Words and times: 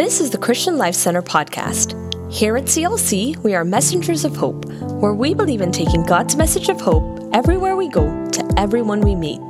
This 0.00 0.18
is 0.22 0.30
the 0.30 0.38
Christian 0.38 0.78
Life 0.78 0.94
Center 0.94 1.20
podcast. 1.20 1.92
Here 2.32 2.56
at 2.56 2.64
CLC, 2.64 3.36
we 3.44 3.54
are 3.54 3.66
messengers 3.66 4.24
of 4.24 4.34
hope, 4.34 4.64
where 4.82 5.12
we 5.12 5.34
believe 5.34 5.60
in 5.60 5.72
taking 5.72 6.04
God's 6.04 6.36
message 6.36 6.70
of 6.70 6.80
hope 6.80 7.20
everywhere 7.34 7.76
we 7.76 7.86
go 7.90 8.06
to 8.30 8.54
everyone 8.56 9.02
we 9.02 9.14
meet. 9.14 9.42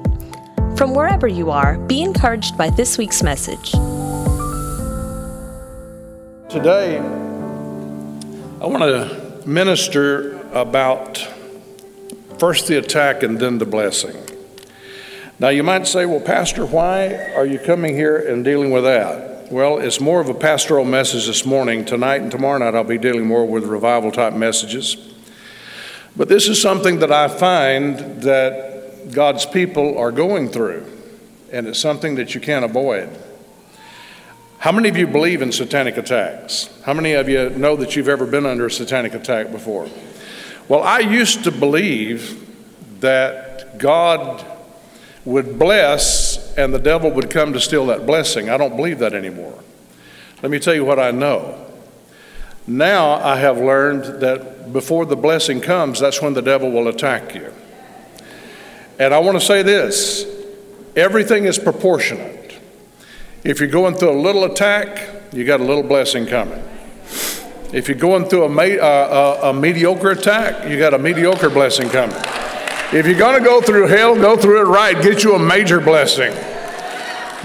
From 0.76 0.92
wherever 0.92 1.28
you 1.28 1.52
are, 1.52 1.78
be 1.78 2.02
encouraged 2.02 2.58
by 2.58 2.68
this 2.68 2.98
week's 2.98 3.22
message. 3.22 3.70
Today, 6.50 6.98
I 6.98 8.66
want 8.66 8.82
to 8.82 9.42
minister 9.46 10.36
about 10.50 11.18
first 12.40 12.66
the 12.66 12.76
attack 12.76 13.22
and 13.22 13.38
then 13.38 13.58
the 13.58 13.66
blessing. 13.66 14.16
Now, 15.38 15.50
you 15.50 15.62
might 15.62 15.86
say, 15.86 16.06
well, 16.06 16.18
Pastor, 16.18 16.66
why 16.66 17.30
are 17.36 17.46
you 17.46 17.60
coming 17.60 17.94
here 17.94 18.18
and 18.18 18.44
dealing 18.44 18.72
with 18.72 18.82
that? 18.82 19.30
Well, 19.50 19.78
it's 19.78 20.00
more 20.00 20.20
of 20.20 20.28
a 20.28 20.34
pastoral 20.34 20.84
message 20.84 21.26
this 21.26 21.44
morning. 21.44 21.84
Tonight 21.84 22.20
and 22.20 22.30
tomorrow 22.30 22.58
night, 22.58 22.76
I'll 22.76 22.84
be 22.84 22.98
dealing 22.98 23.26
more 23.26 23.44
with 23.44 23.64
revival 23.64 24.12
type 24.12 24.32
messages. 24.32 24.96
But 26.16 26.28
this 26.28 26.46
is 26.46 26.62
something 26.62 27.00
that 27.00 27.10
I 27.10 27.26
find 27.26 28.22
that 28.22 29.10
God's 29.10 29.46
people 29.46 29.98
are 29.98 30.12
going 30.12 30.50
through, 30.50 30.86
and 31.50 31.66
it's 31.66 31.80
something 31.80 32.14
that 32.14 32.32
you 32.32 32.40
can't 32.40 32.64
avoid. 32.64 33.10
How 34.58 34.70
many 34.70 34.88
of 34.88 34.96
you 34.96 35.08
believe 35.08 35.42
in 35.42 35.50
satanic 35.50 35.96
attacks? 35.96 36.70
How 36.84 36.94
many 36.94 37.14
of 37.14 37.28
you 37.28 37.50
know 37.50 37.74
that 37.74 37.96
you've 37.96 38.08
ever 38.08 38.26
been 38.26 38.46
under 38.46 38.66
a 38.66 38.70
satanic 38.70 39.14
attack 39.14 39.50
before? 39.50 39.88
Well, 40.68 40.84
I 40.84 41.00
used 41.00 41.42
to 41.42 41.50
believe 41.50 42.46
that 43.00 43.78
God 43.78 44.46
would 45.24 45.58
bless 45.58 46.19
and 46.60 46.74
the 46.74 46.78
devil 46.78 47.10
would 47.10 47.30
come 47.30 47.52
to 47.54 47.60
steal 47.60 47.86
that 47.86 48.06
blessing. 48.06 48.50
I 48.50 48.56
don't 48.56 48.76
believe 48.76 48.98
that 48.98 49.14
anymore. 49.14 49.58
Let 50.42 50.50
me 50.50 50.58
tell 50.58 50.74
you 50.74 50.84
what 50.84 50.98
I 50.98 51.10
know. 51.10 51.66
Now 52.66 53.12
I 53.12 53.36
have 53.36 53.58
learned 53.58 54.20
that 54.20 54.72
before 54.72 55.06
the 55.06 55.16
blessing 55.16 55.60
comes, 55.60 55.98
that's 55.98 56.20
when 56.20 56.34
the 56.34 56.42
devil 56.42 56.70
will 56.70 56.88
attack 56.88 57.34
you. 57.34 57.52
And 58.98 59.14
I 59.14 59.18
want 59.18 59.40
to 59.40 59.44
say 59.44 59.62
this 59.62 60.26
everything 60.94 61.44
is 61.44 61.58
proportionate. 61.58 62.58
If 63.42 63.58
you're 63.58 63.70
going 63.70 63.94
through 63.94 64.10
a 64.10 64.20
little 64.20 64.44
attack, 64.44 65.08
you 65.32 65.44
got 65.44 65.60
a 65.60 65.64
little 65.64 65.82
blessing 65.82 66.26
coming. 66.26 66.62
If 67.72 67.88
you're 67.88 67.96
going 67.96 68.26
through 68.26 68.44
a, 68.44 68.78
uh, 68.78 69.38
a, 69.42 69.50
a 69.50 69.54
mediocre 69.54 70.10
attack, 70.10 70.68
you 70.68 70.78
got 70.78 70.92
a 70.92 70.98
mediocre 70.98 71.48
blessing 71.48 71.88
coming. 71.88 72.20
If 72.92 73.06
you're 73.06 73.16
going 73.16 73.38
to 73.38 73.48
go 73.48 73.60
through 73.60 73.86
hell, 73.86 74.16
go 74.16 74.36
through 74.36 74.62
it 74.62 74.64
right. 74.64 75.00
Get 75.00 75.22
you 75.22 75.36
a 75.36 75.38
major 75.38 75.78
blessing. 75.78 76.32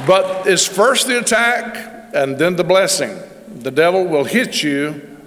But 0.07 0.47
it's 0.47 0.65
first 0.65 1.05
the 1.05 1.19
attack 1.19 2.13
and 2.15 2.39
then 2.39 2.55
the 2.55 2.63
blessing. 2.63 3.15
The 3.47 3.69
devil 3.69 4.05
will 4.05 4.23
hit 4.23 4.63
you 4.63 5.19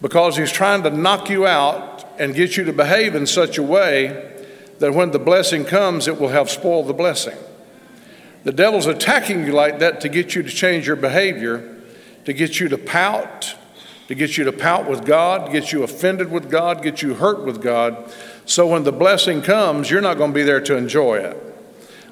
because 0.00 0.36
he's 0.36 0.52
trying 0.52 0.84
to 0.84 0.90
knock 0.90 1.28
you 1.28 1.44
out 1.44 2.06
and 2.20 2.36
get 2.36 2.56
you 2.56 2.62
to 2.66 2.72
behave 2.72 3.16
in 3.16 3.26
such 3.26 3.58
a 3.58 3.62
way 3.64 4.44
that 4.78 4.94
when 4.94 5.10
the 5.10 5.18
blessing 5.18 5.64
comes, 5.64 6.06
it 6.06 6.20
will 6.20 6.28
have 6.28 6.48
spoiled 6.48 6.86
the 6.86 6.94
blessing. 6.94 7.36
The 8.44 8.52
devil's 8.52 8.86
attacking 8.86 9.44
you 9.44 9.50
like 9.50 9.80
that 9.80 10.00
to 10.02 10.08
get 10.08 10.36
you 10.36 10.44
to 10.44 10.50
change 10.50 10.86
your 10.86 10.94
behavior, 10.94 11.82
to 12.26 12.32
get 12.32 12.60
you 12.60 12.68
to 12.68 12.78
pout, 12.78 13.56
to 14.06 14.14
get 14.14 14.38
you 14.38 14.44
to 14.44 14.52
pout 14.52 14.88
with 14.88 15.04
God, 15.04 15.50
get 15.50 15.72
you 15.72 15.82
offended 15.82 16.30
with 16.30 16.48
God, 16.48 16.80
get 16.80 17.02
you 17.02 17.14
hurt 17.14 17.44
with 17.44 17.60
God. 17.60 18.08
So 18.48 18.66
when 18.66 18.82
the 18.82 18.92
blessing 18.92 19.42
comes, 19.42 19.90
you're 19.90 20.00
not 20.00 20.16
going 20.16 20.30
to 20.30 20.34
be 20.34 20.42
there 20.42 20.62
to 20.62 20.74
enjoy 20.74 21.18
it. 21.18 21.36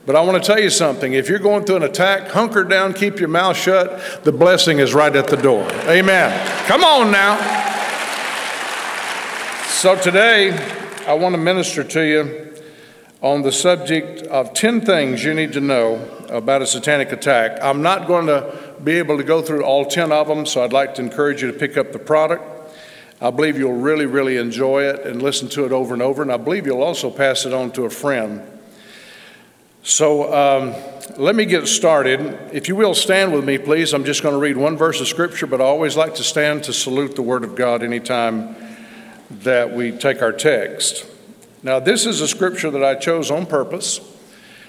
But 0.05 0.17
I 0.17 0.21
want 0.21 0.41
to 0.41 0.47
tell 0.47 0.63
you 0.63 0.69
something. 0.69 1.15
If 1.15 1.31
you're 1.31 1.39
going 1.39 1.65
through 1.65 1.77
an 1.77 1.83
attack, 1.85 2.29
hunker 2.29 2.63
down, 2.63 2.93
keep 2.93 3.19
your 3.19 3.31
mouth 3.31 3.57
shut. 3.57 4.23
The 4.23 4.33
blessing 4.33 4.79
is 4.79 4.93
right 4.93 5.17
at 5.17 5.29
the 5.29 5.39
door. 5.39 5.67
Amen. 5.89 6.67
Come 6.67 6.85
on 6.85 7.11
now. 7.11 7.39
So 9.69 9.99
today, 9.99 10.53
I 11.07 11.15
want 11.15 11.35
to 11.35 11.41
minister 11.41 11.83
to 11.83 12.03
you 12.03 12.55
on 13.23 13.41
the 13.41 13.51
subject 13.51 14.23
of 14.25 14.53
10 14.53 14.83
things 14.83 15.25
you 15.25 15.33
need 15.33 15.55
to 15.55 15.61
know 15.63 15.95
about 16.29 16.61
a 16.61 16.67
satanic 16.67 17.13
attack. 17.13 17.59
I'm 17.63 17.81
not 17.81 18.07
going 18.07 18.27
to 18.27 18.75
be 18.85 18.99
able 18.99 19.17
to 19.17 19.25
go 19.25 19.41
through 19.41 19.65
all 19.65 19.87
10 19.87 20.13
of 20.13 20.29
them, 20.29 20.45
so 20.45 20.63
I'd 20.63 20.75
like 20.75 20.97
to 20.97 21.03
encourage 21.03 21.41
you 21.41 21.51
to 21.51 21.59
pick 21.59 21.79
up 21.79 21.93
the 21.93 21.99
product. 21.99 22.56
I 23.21 23.31
believe 23.31 23.59
you'll 23.59 23.73
really, 23.73 24.07
really 24.07 24.37
enjoy 24.37 24.83
it 24.85 25.07
and 25.07 25.23
listen 25.23 25.49
to 25.51 25.65
it 25.65 25.73
over 25.73 25.95
and 25.95 26.03
over, 26.03 26.23
and 26.23 26.31
I 26.31 26.37
believe 26.37 26.67
you'll 26.67 26.83
also 26.83 27.11
pass 27.11 27.47
it 27.47 27.55
on 27.55 27.73
to 27.73 27.85
a 27.85 27.91
friend. 27.91 28.43
So 29.83 30.35
um, 30.35 30.75
let 31.17 31.35
me 31.35 31.47
get 31.47 31.67
started. 31.69 32.21
If 32.53 32.69
you 32.69 32.77
will 32.77 32.95
stand 32.95 33.33
with 33.33 33.45
me, 33.45 33.57
please. 33.57 33.95
I'm 33.95 34.05
just 34.05 34.23
going 34.23 34.35
to 34.35 34.39
read 34.39 34.57
one 34.57 34.77
verse 34.77 35.01
of 35.01 35.09
Scripture, 35.09 35.47
but 35.47 35.61
I 35.61 35.65
always 35.65 35.97
like 35.97 36.15
to 36.17 36.25
stand 36.25 36.65
to 36.65 36.73
salute 36.73 37.17
the 37.17 37.23
Word 37.23 37.45
of 37.45 37.55
God 37.55 37.83
anytime 37.83 38.57
that 39.31 39.73
we 39.73 39.93
take 39.93 40.23
our 40.23 40.33
text. 40.33 41.07
Now, 41.63 41.81
this 41.81 42.07
is 42.07 42.21
a 42.21 42.29
scripture 42.29 42.71
that 42.71 42.85
I 42.85 42.95
chose 42.95 43.31
on 43.31 43.47
purpose. 43.47 44.01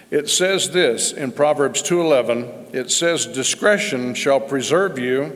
It 0.10 0.30
says 0.30 0.72
this 0.72 1.12
in 1.12 1.32
Proverbs 1.32 1.82
2:11. 1.82 2.48
It 2.74 2.90
says, 2.92 3.26
"Discretion 3.26 4.14
shall 4.14 4.40
preserve 4.40 4.98
you; 4.98 5.34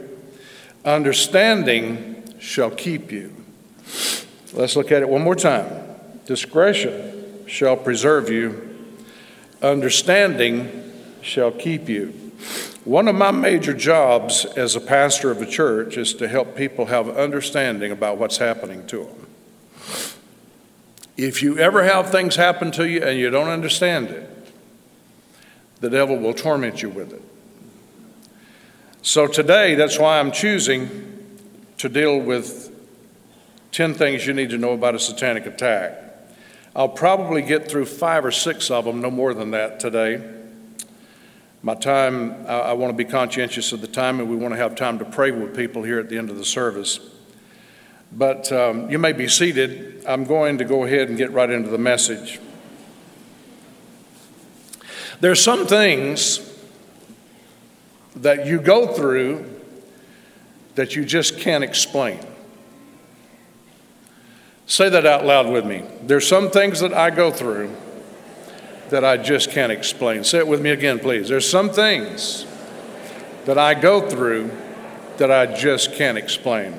understanding 0.85 2.21
shall 2.41 2.72
keep 2.72 3.12
you. 3.12 3.34
Let's 4.52 4.75
look 4.75 4.91
at 4.91 5.02
it 5.02 5.07
one 5.07 5.22
more 5.22 5.35
time. 5.35 5.69
Discretion 6.25 7.46
shall 7.47 7.78
preserve 7.78 8.29
you, 8.29 8.96
understanding 9.62 10.91
shall 11.22 11.52
keep 11.52 11.88
you. 11.88 12.07
One 12.84 13.07
of 13.07 13.16
my 13.16 13.29
major 13.29 13.74
jobs 13.74 14.46
as 14.57 14.75
a 14.75 14.81
pastor 14.81 15.29
of 15.29 15.40
a 15.40 15.46
church 15.46 15.97
is 15.97 16.16
to 16.16 16.28
help 16.28 16.56
people 16.56 16.88
have 16.88 17.07
understanding 17.16 17.91
about 17.91 18.18
what's 18.18 18.38
happening 18.38 18.88
to 18.88 19.06
them. 19.06 19.28
If 21.16 21.44
you 21.44 21.59
ever 21.59 21.84
have 21.84 22.09
things 22.09 22.35
happen 22.35 22.72
to 22.72 22.90
you 22.90 23.03
and 23.03 23.19
you 23.19 23.29
don't 23.29 23.50
understand 23.50 24.09
it, 24.09 24.28
the 25.79 25.91
devil 25.91 26.18
will 26.18 26.34
torment 26.34 26.81
you 26.81 26.90
with 26.90 27.13
it. 27.13 27.22
So 29.03 29.28
today, 29.28 29.75
that's 29.75 30.00
why 30.00 30.19
I'm 30.19 30.31
choosing 30.31 31.12
to 31.81 31.90
deal 31.90 32.19
with 32.19 32.72
10 33.72 33.96
things 33.96 34.28
you 34.28 34.34
need 34.36 34.52
to 34.52 34.58
know 34.59 34.74
about 34.74 34.94
a 34.94 35.00
satanic 35.00 35.47
attack. 35.47 35.97
I'll 36.75 36.88
probably 36.88 37.42
get 37.42 37.68
through 37.68 37.86
five 37.86 38.24
or 38.24 38.31
six 38.31 38.69
of 38.69 38.86
them, 38.86 39.02
no 39.02 39.09
more 39.09 39.34
than 39.34 39.50
that 39.52 39.80
today. 39.80 40.22
My 41.64 41.74
time, 41.74 42.46
I, 42.46 42.59
I 42.59 42.74
want 42.74 42.96
to 42.96 42.96
be 42.96 43.09
conscientious 43.09 43.72
of 43.72 43.81
the 43.81 43.88
time, 43.88 44.20
and 44.20 44.30
we 44.30 44.36
want 44.36 44.53
to 44.53 44.59
have 44.59 44.75
time 44.75 45.00
to 45.00 45.06
pray 45.06 45.31
with 45.31 45.56
people 45.56 45.81
here 45.81 45.97
at 45.97 46.08
the 46.08 46.20
end 46.20 46.30
of 46.30 46.38
the 46.38 46.46
service. 46.46 47.00
But 48.12 48.52
um, 48.52 48.91
you 48.91 49.00
may 49.00 49.14
be 49.14 49.28
seated. 49.28 50.06
I'm 50.08 50.25
going 50.25 50.59
to 50.59 50.66
go 50.66 50.84
ahead 50.84 51.09
and 51.09 51.18
get 51.18 51.31
right 51.31 51.50
into 51.50 51.70
the 51.72 51.80
message. 51.80 52.40
There's 55.20 55.44
some 55.44 55.66
things 55.66 56.47
that 58.18 58.46
you 58.46 58.59
go 58.62 58.86
through 58.94 59.60
that 60.81 60.96
you 60.96 61.06
just 61.06 61.38
can't 61.38 61.64
explain. 61.64 62.19
Say 64.66 64.90
that 64.90 65.06
out 65.06 65.24
loud 65.24 65.47
with 65.47 65.64
me. 65.64 65.84
There's 66.02 66.28
some 66.28 66.50
things 66.50 66.80
that 66.80 66.92
I 66.92 67.12
go 67.12 67.30
through 67.30 67.72
that 68.90 69.06
I 69.06 69.18
just 69.18 69.52
can't 69.52 69.72
explain. 69.72 70.24
Say 70.24 70.40
it 70.40 70.47
with 70.47 70.59
me 70.59 70.72
again, 70.72 70.97
please. 70.97 71.30
There's 71.30 71.47
some 71.47 71.70
things 71.70 72.47
that 73.46 73.59
I 73.59 73.75
go 73.75 74.09
through 74.09 74.50
that 75.18 75.30
I 75.30 75.56
just 75.56 75.94
can't 75.94 76.18
explain. 76.18 76.74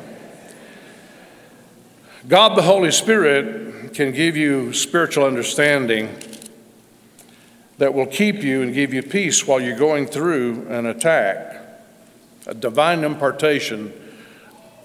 God 2.27 2.57
the 2.57 2.62
Holy 2.62 2.91
Spirit 2.91 3.95
can 3.95 4.11
give 4.11 4.37
you 4.37 4.73
spiritual 4.73 5.25
understanding 5.25 6.09
that 7.79 7.95
will 7.95 8.07
keep 8.07 8.43
you 8.43 8.62
and 8.62 8.75
give 8.75 8.93
you 8.93 9.05
peace 9.05 9.47
while 9.47 9.61
you're 9.61 9.79
going 9.79 10.07
through 10.07 10.67
an 10.71 10.87
attack 10.87 11.53
a 12.47 12.55
divine 12.55 13.05
impartation 13.05 13.93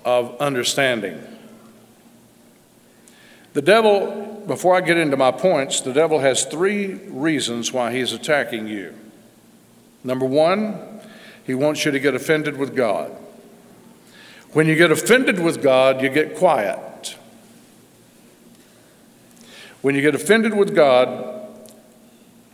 of 0.08 0.40
understanding. 0.40 1.22
The 3.52 3.62
devil, 3.62 4.42
before 4.48 4.74
I 4.74 4.80
get 4.80 4.96
into 4.96 5.18
my 5.18 5.32
points, 5.32 5.82
the 5.82 5.92
devil 5.92 6.20
has 6.20 6.46
three 6.46 6.94
reasons 6.94 7.74
why 7.74 7.92
he's 7.92 8.14
attacking 8.14 8.70
you. 8.70 8.94
Number 10.06 10.26
one, 10.26 11.02
he 11.44 11.54
wants 11.54 11.84
you 11.84 11.92
to 11.92 12.00
get 12.00 12.16
offended 12.16 12.56
with 12.56 12.74
God. 12.74 13.12
When 14.54 14.66
you 14.66 14.76
get 14.76 14.92
offended 14.92 15.42
with 15.42 15.62
God, 15.62 16.02
you 16.02 16.08
get 16.08 16.38
quiet. 16.38 17.18
When 19.82 19.94
you 19.94 20.02
get 20.02 20.16
offended 20.16 20.56
with 20.56 20.74
God, 20.74 21.50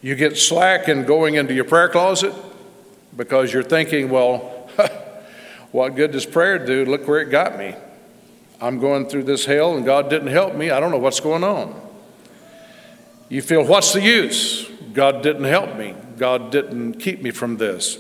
you 0.02 0.16
get 0.16 0.40
slack 0.40 0.90
in 0.90 1.06
going 1.06 1.36
into 1.36 1.54
your 1.54 1.66
prayer 1.66 1.90
closet 1.90 2.34
because 3.16 3.54
you're 3.54 3.62
thinking, 3.62 4.10
well, 4.10 4.53
what 5.74 5.96
good 5.96 6.12
does 6.12 6.26
prayer 6.26 6.64
do? 6.64 6.86
Look 6.86 7.08
where 7.08 7.20
it 7.20 7.32
got 7.32 7.58
me. 7.58 7.76
I'm 8.62 8.80
going 8.80 9.08
through 9.08 9.24
this 9.24 9.44
hell 9.44 9.76
and 9.76 9.84
God 9.84 10.08
didn't 10.08 10.28
help 10.28 10.54
me. 10.54 10.70
I 10.70 10.80
don't 10.80 10.92
know 10.92 11.00
what's 11.00 11.20
going 11.20 11.44
on. 11.44 11.82
You 13.28 13.42
feel, 13.42 13.66
what's 13.66 13.92
the 13.92 14.02
use? 14.02 14.70
God 14.94 15.24
didn't 15.24 15.46
help 15.46 15.76
me. 15.76 15.96
God 16.20 16.52
didn't 16.52 17.00
keep 17.00 17.24
me 17.24 17.32
from 17.32 17.58
this. 17.58 17.98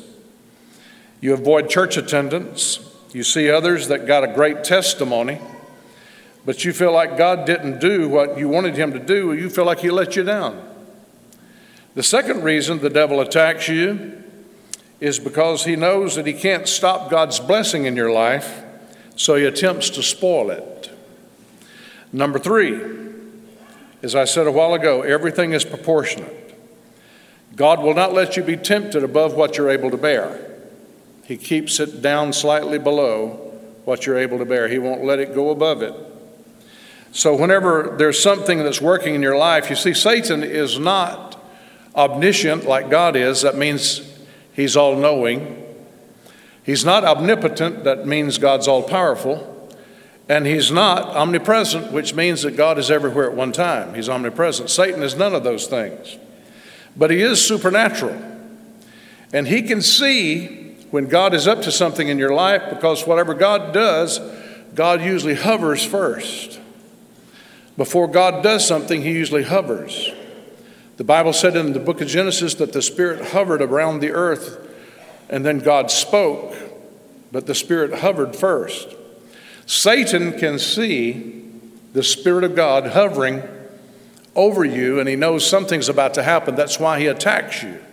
You 1.19 1.33
avoid 1.33 1.67
church 1.67 1.97
attendance. 1.97 2.79
You 3.11 3.23
see 3.23 3.49
others 3.49 3.87
that 3.87 4.05
got 4.05 4.23
a 4.23 4.27
great 4.27 4.63
testimony, 4.63 5.41
but 6.45 6.63
you 6.63 6.73
feel 6.73 6.91
like 6.91 7.17
God 7.17 7.45
didn't 7.45 7.79
do 7.79 8.07
what 8.07 8.37
you 8.37 8.47
wanted 8.49 8.75
Him 8.75 8.93
to 8.93 8.99
do. 8.99 9.33
You 9.33 9.49
feel 9.49 9.65
like 9.65 9.79
He 9.79 9.89
let 9.89 10.15
you 10.15 10.23
down. 10.23 10.63
The 11.95 12.03
second 12.03 12.43
reason 12.43 12.79
the 12.79 12.89
devil 12.91 13.19
attacks 13.19 13.67
you 13.67 14.22
is 15.03 15.19
because 15.19 15.65
he 15.65 15.75
knows 15.75 16.15
that 16.15 16.25
he 16.25 16.31
can't 16.31 16.65
stop 16.65 17.11
God's 17.11 17.37
blessing 17.37 17.83
in 17.83 17.93
your 17.93 18.09
life, 18.09 18.63
so 19.17 19.35
he 19.35 19.43
attempts 19.43 19.89
to 19.89 20.01
spoil 20.01 20.49
it. 20.49 20.89
Number 22.13 22.39
three, 22.39 22.79
as 24.01 24.15
I 24.15 24.23
said 24.23 24.47
a 24.47 24.51
while 24.51 24.73
ago, 24.73 25.01
everything 25.01 25.51
is 25.51 25.65
proportionate. 25.65 26.57
God 27.53 27.81
will 27.83 27.93
not 27.93 28.13
let 28.13 28.37
you 28.37 28.43
be 28.43 28.55
tempted 28.55 29.03
above 29.03 29.33
what 29.33 29.57
you're 29.57 29.69
able 29.69 29.91
to 29.91 29.97
bear. 29.97 30.39
He 31.25 31.35
keeps 31.35 31.81
it 31.81 32.01
down 32.01 32.31
slightly 32.31 32.79
below 32.79 33.51
what 33.83 34.05
you're 34.05 34.17
able 34.17 34.37
to 34.37 34.45
bear. 34.45 34.69
He 34.69 34.79
won't 34.79 35.03
let 35.03 35.19
it 35.19 35.35
go 35.35 35.49
above 35.49 35.81
it. 35.81 35.93
So, 37.11 37.35
whenever 37.35 37.93
there's 37.97 38.23
something 38.23 38.59
that's 38.59 38.79
working 38.79 39.15
in 39.15 39.21
your 39.21 39.37
life, 39.37 39.69
you 39.69 39.75
see, 39.75 39.93
Satan 39.93 40.43
is 40.43 40.79
not 40.79 41.37
omniscient 41.93 42.63
like 42.63 42.89
God 42.89 43.17
is. 43.17 43.41
That 43.41 43.57
means 43.57 44.12
he's 44.53 44.77
all 44.77 44.95
knowing. 44.95 45.59
He's 46.63 46.85
not 46.85 47.03
omnipotent. 47.03 47.83
That 47.83 48.05
means 48.07 48.37
God's 48.37 48.67
all 48.67 48.83
powerful. 48.83 49.49
And 50.29 50.47
he's 50.47 50.71
not 50.71 51.03
omnipresent, 51.15 51.91
which 51.91 52.15
means 52.15 52.43
that 52.43 52.55
God 52.55 52.77
is 52.77 52.89
everywhere 52.89 53.29
at 53.29 53.35
one 53.35 53.51
time. 53.51 53.93
He's 53.93 54.07
omnipresent. 54.07 54.69
Satan 54.69 55.03
is 55.03 55.15
none 55.15 55.35
of 55.35 55.43
those 55.43 55.67
things. 55.67 56.17
But 56.95 57.11
he 57.11 57.21
is 57.21 57.45
supernatural. 57.45 58.21
And 59.33 59.47
he 59.47 59.63
can 59.63 59.81
see 59.81 60.75
when 60.91 61.07
God 61.07 61.33
is 61.33 61.47
up 61.47 61.63
to 61.63 61.71
something 61.71 62.07
in 62.07 62.17
your 62.17 62.33
life 62.33 62.63
because 62.69 63.05
whatever 63.05 63.33
God 63.33 63.73
does, 63.73 64.19
God 64.75 65.01
usually 65.01 65.35
hovers 65.35 65.83
first. 65.83 66.59
Before 67.75 68.07
God 68.07 68.43
does 68.43 68.65
something, 68.65 69.01
he 69.01 69.11
usually 69.11 69.43
hovers. 69.43 70.11
The 71.03 71.07
Bible 71.07 71.33
said 71.33 71.57
in 71.57 71.73
the 71.73 71.81
book 71.81 71.99
of 71.99 72.07
Genesis 72.07 72.53
that 72.55 72.71
the 72.71 72.81
Spirit 72.81 73.31
hovered 73.31 73.61
around 73.61 73.99
the 73.99 74.11
earth 74.11 74.73
and 75.27 75.45
then 75.45 75.59
God 75.59 75.91
spoke, 75.91 76.55
but 77.29 77.45
the 77.45 77.53
Spirit 77.53 77.95
hovered 77.95 78.37
first. 78.37 78.87
Satan 79.65 80.39
can 80.39 80.57
see 80.57 81.51
the 81.91 82.03
Spirit 82.03 82.45
of 82.45 82.55
God 82.55 82.87
hovering 82.87 83.43
over 84.33 84.63
you 84.63 84.97
and 84.97 85.09
he 85.09 85.17
knows 85.17 85.45
something's 85.45 85.89
about 85.89 86.13
to 86.13 86.23
happen. 86.23 86.55
That's 86.55 86.79
why 86.79 87.01
he 87.01 87.07
attacks 87.07 87.61
you. 87.61 87.83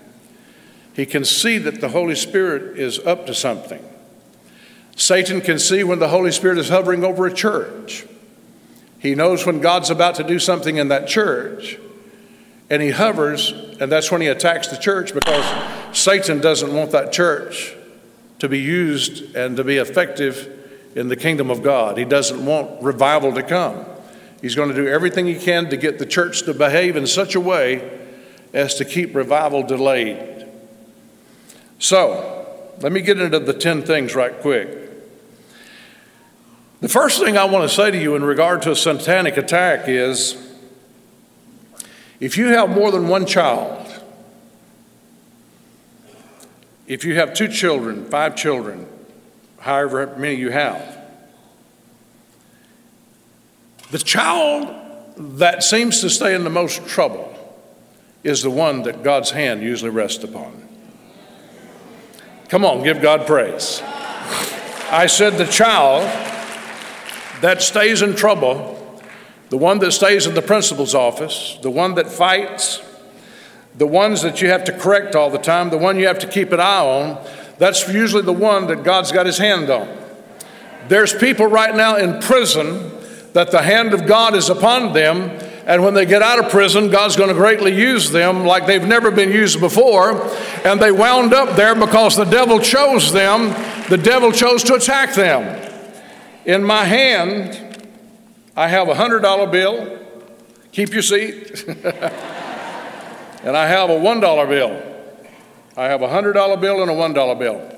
He 0.95 1.05
can 1.05 1.25
see 1.25 1.59
that 1.59 1.81
the 1.81 1.89
Holy 1.89 2.15
Spirit 2.15 2.79
is 2.79 3.01
up 3.01 3.27
to 3.27 3.35
something. 3.35 3.85
Satan 4.95 5.41
can 5.41 5.59
see 5.59 5.83
when 5.83 5.99
the 5.99 6.11
Holy 6.11 6.31
Spirit 6.31 6.59
is 6.59 6.69
hovering 6.69 7.03
over 7.03 7.27
a 7.27 7.35
church. 7.35 8.06
He 9.01 9.17
knows 9.17 9.45
when 9.45 9.61
God's 9.61 9.91
about 9.91 10.15
to 10.15 10.23
do 10.23 10.39
something 10.39 10.77
in 10.77 10.87
that 10.87 11.09
church. 11.09 11.77
And 12.70 12.81
he 12.81 12.90
hovers, 12.90 13.50
and 13.81 13.90
that's 13.90 14.12
when 14.12 14.20
he 14.20 14.28
attacks 14.28 14.69
the 14.69 14.76
church 14.76 15.12
because 15.12 15.99
Satan 15.99 16.40
doesn't 16.40 16.72
want 16.72 16.93
that 16.93 17.12
church 17.12 17.75
to 18.38 18.49
be 18.49 18.61
used 18.61 19.34
and 19.34 19.56
to 19.56 19.64
be 19.64 19.76
effective 19.76 20.56
in 20.94 21.08
the 21.08 21.17
kingdom 21.17 21.50
of 21.50 21.62
God. 21.62 21.99
He 21.99 22.05
doesn't 22.05 22.44
want 22.44 22.82
revival 22.82 23.32
to 23.34 23.43
come. 23.43 23.84
He's 24.40 24.55
going 24.55 24.69
to 24.70 24.75
do 24.75 24.88
everything 24.88 25.26
he 25.26 25.34
can 25.34 25.69
to 25.70 25.76
get 25.76 25.99
the 25.99 26.06
church 26.06 26.43
to 26.44 26.55
behave 26.55 26.96
in 26.96 27.06
such 27.06 27.34
a 27.34 27.40
way 27.40 27.99
as 28.52 28.76
to 28.76 28.84
keep 28.84 29.14
revival 29.14 29.62
delayed. 29.62 30.46
So, 31.78 32.46
let 32.81 32.93
me 32.93 33.00
get 33.00 33.20
into 33.20 33.38
the 33.38 33.52
10 33.52 33.82
things 33.82 34.14
right 34.14 34.38
quick. 34.40 34.69
The 36.81 36.88
first 36.88 37.20
thing 37.20 37.37
I 37.37 37.44
want 37.44 37.69
to 37.69 37.75
say 37.75 37.90
to 37.90 38.00
you 38.00 38.17
in 38.17 38.25
regard 38.25 38.62
to 38.62 38.70
a 38.70 38.76
satanic 38.76 39.37
attack 39.37 39.87
is 39.87 40.50
if 42.20 42.37
you 42.37 42.49
have 42.49 42.69
more 42.69 42.93
than 42.93 43.08
one 43.08 43.26
child, 43.26 43.87
if 46.87 47.05
you 47.05 47.14
have 47.17 47.34
two 47.34 47.49
children, 47.49 48.05
five 48.05 48.37
children, 48.37 48.87
however 49.58 50.14
many 50.17 50.37
you 50.37 50.50
have, 50.50 50.99
the 53.90 53.99
child 53.99 54.76
that 55.17 55.62
seems 55.62 56.00
to 56.00 56.11
stay 56.11 56.34
in 56.34 56.44
the 56.44 56.50
most 56.50 56.87
trouble 56.87 57.26
is 58.22 58.43
the 58.43 58.50
one 58.50 58.82
that 58.82 59.02
God's 59.02 59.31
hand 59.31 59.62
usually 59.62 59.90
rests 59.90 60.22
upon. 60.22 60.69
Come 62.49 62.64
on, 62.64 62.82
give 62.82 63.00
God 63.00 63.26
praise. 63.26 63.81
I 64.93 65.06
said 65.06 65.38
the 65.38 65.46
child 65.46 66.02
that 67.40 67.62
stays 67.62 68.02
in 68.02 68.14
trouble, 68.14 68.76
the 69.50 69.56
one 69.56 69.81
that 69.81 69.93
stays 69.93 70.26
in 70.26 70.35
the 70.35 70.43
principal's 70.43 70.94
office, 70.94 71.58
the 71.62 71.70
one 71.70 71.94
that 71.97 72.06
fights, 72.06 72.81
the 73.76 73.87
ones 73.87 74.23
that 74.23 74.41
you 74.41 74.49
have 74.49 74.64
to 74.64 74.73
correct 74.73 75.14
all 75.14 75.29
the 75.29 75.38
time, 75.38 75.70
the 75.70 75.79
one 75.79 75.99
you 75.99 76.06
have 76.06 76.20
to 76.20 76.29
keep 76.29 76.52
an 76.52 76.61
eye 76.61 76.81
on, 76.81 77.25
that's 77.58 77.88
usually 77.88 78.23
the 78.23 78.32
one 78.32 78.69
that 78.69 78.85
God's 78.85 79.12
got 79.12 79.26
his 79.26 79.38
hand 79.38 79.69
on. 79.69 79.88
There's 80.88 81.12
people 81.12 81.47
right 81.47 81.75
now 81.75 81.97
in 81.97 82.20
prison 82.20 82.91
that 83.32 83.50
the 83.50 83.62
hand 83.62 83.93
of 83.93 84.06
God 84.06 84.35
is 84.35 84.49
upon 84.49 84.93
them. 84.93 85.31
And 85.67 85.85
when 85.85 85.94
they 85.94 86.06
get 86.06 86.23
out 86.23 86.43
of 86.43 86.50
prison, 86.50 86.91
God's 86.91 87.17
going 87.17 87.29
to 87.29 87.35
greatly 87.35 87.73
use 87.73 88.11
them 88.11 88.44
like 88.44 88.67
they've 88.67 88.87
never 88.87 89.11
been 89.11 89.31
used 89.31 89.61
before. 89.61 90.20
And 90.64 90.81
they 90.81 90.91
wound 90.91 91.32
up 91.32 91.55
there 91.55 91.75
because 91.75 92.17
the 92.17 92.25
devil 92.25 92.58
chose 92.58 93.12
them. 93.12 93.50
The 93.88 93.99
devil 93.99 94.32
chose 94.32 94.64
to 94.64 94.75
attack 94.75 95.14
them. 95.14 95.70
In 96.44 96.64
my 96.64 96.85
hand, 96.85 97.69
I 98.56 98.69
have 98.69 98.88
a 98.88 98.94
$100 98.94 99.50
bill. 99.50 99.99
Keep 100.73 100.93
your 100.93 101.02
seat. 101.02 101.64
and 101.69 103.56
I 103.56 103.67
have 103.67 103.91
a 103.91 103.94
$1 103.94 104.49
bill. 104.49 104.82
I 105.76 105.85
have 105.85 106.02
a 106.02 106.08
$100 106.08 106.61
bill 106.61 106.82
and 106.82 106.91
a 106.91 106.94
$1 106.94 107.38
bill. 107.38 107.76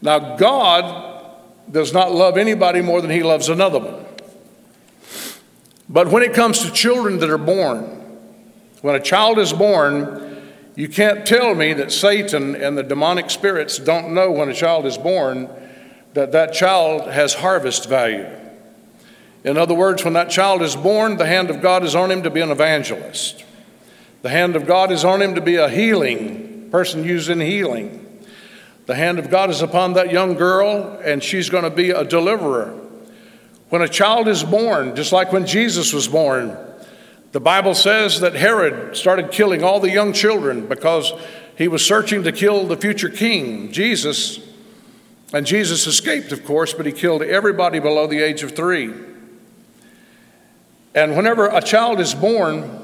Now, 0.00 0.36
God 0.36 1.36
does 1.70 1.92
not 1.92 2.12
love 2.12 2.36
anybody 2.36 2.80
more 2.80 3.00
than 3.00 3.10
He 3.10 3.22
loves 3.22 3.48
another 3.48 3.78
one. 3.78 4.04
But 5.88 6.08
when 6.08 6.22
it 6.22 6.32
comes 6.32 6.60
to 6.60 6.72
children 6.72 7.18
that 7.18 7.30
are 7.30 7.38
born, 7.38 7.82
when 8.80 8.94
a 8.94 9.00
child 9.00 9.38
is 9.38 9.52
born, 9.52 10.50
you 10.74 10.88
can't 10.88 11.26
tell 11.26 11.54
me 11.54 11.72
that 11.74 11.92
Satan 11.92 12.56
and 12.56 12.78
the 12.78 12.82
demonic 12.82 13.30
spirits 13.30 13.78
don't 13.78 14.14
know 14.14 14.30
when 14.30 14.48
a 14.48 14.54
child 14.54 14.86
is 14.86 14.96
born 14.96 15.48
that 16.14 16.32
that 16.32 16.52
child 16.52 17.10
has 17.10 17.34
harvest 17.34 17.88
value. 17.88 18.26
In 19.44 19.56
other 19.56 19.74
words, 19.74 20.04
when 20.04 20.14
that 20.14 20.30
child 20.30 20.62
is 20.62 20.76
born, 20.76 21.16
the 21.16 21.26
hand 21.26 21.50
of 21.50 21.60
God 21.60 21.84
is 21.84 21.94
on 21.94 22.10
him 22.10 22.22
to 22.22 22.30
be 22.30 22.40
an 22.40 22.50
evangelist. 22.50 23.44
The 24.22 24.28
hand 24.28 24.54
of 24.54 24.66
God 24.66 24.92
is 24.92 25.04
on 25.04 25.20
him 25.20 25.34
to 25.34 25.40
be 25.40 25.56
a 25.56 25.68
healing 25.68 26.70
person 26.70 27.04
used 27.04 27.28
in 27.28 27.40
healing. 27.40 27.98
The 28.86 28.94
hand 28.94 29.18
of 29.18 29.30
God 29.30 29.50
is 29.50 29.62
upon 29.62 29.92
that 29.92 30.10
young 30.10 30.34
girl, 30.34 31.00
and 31.04 31.22
she's 31.22 31.50
going 31.50 31.64
to 31.64 31.70
be 31.70 31.90
a 31.90 32.04
deliverer. 32.04 32.78
When 33.68 33.82
a 33.82 33.88
child 33.88 34.28
is 34.28 34.42
born, 34.42 34.96
just 34.96 35.12
like 35.12 35.32
when 35.32 35.46
Jesus 35.46 35.92
was 35.92 36.08
born, 36.08 36.56
the 37.32 37.40
Bible 37.40 37.74
says 37.74 38.20
that 38.20 38.34
Herod 38.34 38.96
started 38.96 39.30
killing 39.30 39.64
all 39.64 39.80
the 39.80 39.90
young 39.90 40.12
children 40.12 40.66
because 40.66 41.12
he 41.56 41.68
was 41.68 41.84
searching 41.84 42.22
to 42.24 42.32
kill 42.32 42.66
the 42.66 42.76
future 42.76 43.08
king, 43.08 43.72
Jesus. 43.72 44.40
And 45.32 45.46
Jesus 45.46 45.86
escaped, 45.86 46.32
of 46.32 46.44
course, 46.44 46.74
but 46.74 46.86
he 46.86 46.92
killed 46.92 47.22
everybody 47.22 47.78
below 47.78 48.06
the 48.06 48.20
age 48.20 48.42
of 48.42 48.52
three. 48.52 48.92
And 50.94 51.16
whenever 51.16 51.48
a 51.48 51.62
child 51.62 52.00
is 52.00 52.14
born, 52.14 52.80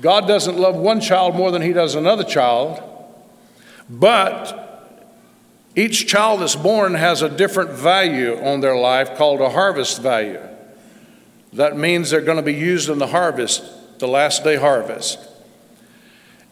God 0.00 0.26
doesn't 0.26 0.56
love 0.56 0.76
one 0.76 1.00
child 1.00 1.34
more 1.34 1.50
than 1.50 1.62
he 1.62 1.72
does 1.72 1.94
another 1.94 2.24
child, 2.24 2.80
but 3.88 4.62
each 5.74 6.06
child 6.06 6.40
that's 6.40 6.56
born 6.56 6.94
has 6.94 7.22
a 7.22 7.28
different 7.28 7.70
value 7.70 8.36
on 8.42 8.60
their 8.60 8.76
life 8.76 9.16
called 9.16 9.40
a 9.40 9.50
harvest 9.50 10.02
value. 10.02 10.40
That 11.52 11.76
means 11.76 12.10
they're 12.10 12.20
going 12.20 12.36
to 12.36 12.42
be 12.42 12.54
used 12.54 12.88
in 12.88 12.98
the 12.98 13.08
harvest, 13.08 13.62
the 13.98 14.08
last 14.08 14.44
day 14.44 14.56
harvest. 14.56 15.18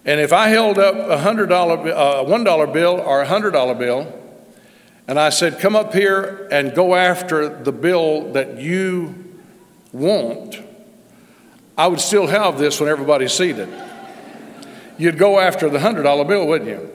And 0.05 0.21
if 0.21 0.33
I 0.33 0.49
held 0.49 0.79
up 0.79 0.95
a 0.95 1.23
$100, 1.23 1.51
uh, 1.51 2.25
$1 2.25 2.73
bill 2.73 3.01
or 3.01 3.23
a 3.23 3.27
$100 3.27 3.79
bill, 3.79 4.21
and 5.07 5.19
I 5.19 5.31
said, 5.31 5.59
Come 5.59 5.77
up 5.77 5.93
here 5.93 6.49
and 6.51 6.75
go 6.75 6.95
after 6.95 7.49
the 7.49 7.73
bill 7.73 8.33
that 8.33 8.59
you 8.59 9.30
want, 9.93 10.59
I 11.77 11.87
would 11.87 12.01
still 12.01 12.27
have 12.27 12.59
this 12.59 12.81
when 12.81 12.89
everybody's 12.89 13.33
seated. 13.33 13.69
You'd 14.99 15.19
go 15.19 15.41
after 15.41 15.69
the 15.69 15.79
$100 15.79 16.29
bill, 16.29 16.47
wouldn't 16.47 16.69
you? 16.69 16.91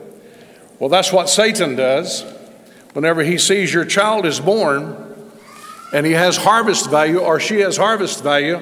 Well, 0.78 0.88
that's 0.88 1.12
what 1.12 1.28
Satan 1.28 1.74
does. 1.74 2.24
Whenever 2.92 3.22
he 3.24 3.36
sees 3.38 3.74
your 3.74 3.84
child 3.84 4.24
is 4.26 4.40
born 4.40 5.14
and 5.92 6.06
he 6.06 6.12
has 6.12 6.36
harvest 6.36 6.88
value 6.88 7.18
or 7.18 7.40
she 7.40 7.60
has 7.60 7.76
harvest 7.76 8.22
value, 8.22 8.60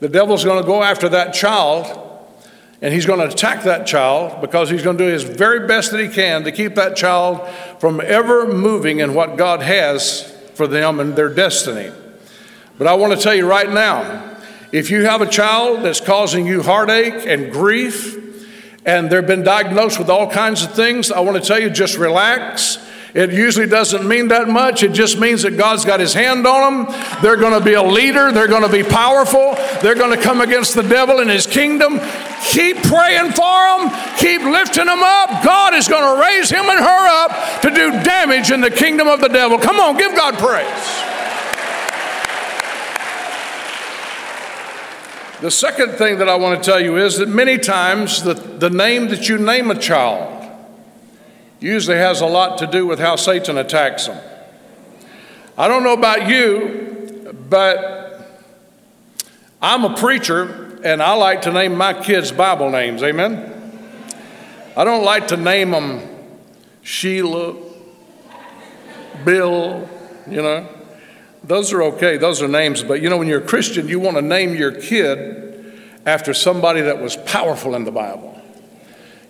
the 0.00 0.08
devil's 0.08 0.44
going 0.44 0.60
to 0.62 0.66
go 0.66 0.82
after 0.82 1.08
that 1.08 1.32
child 1.32 1.86
And 2.82 2.92
he's 2.92 3.06
going 3.06 3.20
to 3.20 3.26
attack 3.26 3.64
that 3.64 3.86
child 3.86 4.40
because 4.40 4.68
he's 4.68 4.82
going 4.82 4.98
to 4.98 5.06
do 5.06 5.10
his 5.10 5.22
very 5.22 5.66
best 5.66 5.92
that 5.92 6.00
he 6.00 6.08
can 6.08 6.44
to 6.44 6.52
keep 6.52 6.74
that 6.74 6.94
child 6.94 7.48
from 7.80 8.00
ever 8.02 8.46
moving 8.52 9.00
in 9.00 9.14
what 9.14 9.36
God 9.36 9.62
has 9.62 10.30
for 10.54 10.66
them 10.66 11.00
and 11.00 11.16
their 11.16 11.32
destiny. 11.32 11.90
But 12.78 12.86
I 12.86 12.94
want 12.94 13.14
to 13.14 13.18
tell 13.18 13.34
you 13.34 13.48
right 13.48 13.70
now 13.70 14.36
if 14.72 14.90
you 14.90 15.04
have 15.04 15.22
a 15.22 15.26
child 15.26 15.84
that's 15.84 16.00
causing 16.00 16.46
you 16.46 16.62
heartache 16.62 17.26
and 17.26 17.52
grief, 17.52 18.24
and 18.84 19.10
they've 19.10 19.26
been 19.26 19.42
diagnosed 19.42 19.98
with 19.98 20.08
all 20.08 20.30
kinds 20.30 20.62
of 20.62 20.72
things, 20.74 21.10
I 21.10 21.20
want 21.20 21.42
to 21.42 21.46
tell 21.46 21.58
you 21.58 21.70
just 21.70 21.98
relax. 21.98 22.78
It 23.14 23.32
usually 23.32 23.66
doesn't 23.66 24.06
mean 24.06 24.28
that 24.28 24.46
much. 24.46 24.82
It 24.82 24.92
just 24.92 25.18
means 25.18 25.42
that 25.42 25.56
God's 25.56 25.84
got 25.84 26.00
his 26.00 26.12
hand 26.12 26.46
on 26.46 26.86
them. 26.86 26.94
They're 27.22 27.38
going 27.38 27.58
to 27.58 27.64
be 27.64 27.72
a 27.72 27.82
leader. 27.82 28.30
They're 28.30 28.46
going 28.46 28.62
to 28.62 28.68
be 28.68 28.82
powerful. 28.82 29.54
They're 29.80 29.94
going 29.94 30.14
to 30.14 30.22
come 30.22 30.42
against 30.42 30.74
the 30.74 30.82
devil 30.82 31.20
and 31.20 31.30
his 31.30 31.46
kingdom. 31.46 31.98
Keep 32.50 32.82
praying 32.82 33.32
for 33.32 33.58
them. 33.78 33.90
Keep 34.18 34.42
lifting 34.42 34.86
them 34.86 35.02
up. 35.02 35.42
God 35.42 35.74
is 35.74 35.88
going 35.88 36.04
to 36.04 36.20
raise 36.20 36.50
him 36.50 36.66
and 36.66 36.78
her 36.78 37.24
up 37.24 37.62
to 37.62 37.70
do 37.70 37.90
damage 38.04 38.50
in 38.50 38.60
the 38.60 38.70
kingdom 38.70 39.08
of 39.08 39.20
the 39.20 39.28
devil. 39.28 39.58
Come 39.58 39.80
on, 39.80 39.96
give 39.96 40.14
God 40.14 40.34
praise. 40.34 41.15
The 45.40 45.50
second 45.50 45.92
thing 45.92 46.18
that 46.18 46.30
I 46.30 46.36
want 46.36 46.62
to 46.62 46.70
tell 46.70 46.80
you 46.80 46.96
is 46.96 47.18
that 47.18 47.28
many 47.28 47.58
times 47.58 48.22
the, 48.22 48.32
the 48.32 48.70
name 48.70 49.08
that 49.08 49.28
you 49.28 49.36
name 49.36 49.70
a 49.70 49.78
child 49.78 50.50
usually 51.60 51.98
has 51.98 52.22
a 52.22 52.26
lot 52.26 52.56
to 52.58 52.66
do 52.66 52.86
with 52.86 52.98
how 52.98 53.16
Satan 53.16 53.58
attacks 53.58 54.06
them. 54.06 54.18
I 55.58 55.68
don't 55.68 55.82
know 55.82 55.92
about 55.92 56.28
you, 56.28 57.34
but 57.50 58.30
I'm 59.60 59.84
a 59.84 59.94
preacher 59.94 60.80
and 60.82 61.02
I 61.02 61.14
like 61.14 61.42
to 61.42 61.52
name 61.52 61.74
my 61.76 61.92
kids 61.92 62.32
Bible 62.32 62.70
names. 62.70 63.02
Amen? 63.02 63.52
I 64.74 64.84
don't 64.84 65.04
like 65.04 65.28
to 65.28 65.36
name 65.36 65.72
them 65.72 66.00
Sheila, 66.82 67.56
Bill, 69.24 69.86
you 70.30 70.40
know. 70.40 70.75
Those 71.46 71.72
are 71.72 71.82
okay, 71.82 72.16
those 72.16 72.42
are 72.42 72.48
names, 72.48 72.82
but 72.82 73.00
you 73.00 73.08
know, 73.08 73.18
when 73.18 73.28
you're 73.28 73.40
a 73.40 73.46
Christian, 73.46 73.88
you 73.88 74.00
want 74.00 74.16
to 74.16 74.22
name 74.22 74.56
your 74.56 74.72
kid 74.72 75.80
after 76.04 76.34
somebody 76.34 76.80
that 76.80 77.00
was 77.00 77.16
powerful 77.16 77.76
in 77.76 77.84
the 77.84 77.92
Bible. 77.92 78.40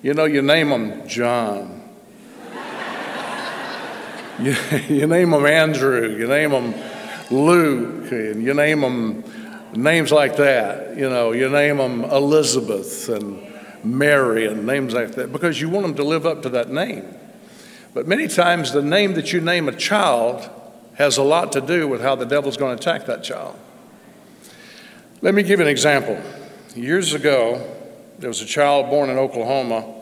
You 0.02 0.14
know, 0.14 0.24
you 0.24 0.40
name 0.40 0.70
them 0.70 1.06
John. 1.06 1.82
you, 4.38 4.56
you 4.88 5.06
name 5.06 5.30
them 5.30 5.44
Andrew, 5.44 6.16
you 6.16 6.26
name 6.26 6.52
them 6.52 6.74
Luke, 7.30 8.10
and 8.12 8.42
you 8.42 8.54
name 8.54 8.80
them 8.80 9.22
names 9.74 10.10
like 10.10 10.36
that. 10.36 10.96
You 10.96 11.10
know, 11.10 11.32
you 11.32 11.50
name 11.50 11.76
them 11.76 12.04
Elizabeth 12.04 13.10
and 13.10 13.46
Mary 13.84 14.46
and 14.46 14.64
names 14.64 14.94
like 14.94 15.12
that 15.12 15.32
because 15.32 15.60
you 15.60 15.68
want 15.68 15.86
them 15.86 15.96
to 15.96 16.04
live 16.04 16.24
up 16.24 16.42
to 16.42 16.48
that 16.50 16.70
name. 16.70 17.04
But 17.92 18.06
many 18.06 18.26
times, 18.26 18.72
the 18.72 18.80
name 18.80 19.14
that 19.14 19.34
you 19.34 19.42
name 19.42 19.68
a 19.68 19.76
child 19.76 20.48
has 20.96 21.18
a 21.18 21.22
lot 21.22 21.52
to 21.52 21.60
do 21.60 21.86
with 21.86 22.00
how 22.00 22.14
the 22.14 22.24
devil's 22.24 22.56
going 22.56 22.76
to 22.76 22.82
attack 22.82 23.06
that 23.06 23.22
child. 23.22 23.58
Let 25.20 25.34
me 25.34 25.42
give 25.42 25.60
an 25.60 25.66
example. 25.66 26.20
Years 26.74 27.14
ago, 27.14 27.74
there 28.18 28.28
was 28.28 28.40
a 28.40 28.46
child 28.46 28.90
born 28.90 29.10
in 29.10 29.18
Oklahoma. 29.18 29.94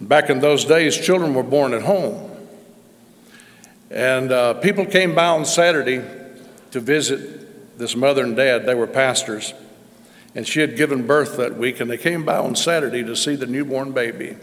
Back 0.00 0.30
in 0.30 0.40
those 0.40 0.64
days, 0.64 0.96
children 0.96 1.34
were 1.34 1.42
born 1.42 1.74
at 1.74 1.82
home. 1.82 2.30
And 3.90 4.32
uh, 4.32 4.54
people 4.54 4.86
came 4.86 5.14
by 5.14 5.26
on 5.26 5.44
Saturday 5.44 6.02
to 6.70 6.80
visit 6.80 7.78
this 7.78 7.94
mother 7.96 8.22
and 8.22 8.36
dad. 8.36 8.66
They 8.66 8.74
were 8.74 8.86
pastors. 8.86 9.54
And 10.34 10.46
she 10.46 10.60
had 10.60 10.76
given 10.76 11.06
birth 11.06 11.36
that 11.36 11.56
week, 11.56 11.80
and 11.80 11.90
they 11.90 11.96
came 11.98 12.24
by 12.24 12.38
on 12.38 12.54
Saturday 12.54 13.02
to 13.02 13.16
see 13.16 13.34
the 13.34 13.46
newborn 13.46 13.92
baby. 13.92 14.36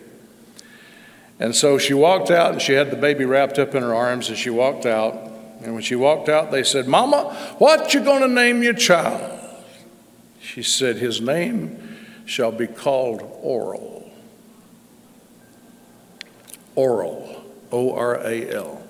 And 1.40 1.56
so 1.56 1.78
she 1.78 1.94
walked 1.94 2.32
out, 2.32 2.54
and 2.54 2.62
she 2.62 2.74
had 2.74 2.92
the 2.92 2.98
baby 2.98 3.26
wrapped 3.26 3.58
up 3.60 3.74
in 3.76 3.82
her 3.84 3.94
arms 3.96 4.30
as 4.30 4.38
she 4.38 4.50
walked 4.50 4.86
out. 4.86 5.32
And 5.66 5.74
when 5.74 5.82
she 5.82 5.96
walked 5.96 6.30
out, 6.30 6.52
they 6.52 6.64
said, 6.64 6.88
Mama, 6.88 7.34
what 7.58 7.94
you 7.94 8.02
going 8.02 8.22
to 8.22 8.28
name 8.28 8.62
your 8.62 8.74
child? 8.74 9.40
She 10.40 10.62
said, 10.62 10.98
His 10.98 11.20
name 11.20 11.98
shall 12.26 12.52
be 12.52 12.68
called 12.68 13.22
Oral. 13.42 14.12
Oral, 16.76 17.44
O 17.72 17.96
R 17.96 18.16
A 18.16 18.54
L. 18.54 18.84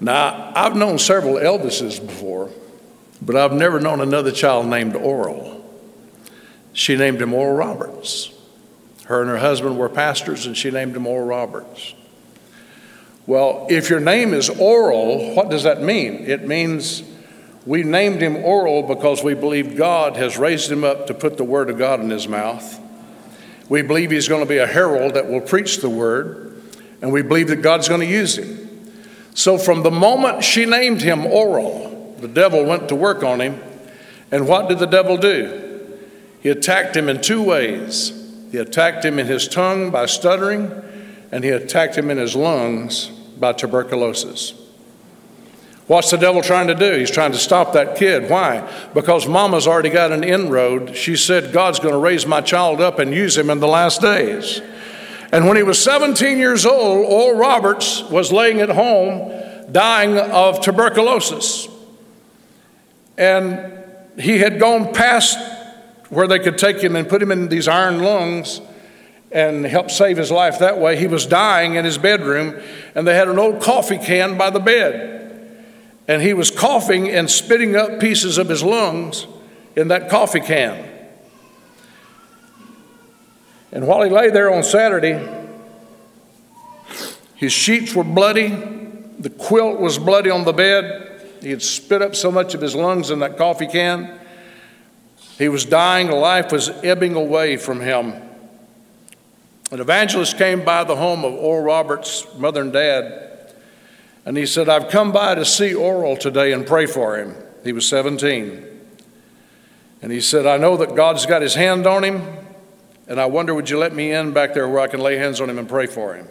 Now, 0.00 0.52
I've 0.54 0.76
known 0.76 0.98
several 0.98 1.36
Elvises 1.36 1.98
before, 2.04 2.50
but 3.22 3.34
I've 3.34 3.52
never 3.52 3.80
known 3.80 4.00
another 4.00 4.30
child 4.30 4.66
named 4.66 4.94
Oral. 4.94 5.64
She 6.72 6.96
named 6.96 7.22
him 7.22 7.32
Oral 7.32 7.56
Roberts. 7.56 8.32
Her 9.06 9.22
and 9.22 9.30
her 9.30 9.38
husband 9.38 9.78
were 9.78 9.88
pastors, 9.88 10.46
and 10.46 10.56
she 10.56 10.70
named 10.70 10.94
him 10.94 11.06
Oral 11.06 11.26
Roberts. 11.26 11.94
Well, 13.28 13.66
if 13.68 13.90
your 13.90 14.00
name 14.00 14.32
is 14.32 14.48
Oral, 14.48 15.34
what 15.34 15.50
does 15.50 15.64
that 15.64 15.82
mean? 15.82 16.24
It 16.24 16.48
means 16.48 17.02
we 17.66 17.82
named 17.82 18.22
him 18.22 18.36
Oral 18.36 18.82
because 18.84 19.22
we 19.22 19.34
believe 19.34 19.76
God 19.76 20.16
has 20.16 20.38
raised 20.38 20.72
him 20.72 20.82
up 20.82 21.08
to 21.08 21.14
put 21.14 21.36
the 21.36 21.44
Word 21.44 21.68
of 21.68 21.76
God 21.76 22.00
in 22.00 22.08
his 22.08 22.26
mouth. 22.26 22.80
We 23.68 23.82
believe 23.82 24.10
he's 24.10 24.28
going 24.28 24.42
to 24.42 24.48
be 24.48 24.56
a 24.56 24.66
herald 24.66 25.12
that 25.12 25.28
will 25.28 25.42
preach 25.42 25.82
the 25.82 25.90
Word, 25.90 26.58
and 27.02 27.12
we 27.12 27.20
believe 27.20 27.48
that 27.48 27.56
God's 27.56 27.86
going 27.86 28.00
to 28.00 28.06
use 28.06 28.38
him. 28.38 28.94
So, 29.34 29.58
from 29.58 29.82
the 29.82 29.90
moment 29.90 30.42
she 30.42 30.64
named 30.64 31.02
him 31.02 31.26
Oral, 31.26 32.16
the 32.20 32.28
devil 32.28 32.64
went 32.64 32.88
to 32.88 32.94
work 32.94 33.22
on 33.22 33.42
him. 33.42 33.60
And 34.32 34.48
what 34.48 34.70
did 34.70 34.78
the 34.78 34.86
devil 34.86 35.18
do? 35.18 35.98
He 36.40 36.48
attacked 36.48 36.96
him 36.96 37.10
in 37.10 37.20
two 37.20 37.42
ways. 37.42 38.10
He 38.52 38.56
attacked 38.56 39.04
him 39.04 39.18
in 39.18 39.26
his 39.26 39.46
tongue 39.48 39.90
by 39.90 40.06
stuttering, 40.06 40.70
and 41.30 41.44
he 41.44 41.50
attacked 41.50 41.96
him 41.96 42.10
in 42.10 42.18
his 42.18 42.34
lungs 42.34 43.06
by 43.38 43.52
tuberculosis. 43.52 44.54
What's 45.86 46.10
the 46.10 46.18
devil 46.18 46.42
trying 46.42 46.66
to 46.68 46.74
do? 46.74 46.98
He's 46.98 47.10
trying 47.10 47.32
to 47.32 47.38
stop 47.38 47.72
that 47.72 47.96
kid. 47.96 48.28
Why? 48.28 48.70
Because 48.92 49.26
mama's 49.26 49.66
already 49.66 49.88
got 49.88 50.12
an 50.12 50.22
inroad. 50.22 50.94
She 50.94 51.16
said, 51.16 51.50
God's 51.50 51.80
going 51.80 51.94
to 51.94 51.98
raise 51.98 52.26
my 52.26 52.42
child 52.42 52.82
up 52.82 52.98
and 52.98 53.14
use 53.14 53.38
him 53.38 53.48
in 53.48 53.58
the 53.58 53.68
last 53.68 54.02
days. 54.02 54.60
And 55.32 55.46
when 55.46 55.56
he 55.56 55.62
was 55.62 55.82
17 55.82 56.36
years 56.36 56.66
old, 56.66 57.06
Oral 57.06 57.38
Roberts 57.38 58.02
was 58.02 58.30
laying 58.30 58.60
at 58.60 58.68
home 58.68 59.32
dying 59.72 60.18
of 60.18 60.60
tuberculosis. 60.60 61.68
And 63.16 63.82
he 64.18 64.38
had 64.38 64.60
gone 64.60 64.92
past 64.92 65.38
where 66.10 66.26
they 66.26 66.38
could 66.38 66.58
take 66.58 66.78
him 66.78 66.96
and 66.96 67.08
put 67.08 67.22
him 67.22 67.30
in 67.30 67.48
these 67.48 67.66
iron 67.66 68.02
lungs 68.02 68.60
and 69.30 69.64
helped 69.64 69.90
save 69.90 70.16
his 70.16 70.30
life 70.30 70.58
that 70.60 70.78
way. 70.78 70.96
He 70.96 71.06
was 71.06 71.26
dying 71.26 71.74
in 71.74 71.84
his 71.84 71.98
bedroom, 71.98 72.60
and 72.94 73.06
they 73.06 73.14
had 73.14 73.28
an 73.28 73.38
old 73.38 73.60
coffee 73.60 73.98
can 73.98 74.38
by 74.38 74.50
the 74.50 74.60
bed. 74.60 75.16
And 76.06 76.22
he 76.22 76.32
was 76.32 76.50
coughing 76.50 77.10
and 77.10 77.30
spitting 77.30 77.76
up 77.76 78.00
pieces 78.00 78.38
of 78.38 78.48
his 78.48 78.62
lungs 78.62 79.26
in 79.76 79.88
that 79.88 80.08
coffee 80.08 80.40
can. 80.40 80.88
And 83.70 83.86
while 83.86 84.02
he 84.02 84.10
lay 84.10 84.30
there 84.30 84.52
on 84.52 84.62
Saturday, 84.62 85.20
his 87.34 87.52
sheets 87.52 87.94
were 87.94 88.04
bloody, 88.04 88.48
the 88.48 89.30
quilt 89.30 89.78
was 89.78 89.98
bloody 89.98 90.30
on 90.30 90.44
the 90.44 90.52
bed. 90.54 91.04
He 91.42 91.50
had 91.50 91.62
spit 91.62 92.00
up 92.00 92.16
so 92.16 92.32
much 92.32 92.54
of 92.54 92.62
his 92.62 92.74
lungs 92.74 93.10
in 93.10 93.18
that 93.18 93.36
coffee 93.36 93.66
can. 93.66 94.18
He 95.36 95.48
was 95.48 95.66
dying, 95.66 96.10
life 96.10 96.50
was 96.50 96.70
ebbing 96.82 97.14
away 97.14 97.58
from 97.58 97.80
him. 97.80 98.27
An 99.70 99.80
evangelist 99.80 100.38
came 100.38 100.64
by 100.64 100.84
the 100.84 100.96
home 100.96 101.24
of 101.24 101.34
Oral 101.34 101.64
Roberts' 101.64 102.26
mother 102.38 102.62
and 102.62 102.72
dad, 102.72 103.52
and 104.24 104.36
he 104.36 104.46
said, 104.46 104.68
I've 104.68 104.88
come 104.88 105.12
by 105.12 105.34
to 105.34 105.44
see 105.44 105.74
Oral 105.74 106.16
today 106.16 106.52
and 106.52 106.66
pray 106.66 106.86
for 106.86 107.18
him. 107.18 107.34
He 107.64 107.72
was 107.72 107.86
17. 107.88 108.64
And 110.00 110.12
he 110.12 110.20
said, 110.20 110.46
I 110.46 110.56
know 110.56 110.76
that 110.78 110.94
God's 110.94 111.26
got 111.26 111.42
his 111.42 111.54
hand 111.54 111.86
on 111.86 112.02
him, 112.02 112.22
and 113.06 113.20
I 113.20 113.26
wonder, 113.26 113.54
would 113.54 113.68
you 113.68 113.78
let 113.78 113.94
me 113.94 114.12
in 114.12 114.32
back 114.32 114.54
there 114.54 114.68
where 114.68 114.80
I 114.80 114.86
can 114.86 115.00
lay 115.00 115.16
hands 115.16 115.40
on 115.40 115.50
him 115.50 115.58
and 115.58 115.68
pray 115.68 115.86
for 115.86 116.14
him? 116.14 116.28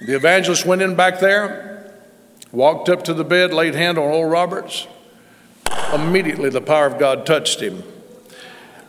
The 0.00 0.16
evangelist 0.16 0.64
went 0.64 0.82
in 0.82 0.96
back 0.96 1.20
there, 1.20 1.92
walked 2.50 2.88
up 2.88 3.04
to 3.04 3.14
the 3.14 3.24
bed, 3.24 3.52
laid 3.52 3.74
hand 3.74 3.98
on 3.98 4.04
Oral 4.04 4.24
Roberts. 4.24 4.88
Immediately, 5.92 6.50
the 6.50 6.60
power 6.60 6.86
of 6.86 6.98
God 6.98 7.24
touched 7.26 7.60
him. 7.60 7.82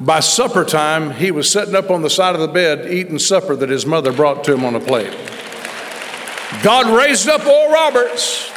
By 0.01 0.21
supper 0.21 0.63
time, 0.63 1.11
he 1.11 1.29
was 1.29 1.51
sitting 1.51 1.75
up 1.75 1.91
on 1.91 2.03
the 2.03 2.09
side 2.09 2.33
of 2.33 2.39
the 2.39 2.47
bed 2.47 2.89
eating 2.89 3.19
supper 3.19 3.53
that 3.57 3.69
his 3.69 3.85
mother 3.85 4.13
brought 4.13 4.45
to 4.45 4.53
him 4.53 4.63
on 4.63 4.73
a 4.73 4.79
plate. 4.79 5.11
God 6.63 6.87
raised 6.87 7.27
up 7.27 7.45
Oral 7.45 7.73
Roberts 7.73 8.49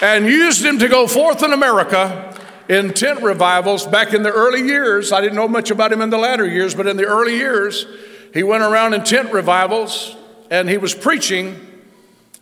and 0.00 0.24
used 0.24 0.64
him 0.64 0.78
to 0.78 0.88
go 0.88 1.06
forth 1.06 1.42
in 1.42 1.52
America 1.52 2.34
in 2.70 2.94
tent 2.94 3.22
revivals 3.22 3.86
back 3.86 4.14
in 4.14 4.22
the 4.22 4.32
early 4.32 4.62
years. 4.62 5.12
I 5.12 5.20
didn't 5.20 5.36
know 5.36 5.46
much 5.46 5.70
about 5.70 5.92
him 5.92 6.00
in 6.00 6.08
the 6.08 6.16
latter 6.16 6.46
years, 6.46 6.74
but 6.74 6.86
in 6.86 6.96
the 6.96 7.04
early 7.04 7.36
years, 7.36 7.86
he 8.32 8.42
went 8.42 8.62
around 8.62 8.94
in 8.94 9.04
tent 9.04 9.32
revivals 9.34 10.16
and 10.50 10.66
he 10.66 10.78
was 10.78 10.94
preaching 10.94 11.60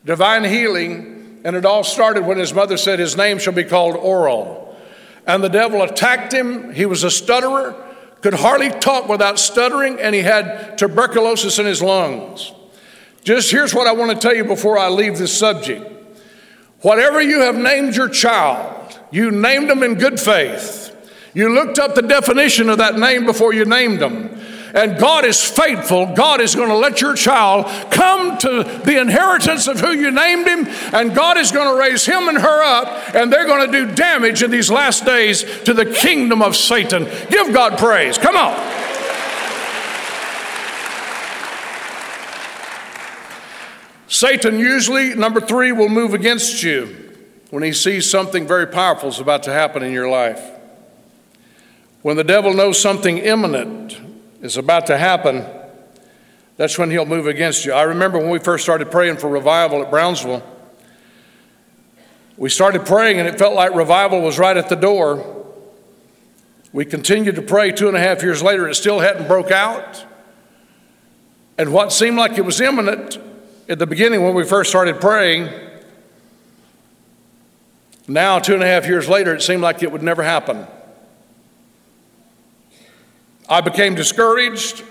divine 0.04 0.44
healing. 0.44 1.40
And 1.44 1.56
it 1.56 1.66
all 1.66 1.82
started 1.82 2.24
when 2.24 2.38
his 2.38 2.54
mother 2.54 2.76
said, 2.76 3.00
His 3.00 3.16
name 3.16 3.40
shall 3.40 3.52
be 3.52 3.64
called 3.64 3.96
Oral. 3.96 4.76
And 5.26 5.42
the 5.42 5.48
devil 5.48 5.82
attacked 5.82 6.32
him. 6.32 6.72
He 6.72 6.86
was 6.86 7.02
a 7.02 7.10
stutterer 7.10 7.80
could 8.24 8.32
hardly 8.32 8.70
talk 8.70 9.06
without 9.06 9.38
stuttering, 9.38 10.00
and 10.00 10.14
he 10.14 10.22
had 10.22 10.78
tuberculosis 10.78 11.58
in 11.58 11.66
his 11.66 11.82
lungs. 11.82 12.54
Just 13.22 13.50
here's 13.50 13.74
what 13.74 13.86
I 13.86 13.92
want 13.92 14.12
to 14.12 14.16
tell 14.16 14.34
you 14.34 14.44
before 14.44 14.78
I 14.78 14.88
leave 14.88 15.18
this 15.18 15.36
subject. 15.36 15.84
Whatever 16.80 17.20
you 17.20 17.40
have 17.40 17.54
named 17.54 17.94
your 17.94 18.08
child, 18.08 18.98
you 19.10 19.30
named 19.30 19.68
them 19.68 19.82
in 19.82 19.96
good 19.96 20.18
faith. 20.18 20.96
You 21.34 21.52
looked 21.52 21.78
up 21.78 21.94
the 21.94 22.00
definition 22.00 22.70
of 22.70 22.78
that 22.78 22.98
name 22.98 23.26
before 23.26 23.52
you 23.52 23.66
named 23.66 23.98
them. 23.98 24.40
And 24.74 24.98
God 24.98 25.24
is 25.24 25.40
faithful. 25.40 26.06
God 26.06 26.40
is 26.40 26.56
going 26.56 26.68
to 26.68 26.76
let 26.76 27.00
your 27.00 27.14
child 27.14 27.66
come 27.92 28.36
to 28.38 28.64
the 28.84 29.00
inheritance 29.00 29.68
of 29.68 29.78
who 29.78 29.92
you 29.92 30.10
named 30.10 30.48
him, 30.48 30.66
and 30.92 31.14
God 31.14 31.38
is 31.38 31.52
going 31.52 31.72
to 31.72 31.78
raise 31.78 32.04
him 32.04 32.28
and 32.28 32.36
her 32.36 32.62
up, 32.64 33.14
and 33.14 33.32
they're 33.32 33.46
going 33.46 33.70
to 33.70 33.86
do 33.86 33.94
damage 33.94 34.42
in 34.42 34.50
these 34.50 34.72
last 34.72 35.04
days 35.06 35.44
to 35.62 35.72
the 35.72 35.86
kingdom 35.86 36.42
of 36.42 36.56
Satan. 36.56 37.04
Give 37.30 37.54
God 37.54 37.78
praise. 37.78 38.18
Come 38.18 38.36
on. 38.36 38.52
Satan 44.08 44.58
usually, 44.58 45.14
number 45.14 45.40
three, 45.40 45.70
will 45.70 45.88
move 45.88 46.14
against 46.14 46.64
you 46.64 47.14
when 47.50 47.62
he 47.62 47.72
sees 47.72 48.10
something 48.10 48.44
very 48.46 48.66
powerful 48.66 49.08
is 49.08 49.20
about 49.20 49.44
to 49.44 49.52
happen 49.52 49.84
in 49.84 49.92
your 49.92 50.08
life. 50.08 50.40
When 52.02 52.16
the 52.16 52.24
devil 52.24 52.52
knows 52.52 52.80
something 52.80 53.18
imminent 53.18 54.03
is 54.44 54.58
about 54.58 54.86
to 54.86 54.98
happen, 54.98 55.46
that's 56.58 56.78
when 56.78 56.90
he'll 56.90 57.06
move 57.06 57.26
against 57.26 57.64
you. 57.64 57.72
I 57.72 57.82
remember 57.82 58.18
when 58.18 58.28
we 58.28 58.38
first 58.38 58.62
started 58.62 58.90
praying 58.90 59.16
for 59.16 59.28
revival 59.28 59.82
at 59.82 59.90
Brownsville, 59.90 60.42
we 62.36 62.50
started 62.50 62.84
praying 62.84 63.18
and 63.18 63.26
it 63.26 63.38
felt 63.38 63.54
like 63.54 63.74
revival 63.74 64.20
was 64.20 64.38
right 64.38 64.56
at 64.56 64.68
the 64.68 64.76
door. 64.76 65.46
We 66.74 66.84
continued 66.84 67.36
to 67.36 67.42
pray 67.42 67.72
two 67.72 67.88
and 67.88 67.96
a 67.96 68.00
half 68.00 68.22
years 68.22 68.42
later, 68.42 68.68
it 68.68 68.74
still 68.74 69.00
hadn't 69.00 69.28
broke 69.28 69.50
out. 69.50 70.04
And 71.56 71.72
what 71.72 71.90
seemed 71.90 72.18
like 72.18 72.36
it 72.36 72.44
was 72.44 72.60
imminent 72.60 73.16
at 73.66 73.78
the 73.78 73.86
beginning 73.86 74.22
when 74.22 74.34
we 74.34 74.44
first 74.44 74.68
started 74.68 75.00
praying, 75.00 75.48
now 78.06 78.40
two 78.40 78.52
and 78.52 78.62
a 78.62 78.66
half 78.66 78.86
years 78.86 79.08
later, 79.08 79.34
it 79.34 79.40
seemed 79.40 79.62
like 79.62 79.82
it 79.82 79.90
would 79.90 80.02
never 80.02 80.22
happen. 80.22 80.66
I 83.48 83.60
became 83.60 83.94
discouraged. 83.94 84.82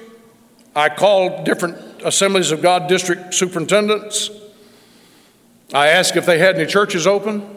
I 0.76 0.90
called 0.90 1.46
different 1.46 2.02
Assemblies 2.04 2.52
of 2.52 2.62
God 2.62 2.88
district 2.88 3.34
superintendents. 3.34 4.30
I 5.74 5.88
asked 5.88 6.16
if 6.16 6.26
they 6.26 6.38
had 6.38 6.56
any 6.56 6.66
churches 6.66 7.08
open. 7.08 7.50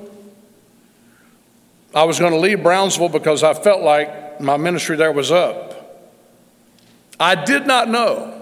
I 1.95 2.05
was 2.05 2.19
going 2.19 2.33
to 2.33 2.39
leave 2.39 2.63
Brownsville 2.63 3.09
because 3.09 3.43
I 3.43 3.55
felt 3.55 3.83
like 3.83 4.41
my 4.41 4.57
ministry 4.57 4.97
there 4.97 5.13
was 5.13 5.31
up. 5.31 5.75
I 7.19 7.35
did 7.35 7.67
not 7.67 7.89
know 7.89 8.37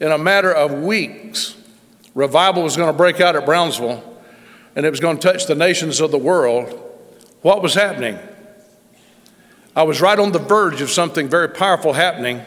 in 0.00 0.12
a 0.12 0.18
matter 0.18 0.52
of 0.52 0.72
weeks, 0.72 1.56
revival 2.14 2.62
was 2.62 2.76
going 2.76 2.88
to 2.88 2.96
break 2.96 3.20
out 3.20 3.34
at 3.34 3.44
Brownsville 3.44 4.04
and 4.76 4.86
it 4.86 4.90
was 4.90 5.00
going 5.00 5.18
to 5.18 5.32
touch 5.32 5.46
the 5.46 5.54
nations 5.54 6.00
of 6.00 6.10
the 6.12 6.18
world. 6.18 6.80
What 7.42 7.62
was 7.62 7.74
happening? 7.74 8.18
I 9.78 9.84
was 9.84 10.00
right 10.00 10.18
on 10.18 10.32
the 10.32 10.40
verge 10.40 10.80
of 10.80 10.90
something 10.90 11.28
very 11.28 11.48
powerful 11.48 11.92
happening, 11.92 12.42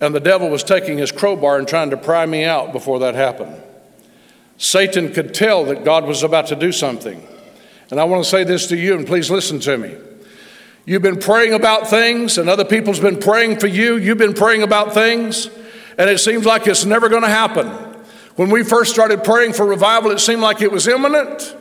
and 0.00 0.14
the 0.14 0.20
devil 0.20 0.48
was 0.48 0.64
taking 0.64 0.96
his 0.96 1.12
crowbar 1.12 1.58
and 1.58 1.68
trying 1.68 1.90
to 1.90 1.98
pry 1.98 2.24
me 2.24 2.44
out 2.44 2.72
before 2.72 3.00
that 3.00 3.14
happened. 3.14 3.62
Satan 4.56 5.12
could 5.12 5.34
tell 5.34 5.66
that 5.66 5.84
God 5.84 6.06
was 6.06 6.22
about 6.22 6.46
to 6.46 6.56
do 6.56 6.72
something. 6.72 7.22
And 7.90 8.00
I 8.00 8.04
want 8.04 8.24
to 8.24 8.30
say 8.30 8.44
this 8.44 8.68
to 8.68 8.76
you, 8.78 8.96
and 8.96 9.06
please 9.06 9.30
listen 9.30 9.60
to 9.60 9.76
me. 9.76 9.94
You've 10.86 11.02
been 11.02 11.18
praying 11.20 11.52
about 11.52 11.90
things, 11.90 12.38
and 12.38 12.48
other 12.48 12.64
people's 12.64 13.00
been 13.00 13.20
praying 13.20 13.58
for 13.58 13.66
you. 13.66 13.98
You've 13.98 14.16
been 14.16 14.32
praying 14.32 14.62
about 14.62 14.94
things, 14.94 15.50
and 15.98 16.08
it 16.08 16.20
seems 16.20 16.46
like 16.46 16.66
it's 16.66 16.86
never 16.86 17.10
going 17.10 17.20
to 17.20 17.28
happen. 17.28 17.66
When 18.36 18.48
we 18.48 18.64
first 18.64 18.94
started 18.94 19.24
praying 19.24 19.52
for 19.52 19.66
revival, 19.66 20.10
it 20.10 20.20
seemed 20.20 20.40
like 20.40 20.62
it 20.62 20.72
was 20.72 20.88
imminent, 20.88 21.54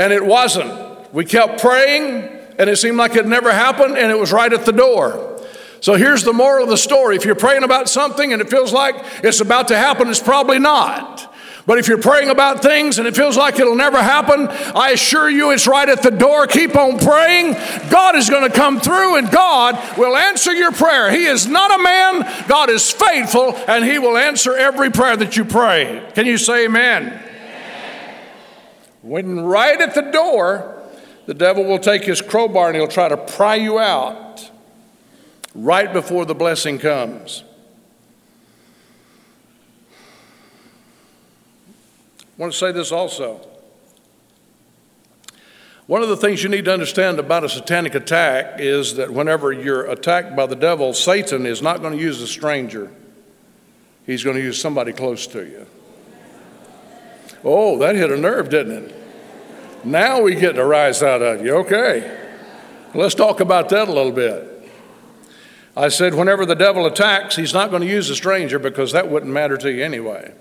and 0.00 0.12
it 0.12 0.26
wasn't. 0.26 1.14
We 1.14 1.24
kept 1.24 1.60
praying, 1.60 2.40
and 2.58 2.70
it 2.70 2.76
seemed 2.76 2.96
like 2.96 3.16
it 3.16 3.26
never 3.26 3.52
happened, 3.52 3.96
and 3.96 4.10
it 4.10 4.18
was 4.18 4.32
right 4.32 4.52
at 4.52 4.64
the 4.64 4.72
door. 4.72 5.40
So 5.80 5.96
here's 5.96 6.24
the 6.24 6.32
moral 6.32 6.64
of 6.64 6.70
the 6.70 6.78
story. 6.78 7.14
If 7.16 7.26
you're 7.26 7.34
praying 7.34 7.62
about 7.62 7.90
something 7.90 8.32
and 8.32 8.40
it 8.40 8.48
feels 8.48 8.72
like 8.72 8.96
it's 9.22 9.40
about 9.40 9.68
to 9.68 9.76
happen, 9.76 10.08
it's 10.08 10.18
probably 10.18 10.58
not. 10.58 11.30
But 11.66 11.78
if 11.78 11.88
you're 11.88 12.00
praying 12.00 12.28
about 12.28 12.62
things 12.62 12.98
and 12.98 13.06
it 13.08 13.16
feels 13.16 13.36
like 13.36 13.58
it'll 13.58 13.74
never 13.74 14.02
happen, 14.02 14.48
I 14.74 14.90
assure 14.90 15.30
you 15.30 15.50
it's 15.50 15.66
right 15.66 15.88
at 15.88 16.02
the 16.02 16.10
door. 16.10 16.46
Keep 16.46 16.76
on 16.76 16.98
praying. 16.98 17.54
God 17.90 18.16
is 18.16 18.28
going 18.28 18.50
to 18.50 18.54
come 18.54 18.80
through 18.80 19.16
and 19.16 19.30
God 19.30 19.78
will 19.98 20.16
answer 20.16 20.52
your 20.52 20.72
prayer. 20.72 21.10
He 21.10 21.24
is 21.24 21.46
not 21.46 21.78
a 21.78 21.82
man, 21.82 22.48
God 22.48 22.68
is 22.68 22.90
faithful, 22.90 23.54
and 23.68 23.84
He 23.84 23.98
will 23.98 24.16
answer 24.16 24.54
every 24.56 24.90
prayer 24.90 25.16
that 25.16 25.36
you 25.36 25.44
pray. 25.44 26.06
Can 26.14 26.26
you 26.26 26.36
say 26.36 26.66
amen? 26.66 27.08
amen. 27.08 28.14
When 29.02 29.40
right 29.40 29.80
at 29.80 29.94
the 29.94 30.02
door, 30.02 30.73
the 31.26 31.34
devil 31.34 31.64
will 31.64 31.78
take 31.78 32.04
his 32.04 32.20
crowbar 32.20 32.68
and 32.68 32.76
he'll 32.76 32.88
try 32.88 33.08
to 33.08 33.16
pry 33.16 33.54
you 33.54 33.78
out 33.78 34.50
right 35.54 35.92
before 35.92 36.24
the 36.24 36.34
blessing 36.34 36.78
comes. 36.78 37.44
I 42.20 42.42
want 42.42 42.52
to 42.52 42.58
say 42.58 42.72
this 42.72 42.90
also. 42.90 43.48
One 45.86 46.02
of 46.02 46.08
the 46.08 46.16
things 46.16 46.42
you 46.42 46.48
need 46.48 46.64
to 46.64 46.72
understand 46.72 47.18
about 47.18 47.44
a 47.44 47.48
satanic 47.48 47.94
attack 47.94 48.58
is 48.58 48.96
that 48.96 49.10
whenever 49.10 49.52
you're 49.52 49.90
attacked 49.90 50.34
by 50.34 50.46
the 50.46 50.56
devil, 50.56 50.94
Satan 50.94 51.44
is 51.46 51.60
not 51.60 51.82
going 51.82 51.96
to 51.96 52.02
use 52.02 52.22
a 52.22 52.26
stranger. 52.26 52.90
He's 54.06 54.24
going 54.24 54.36
to 54.36 54.42
use 54.42 54.60
somebody 54.60 54.92
close 54.92 55.26
to 55.28 55.46
you. 55.46 55.66
Oh, 57.44 57.78
that 57.78 57.94
hit 57.94 58.10
a 58.10 58.16
nerve, 58.16 58.48
didn't 58.48 58.84
it? 58.84 59.03
Now 59.84 60.22
we 60.22 60.34
get 60.34 60.54
to 60.54 60.64
rise 60.64 61.02
out 61.02 61.22
of 61.22 61.44
you. 61.44 61.56
Okay. 61.56 62.20
Let's 62.94 63.14
talk 63.14 63.40
about 63.40 63.68
that 63.70 63.88
a 63.88 63.92
little 63.92 64.12
bit. 64.12 64.50
I 65.76 65.88
said, 65.88 66.14
whenever 66.14 66.46
the 66.46 66.54
devil 66.54 66.86
attacks, 66.86 67.34
he's 67.34 67.52
not 67.52 67.70
going 67.70 67.82
to 67.82 67.88
use 67.88 68.08
a 68.08 68.14
stranger 68.14 68.58
because 68.58 68.92
that 68.92 69.10
wouldn't 69.10 69.32
matter 69.32 69.56
to 69.56 69.72
you 69.72 69.84
anyway. 69.84 70.32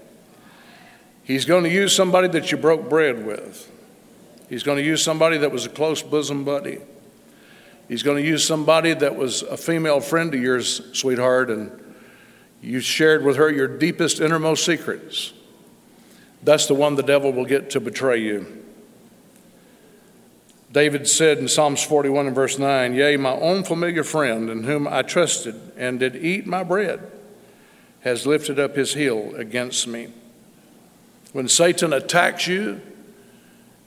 He's 1.23 1.45
going 1.45 1.63
to 1.63 1.69
use 1.69 1.95
somebody 1.95 2.27
that 2.29 2.51
you 2.51 2.57
broke 2.57 2.87
bread 2.87 3.25
with. 3.25 3.71
He's 4.49 4.61
going 4.61 4.77
to 4.77 4.83
use 4.83 5.03
somebody 5.03 5.39
that 5.39 5.51
was 5.51 5.65
a 5.65 5.69
close 5.69 6.03
bosom 6.03 6.43
buddy. 6.43 6.79
He's 7.87 8.03
going 8.03 8.21
to 8.21 8.27
use 8.27 8.45
somebody 8.45 8.93
that 8.93 9.15
was 9.15 9.41
a 9.41 9.57
female 9.57 9.99
friend 9.99 10.33
of 10.33 10.39
yours, 10.39 10.81
sweetheart, 10.97 11.49
and 11.49 11.71
you 12.61 12.79
shared 12.79 13.23
with 13.23 13.37
her 13.37 13.49
your 13.49 13.67
deepest, 13.67 14.19
innermost 14.21 14.63
secrets. 14.63 15.33
That's 16.43 16.67
the 16.67 16.75
one 16.75 16.95
the 16.95 17.03
devil 17.03 17.33
will 17.33 17.45
get 17.45 17.71
to 17.71 17.79
betray 17.79 18.21
you. 18.21 18.62
David 20.73 21.07
said 21.07 21.37
in 21.37 21.47
Psalms 21.47 21.83
41 21.83 22.25
and 22.25 22.35
verse 22.35 22.57
9, 22.57 22.95
Yea, 22.95 23.15
my 23.15 23.33
own 23.33 23.63
familiar 23.63 24.03
friend, 24.03 24.49
in 24.49 24.63
whom 24.63 24.87
I 24.87 25.03
trusted 25.03 25.55
and 25.77 25.99
did 25.99 26.15
eat 26.15 26.47
my 26.47 26.63
bread, 26.63 27.11
has 28.01 28.25
lifted 28.25 28.59
up 28.59 28.75
his 28.75 28.95
heel 28.95 29.35
against 29.35 29.85
me. 29.87 30.07
When 31.31 31.47
Satan 31.47 31.93
attacks 31.93 32.47
you, 32.47 32.81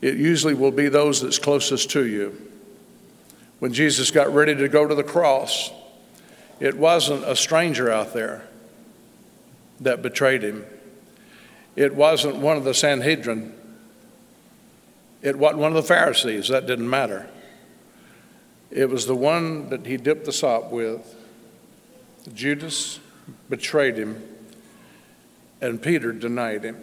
it 0.01 0.15
usually 0.15 0.55
will 0.55 0.71
be 0.71 0.89
those 0.89 1.21
that's 1.21 1.41
closest 1.41 1.91
to 1.91 2.07
you. 2.07 2.41
When 3.59 3.73
Jesus 3.73 4.13
got 4.13 4.33
ready 4.33 4.55
to 4.55 4.69
go 4.69 4.87
to 4.87 4.95
the 4.95 5.03
cross, 5.03 5.73
it 6.61 6.77
wasn't 6.77 7.25
a 7.25 7.35
stranger 7.35 7.91
out 7.91 8.15
there 8.15 8.47
that 9.81 10.03
betrayed 10.03 10.45
him. 10.45 10.65
It 11.75 11.97
wasn't 11.97 12.37
one 12.37 12.57
of 12.57 12.63
the 12.63 12.75
Sanhedrin 12.75 13.53
it 15.27 15.37
wasn't 15.37 15.59
one 15.59 15.73
of 15.73 15.75
the 15.75 15.83
Pharisees, 15.83 16.47
that 16.49 16.69
didn't 16.69 16.89
matter. 16.89 17.29
It 18.71 18.89
was 18.89 19.07
the 19.07 19.17
one 19.17 19.71
that 19.71 19.85
he 19.85 19.97
dipped 19.97 20.25
the 20.25 20.33
sop 20.33 20.71
with. 20.71 21.17
Judas 22.33 23.01
betrayed 23.51 23.97
him, 23.97 24.23
and 25.61 25.83
Peter 25.83 26.13
denied 26.13 26.63
him. 26.63 26.77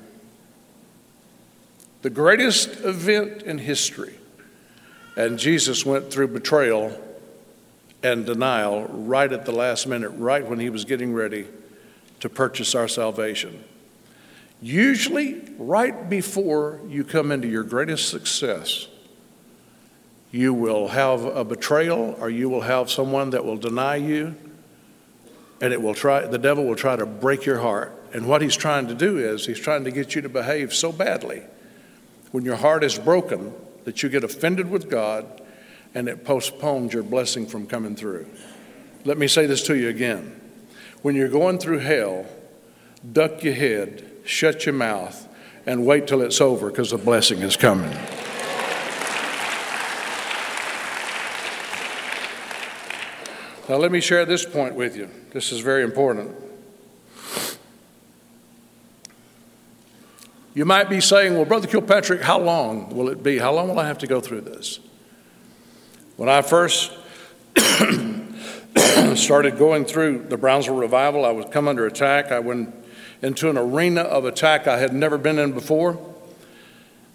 The 2.01 2.10
greatest 2.10 2.82
event 2.82 3.43
in 3.43 3.60
history. 3.60 4.15
And 5.15 5.39
Jesus 5.39 5.86
went 5.86 6.12
through 6.12 6.27
betrayal 6.27 7.01
and 8.03 8.25
denial 8.25 8.88
right 8.89 9.32
at 9.32 9.45
the 9.45 9.53
last 9.53 9.88
minute, 9.88 10.10
right 10.10 10.45
when 10.45 10.60
he 10.60 10.69
was 10.69 10.84
getting 10.84 11.13
ready 11.13 11.47
to 12.19 12.27
purchase 12.27 12.75
our 12.75 12.89
salvation. 12.89 13.63
Usually, 14.63 15.41
right 15.58 16.10
before 16.10 16.80
you 16.88 17.04
come 17.04 17.32
into 17.32 17.47
your 17.47 17.63
greatest 17.63 18.10
success, 18.10 18.88
you 20.32 20.54
will 20.54 20.88
have 20.88 21.23
a 21.26 21.43
betrayal 21.43 22.15
or 22.19 22.30
you 22.30 22.49
will 22.49 22.62
have 22.62 22.89
someone 22.89 23.32
that 23.32 23.45
will 23.45 23.58
deny 23.58 23.97
you 23.97 24.36
and 25.62 25.73
it 25.73 25.82
will 25.82 25.93
try 25.93 26.26
the 26.26 26.39
devil 26.39 26.65
will 26.65 26.76
try 26.76 26.95
to 26.95 27.06
break 27.06 27.45
your 27.45 27.60
heart 27.60 27.95
and 28.13 28.26
what 28.26 28.41
he's 28.41 28.56
trying 28.56 28.88
to 28.88 28.95
do 28.95 29.19
is 29.19 29.45
he's 29.45 29.60
trying 29.60 29.84
to 29.84 29.91
get 29.91 30.15
you 30.15 30.21
to 30.21 30.30
behave 30.30 30.73
so 30.73 30.91
badly 30.91 31.43
when 32.32 32.43
your 32.43 32.56
heart 32.56 32.84
is 32.84 32.97
broken 32.97 33.54
that 33.84 34.02
you 34.02 34.10
get 34.10 34.23
offended 34.23 34.67
with 34.71 34.89
god 34.89 35.41
and 35.93 36.10
it 36.10 36.26
postpones 36.26 36.91
your 36.91 37.04
blessing 37.04 37.45
from 37.45 37.67
coming 37.67 37.95
through 37.95 38.28
let 39.06 39.17
me 39.17 39.28
say 39.28 39.45
this 39.45 39.63
to 39.63 39.76
you 39.76 39.89
again. 39.89 40.39
When 41.02 41.15
you're 41.15 41.28
going 41.28 41.60
through 41.60 41.80
hell, 41.80 42.26
duck 43.12 43.43
your 43.43 43.54
head, 43.54 44.10
shut 44.23 44.65
your 44.65 44.73
mouth, 44.73 45.27
and 45.65 45.86
wait 45.86 46.07
till 46.07 46.21
it's 46.21 46.41
over 46.41 46.69
because 46.69 46.91
the 46.91 46.97
blessing 46.97 47.39
is 47.39 47.55
coming. 47.55 47.95
Now, 53.69 53.77
let 53.77 53.91
me 53.91 54.01
share 54.01 54.25
this 54.25 54.45
point 54.45 54.75
with 54.75 54.97
you. 54.97 55.09
This 55.31 55.53
is 55.53 55.62
very 55.62 55.83
important. 55.83 56.36
You 60.53 60.65
might 60.65 60.89
be 60.89 61.01
saying, 61.01 61.33
Well, 61.33 61.45
Brother 61.45 61.67
Kilpatrick, 61.67 62.21
how 62.21 62.39
long 62.39 62.89
will 62.95 63.09
it 63.09 63.23
be? 63.23 63.39
How 63.39 63.53
long 63.53 63.69
will 63.69 63.79
I 63.79 63.88
have 63.88 63.97
to 63.99 64.07
go 64.07 64.19
through 64.19 64.41
this? 64.41 64.79
When 66.17 66.29
I 66.29 66.41
first 66.43 66.91
started 69.15 69.57
going 69.57 69.86
through 69.86 70.25
the 70.29 70.38
Brownsville 70.38 70.75
revival, 70.75 71.25
I 71.25 71.31
would 71.31 71.51
come 71.51 71.67
under 71.67 71.88
attack. 71.88 72.31
I 72.31 72.39
went 72.39 72.83
into 73.23 73.49
an 73.49 73.57
arena 73.57 74.01
of 74.01 74.25
attack 74.25 74.67
I 74.67 74.77
had 74.77 74.93
never 74.93 75.17
been 75.17 75.39
in 75.39 75.53
before. 75.53 75.97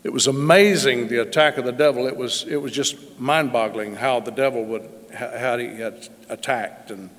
It 0.02 0.12
was 0.12 0.26
amazing 0.26 1.08
the 1.08 1.20
attack 1.20 1.58
of 1.58 1.66
the 1.66 1.72
devil. 1.72 2.06
It 2.06 2.16
was, 2.16 2.44
it 2.48 2.56
was 2.56 2.72
just 2.72 3.20
mind 3.20 3.52
boggling 3.52 3.94
how 3.94 4.20
the 4.20 4.30
devil 4.30 4.64
would, 4.64 4.88
how 5.14 5.58
he 5.58 5.66
had 5.76 6.08
attacked 6.30 6.90
and 6.90 7.10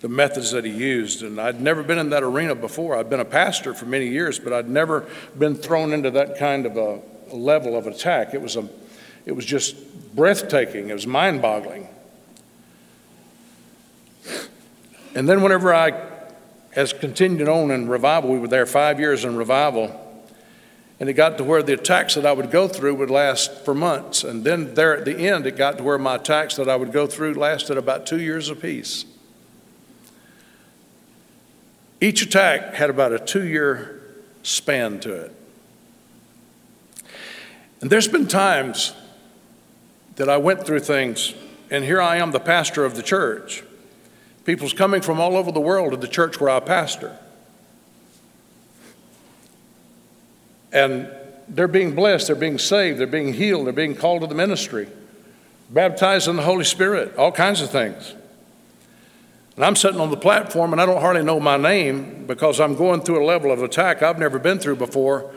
the 0.00 0.08
methods 0.08 0.50
that 0.50 0.66
he 0.66 0.70
used. 0.70 1.22
And 1.22 1.40
I'd 1.40 1.62
never 1.62 1.82
been 1.82 1.98
in 1.98 2.10
that 2.10 2.22
arena 2.22 2.54
before. 2.54 2.96
I'd 2.96 3.08
been 3.08 3.20
a 3.20 3.24
pastor 3.24 3.72
for 3.72 3.86
many 3.86 4.08
years, 4.08 4.38
but 4.38 4.52
I'd 4.52 4.68
never 4.68 5.08
been 5.38 5.54
thrown 5.54 5.94
into 5.94 6.10
that 6.10 6.38
kind 6.38 6.66
of 6.66 6.76
a, 6.76 7.00
a 7.32 7.36
level 7.36 7.74
of 7.74 7.86
attack. 7.86 8.34
It 8.34 8.42
was, 8.42 8.56
a, 8.56 8.68
it 9.24 9.32
was 9.32 9.46
just 9.46 10.14
breathtaking, 10.14 10.90
it 10.90 10.94
was 10.94 11.06
mind 11.06 11.40
boggling. 11.40 11.88
And 15.14 15.26
then, 15.26 15.42
whenever 15.42 15.72
I, 15.72 16.15
as 16.76 16.92
continued 16.92 17.48
on 17.48 17.70
in 17.70 17.88
revival, 17.88 18.30
we 18.30 18.38
were 18.38 18.48
there 18.48 18.66
five 18.66 19.00
years 19.00 19.24
in 19.24 19.34
revival. 19.34 20.02
And 21.00 21.08
it 21.08 21.14
got 21.14 21.38
to 21.38 21.44
where 21.44 21.62
the 21.62 21.72
attacks 21.72 22.14
that 22.14 22.24
I 22.24 22.32
would 22.32 22.50
go 22.50 22.68
through 22.68 22.94
would 22.96 23.10
last 23.10 23.64
for 23.64 23.74
months. 23.74 24.22
And 24.22 24.44
then 24.44 24.74
there 24.74 24.96
at 24.96 25.04
the 25.04 25.16
end, 25.16 25.46
it 25.46 25.56
got 25.56 25.78
to 25.78 25.84
where 25.84 25.98
my 25.98 26.16
attacks 26.16 26.56
that 26.56 26.68
I 26.68 26.76
would 26.76 26.92
go 26.92 27.06
through 27.06 27.34
lasted 27.34 27.76
about 27.76 28.06
two 28.06 28.20
years 28.20 28.48
apiece. 28.50 29.04
Each 32.00 32.22
attack 32.22 32.74
had 32.74 32.90
about 32.90 33.12
a 33.12 33.18
two 33.18 33.46
year 33.46 34.02
span 34.42 35.00
to 35.00 35.14
it. 35.14 35.34
And 37.80 37.90
there's 37.90 38.08
been 38.08 38.26
times 38.26 38.94
that 40.16 40.28
I 40.28 40.38
went 40.38 40.64
through 40.64 40.80
things, 40.80 41.34
and 41.70 41.84
here 41.84 42.00
I 42.00 42.16
am, 42.16 42.32
the 42.32 42.40
pastor 42.40 42.84
of 42.84 42.96
the 42.96 43.02
church. 43.02 43.62
People's 44.46 44.72
coming 44.72 45.02
from 45.02 45.18
all 45.18 45.36
over 45.36 45.50
the 45.50 45.60
world 45.60 45.90
to 45.90 45.96
the 45.96 46.06
church 46.06 46.40
where 46.40 46.48
I 46.48 46.60
pastor. 46.60 47.18
And 50.72 51.10
they're 51.48 51.66
being 51.66 51.96
blessed, 51.96 52.28
they're 52.28 52.36
being 52.36 52.58
saved, 52.58 53.00
they're 53.00 53.08
being 53.08 53.34
healed, 53.34 53.66
they're 53.66 53.72
being 53.72 53.96
called 53.96 54.20
to 54.20 54.28
the 54.28 54.36
ministry, 54.36 54.86
baptized 55.70 56.28
in 56.28 56.36
the 56.36 56.42
Holy 56.42 56.64
Spirit, 56.64 57.16
all 57.16 57.32
kinds 57.32 57.60
of 57.60 57.70
things. 57.70 58.14
And 59.56 59.64
I'm 59.64 59.74
sitting 59.74 60.00
on 60.00 60.10
the 60.10 60.16
platform 60.16 60.72
and 60.72 60.80
I 60.80 60.86
don't 60.86 61.00
hardly 61.00 61.24
know 61.24 61.40
my 61.40 61.56
name 61.56 62.26
because 62.26 62.60
I'm 62.60 62.76
going 62.76 63.00
through 63.00 63.24
a 63.24 63.26
level 63.26 63.50
of 63.50 63.64
attack 63.64 64.02
I've 64.02 64.18
never 64.18 64.38
been 64.38 64.60
through 64.60 64.76
before. 64.76 65.32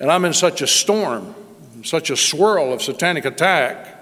And 0.00 0.10
I'm 0.10 0.24
in 0.24 0.32
such 0.32 0.62
a 0.62 0.66
storm, 0.66 1.34
such 1.82 2.08
a 2.08 2.16
swirl 2.16 2.72
of 2.72 2.80
satanic 2.80 3.26
attack. 3.26 3.93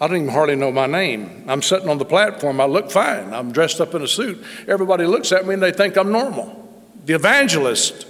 I 0.00 0.08
don't 0.08 0.16
even 0.16 0.28
hardly 0.30 0.56
know 0.56 0.72
my 0.72 0.86
name. 0.86 1.44
I'm 1.46 1.60
sitting 1.60 1.88
on 1.88 1.98
the 1.98 2.06
platform. 2.06 2.60
I 2.60 2.64
look 2.64 2.90
fine. 2.90 3.34
I'm 3.34 3.52
dressed 3.52 3.80
up 3.80 3.94
in 3.94 4.02
a 4.02 4.08
suit. 4.08 4.42
Everybody 4.66 5.04
looks 5.04 5.30
at 5.30 5.46
me 5.46 5.54
and 5.54 5.62
they 5.62 5.72
think 5.72 5.96
I'm 5.96 6.10
normal. 6.10 6.56
The 7.04 7.14
evangelist 7.14 8.06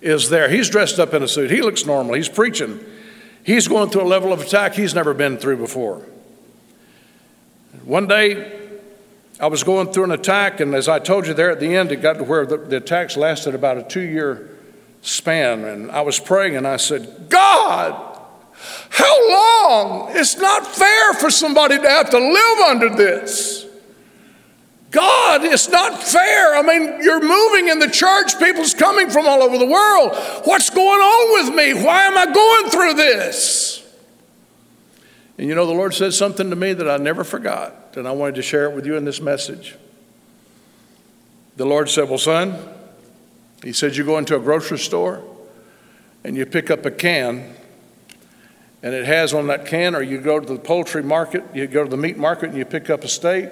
is 0.00 0.30
there. 0.30 0.48
He's 0.48 0.68
dressed 0.68 0.98
up 0.98 1.14
in 1.14 1.22
a 1.22 1.28
suit. 1.28 1.50
He 1.50 1.62
looks 1.62 1.86
normal. 1.86 2.14
He's 2.14 2.28
preaching. 2.28 2.84
He's 3.44 3.68
going 3.68 3.90
through 3.90 4.02
a 4.02 4.04
level 4.04 4.32
of 4.32 4.40
attack 4.40 4.74
he's 4.74 4.94
never 4.94 5.14
been 5.14 5.38
through 5.38 5.58
before. 5.58 6.04
One 7.84 8.06
day, 8.08 8.58
I 9.40 9.46
was 9.46 9.62
going 9.62 9.92
through 9.92 10.04
an 10.04 10.10
attack, 10.10 10.58
and 10.60 10.74
as 10.74 10.88
I 10.88 10.98
told 10.98 11.26
you 11.26 11.34
there 11.34 11.50
at 11.50 11.60
the 11.60 11.76
end, 11.76 11.92
it 11.92 12.02
got 12.02 12.14
to 12.14 12.24
where 12.24 12.44
the, 12.44 12.56
the 12.56 12.76
attacks 12.78 13.16
lasted 13.16 13.54
about 13.54 13.78
a 13.78 13.84
two 13.84 14.00
year 14.00 14.58
span. 15.02 15.64
And 15.64 15.90
I 15.90 16.00
was 16.00 16.18
praying, 16.18 16.56
and 16.56 16.66
I 16.66 16.76
said, 16.76 17.28
God, 17.28 18.07
how 18.90 19.30
long? 19.30 20.10
It's 20.16 20.36
not 20.36 20.66
fair 20.66 21.14
for 21.14 21.30
somebody 21.30 21.78
to 21.78 21.88
have 21.88 22.10
to 22.10 22.18
live 22.18 22.58
under 22.66 22.88
this. 22.90 23.66
God, 24.90 25.44
it's 25.44 25.68
not 25.68 26.02
fair. 26.02 26.56
I 26.56 26.62
mean, 26.62 27.02
you're 27.02 27.20
moving 27.20 27.68
in 27.68 27.78
the 27.78 27.90
church, 27.90 28.38
people's 28.38 28.72
coming 28.72 29.10
from 29.10 29.26
all 29.26 29.42
over 29.42 29.58
the 29.58 29.66
world. 29.66 30.16
What's 30.44 30.70
going 30.70 31.00
on 31.00 31.46
with 31.46 31.54
me? 31.54 31.84
Why 31.84 32.04
am 32.04 32.16
I 32.16 32.32
going 32.32 32.70
through 32.70 32.94
this? 32.94 33.86
And 35.36 35.46
you 35.46 35.54
know, 35.54 35.66
the 35.66 35.72
Lord 35.72 35.94
said 35.94 36.14
something 36.14 36.50
to 36.50 36.56
me 36.56 36.72
that 36.72 36.88
I 36.88 36.96
never 36.96 37.22
forgot 37.22 37.94
and 37.96 38.08
I 38.08 38.12
wanted 38.12 38.36
to 38.36 38.42
share 38.42 38.70
it 38.70 38.74
with 38.74 38.86
you 38.86 38.96
in 38.96 39.04
this 39.04 39.20
message. 39.20 39.76
The 41.56 41.66
Lord 41.66 41.88
said, 41.90 42.08
Well, 42.08 42.18
son, 42.18 42.56
He 43.62 43.72
said, 43.72 43.96
you 43.96 44.04
go 44.04 44.16
into 44.18 44.36
a 44.36 44.40
grocery 44.40 44.78
store 44.78 45.22
and 46.24 46.36
you 46.36 46.46
pick 46.46 46.70
up 46.70 46.86
a 46.86 46.90
can, 46.90 47.54
and 48.82 48.94
it 48.94 49.04
has 49.06 49.34
on 49.34 49.48
that 49.48 49.66
can, 49.66 49.94
or 49.94 50.02
you 50.02 50.20
go 50.20 50.38
to 50.38 50.46
the 50.46 50.58
poultry 50.58 51.02
market, 51.02 51.44
you 51.54 51.66
go 51.66 51.84
to 51.84 51.90
the 51.90 51.96
meat 51.96 52.16
market 52.16 52.50
and 52.50 52.58
you 52.58 52.64
pick 52.64 52.90
up 52.90 53.02
a 53.04 53.08
steak, 53.08 53.50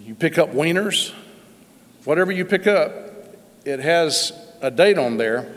you 0.00 0.14
pick 0.14 0.38
up 0.38 0.50
wieners, 0.50 1.12
whatever 2.04 2.32
you 2.32 2.44
pick 2.44 2.66
up, 2.66 2.92
it 3.64 3.80
has 3.80 4.32
a 4.62 4.70
date 4.70 4.98
on 4.98 5.18
there 5.18 5.54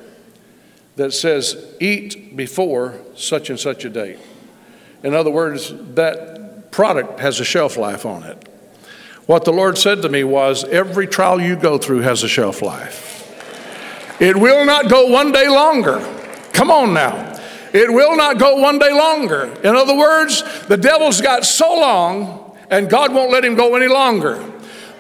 that 0.95 1.11
says, 1.11 1.75
eat 1.79 2.35
before 2.35 2.99
such 3.15 3.49
and 3.49 3.59
such 3.59 3.85
a 3.85 3.89
date. 3.89 4.19
In 5.01 5.13
other 5.13 5.31
words, 5.31 5.73
that 5.95 6.71
product 6.71 7.19
has 7.19 7.39
a 7.39 7.45
shelf 7.45 7.77
life 7.77 8.05
on 8.05 8.23
it. 8.23 8.49
What 9.25 9.45
the 9.45 9.53
Lord 9.53 9.77
said 9.77 10.01
to 10.01 10.09
me 10.09 10.23
was, 10.23 10.65
Every 10.65 11.07
trial 11.07 11.39
you 11.39 11.55
go 11.55 11.77
through 11.77 12.01
has 12.01 12.23
a 12.23 12.27
shelf 12.27 12.61
life. 12.61 13.11
It 14.19 14.35
will 14.35 14.65
not 14.65 14.89
go 14.89 15.07
one 15.07 15.31
day 15.31 15.47
longer. 15.47 15.99
Come 16.51 16.69
on 16.69 16.93
now. 16.93 17.32
It 17.73 17.91
will 17.91 18.15
not 18.15 18.37
go 18.37 18.57
one 18.57 18.77
day 18.77 18.93
longer. 18.93 19.45
In 19.63 19.75
other 19.75 19.97
words, 19.97 20.43
the 20.67 20.77
devil's 20.77 21.21
got 21.21 21.43
so 21.43 21.73
long, 21.73 22.55
and 22.69 22.89
God 22.89 23.13
won't 23.13 23.31
let 23.31 23.43
him 23.43 23.55
go 23.55 23.75
any 23.75 23.87
longer. 23.87 24.51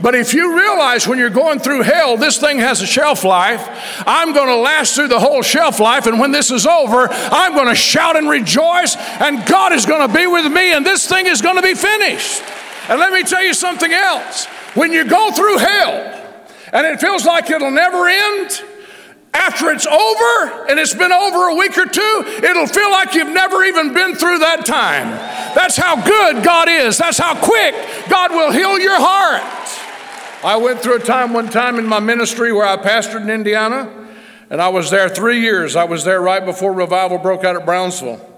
But 0.01 0.15
if 0.15 0.33
you 0.33 0.57
realize 0.57 1.07
when 1.07 1.19
you're 1.19 1.29
going 1.29 1.59
through 1.59 1.83
hell, 1.83 2.17
this 2.17 2.37
thing 2.37 2.59
has 2.59 2.81
a 2.81 2.85
shelf 2.85 3.23
life, 3.23 3.65
I'm 4.05 4.33
going 4.33 4.47
to 4.47 4.55
last 4.55 4.95
through 4.95 5.07
the 5.07 5.19
whole 5.19 5.43
shelf 5.43 5.79
life. 5.79 6.07
And 6.07 6.19
when 6.19 6.31
this 6.31 6.51
is 6.51 6.65
over, 6.65 7.07
I'm 7.09 7.53
going 7.53 7.67
to 7.67 7.75
shout 7.75 8.17
and 8.17 8.27
rejoice, 8.27 8.97
and 8.97 9.45
God 9.47 9.71
is 9.71 9.85
going 9.85 10.05
to 10.05 10.13
be 10.13 10.25
with 10.25 10.51
me, 10.51 10.73
and 10.73 10.85
this 10.85 11.07
thing 11.07 11.27
is 11.27 11.41
going 11.41 11.55
to 11.55 11.61
be 11.61 11.75
finished. 11.75 12.41
And 12.89 12.99
let 12.99 13.13
me 13.13 13.23
tell 13.23 13.43
you 13.43 13.53
something 13.53 13.93
else. 13.93 14.45
When 14.73 14.91
you 14.91 15.05
go 15.05 15.31
through 15.31 15.59
hell, 15.59 16.21
and 16.73 16.87
it 16.87 16.99
feels 16.99 17.23
like 17.23 17.49
it'll 17.51 17.71
never 17.71 18.07
end, 18.07 18.63
after 19.33 19.71
it's 19.71 19.87
over 19.87 20.67
and 20.69 20.79
it's 20.79 20.93
been 20.93 21.11
over 21.11 21.49
a 21.49 21.55
week 21.55 21.77
or 21.77 21.85
two, 21.85 22.23
it'll 22.43 22.67
feel 22.67 22.91
like 22.91 23.13
you've 23.13 23.33
never 23.33 23.63
even 23.63 23.93
been 23.93 24.15
through 24.15 24.39
that 24.39 24.65
time. 24.65 25.09
That's 25.55 25.75
how 25.75 25.95
good 25.95 26.43
God 26.43 26.69
is. 26.69 26.97
That's 26.97 27.17
how 27.17 27.35
quick 27.35 27.73
God 28.09 28.31
will 28.31 28.51
heal 28.51 28.79
your 28.79 28.97
heart. 28.97 29.41
I 30.43 30.57
went 30.57 30.81
through 30.81 30.97
a 30.97 30.99
time 30.99 31.33
one 31.33 31.49
time 31.49 31.79
in 31.79 31.87
my 31.87 31.99
ministry 31.99 32.51
where 32.51 32.67
I 32.67 32.77
pastored 32.77 33.21
in 33.21 33.29
Indiana, 33.29 34.07
and 34.49 34.61
I 34.61 34.69
was 34.69 34.89
there 34.91 35.09
three 35.09 35.39
years. 35.39 35.75
I 35.75 35.85
was 35.85 36.03
there 36.03 36.21
right 36.21 36.43
before 36.43 36.73
revival 36.73 37.17
broke 37.17 37.43
out 37.43 37.55
at 37.55 37.65
Brownsville. 37.65 38.29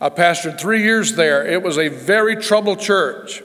I 0.00 0.08
pastored 0.08 0.58
three 0.58 0.82
years 0.82 1.14
there. 1.14 1.46
It 1.46 1.62
was 1.62 1.78
a 1.78 1.88
very 1.88 2.36
troubled 2.36 2.80
church. 2.80 3.42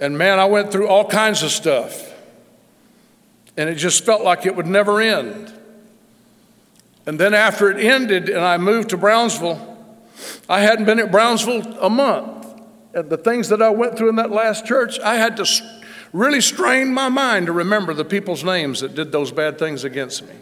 And 0.00 0.18
man, 0.18 0.38
I 0.38 0.46
went 0.46 0.72
through 0.72 0.88
all 0.88 1.04
kinds 1.06 1.42
of 1.42 1.50
stuff. 1.50 2.05
And 3.56 3.68
it 3.68 3.76
just 3.76 4.04
felt 4.04 4.22
like 4.22 4.46
it 4.46 4.54
would 4.54 4.66
never 4.66 5.00
end. 5.00 5.52
And 7.06 7.18
then 7.18 7.34
after 7.34 7.70
it 7.70 7.82
ended 7.82 8.28
and 8.28 8.44
I 8.44 8.58
moved 8.58 8.90
to 8.90 8.96
Brownsville, 8.96 9.76
I 10.48 10.60
hadn't 10.60 10.84
been 10.84 10.98
at 10.98 11.10
Brownsville 11.10 11.78
a 11.80 11.88
month. 11.88 12.46
And 12.94 13.08
the 13.08 13.16
things 13.16 13.48
that 13.50 13.62
I 13.62 13.70
went 13.70 13.96
through 13.96 14.08
in 14.08 14.16
that 14.16 14.30
last 14.30 14.66
church, 14.66 14.98
I 15.00 15.16
had 15.16 15.36
to 15.36 15.46
really 16.12 16.40
strained 16.40 16.94
my 16.94 17.08
mind 17.08 17.46
to 17.46 17.52
remember 17.52 17.92
the 17.92 18.04
people's 18.04 18.42
names 18.42 18.80
that 18.80 18.94
did 18.94 19.12
those 19.12 19.30
bad 19.30 19.58
things 19.58 19.84
against 19.84 20.22
me. 20.22 20.34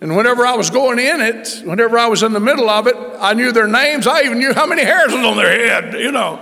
And 0.00 0.16
whenever 0.16 0.46
I 0.46 0.54
was 0.54 0.70
going 0.70 0.98
in 0.98 1.20
it, 1.20 1.62
whenever 1.64 1.98
I 1.98 2.06
was 2.06 2.22
in 2.22 2.32
the 2.32 2.40
middle 2.40 2.68
of 2.68 2.86
it, 2.86 2.94
I 3.18 3.32
knew 3.32 3.52
their 3.52 3.66
names. 3.66 4.06
I 4.06 4.22
even 4.22 4.38
knew 4.38 4.52
how 4.52 4.66
many 4.66 4.82
hairs 4.82 5.12
was 5.12 5.24
on 5.24 5.36
their 5.36 5.50
head, 5.50 5.94
you 5.94 6.12
know. 6.12 6.40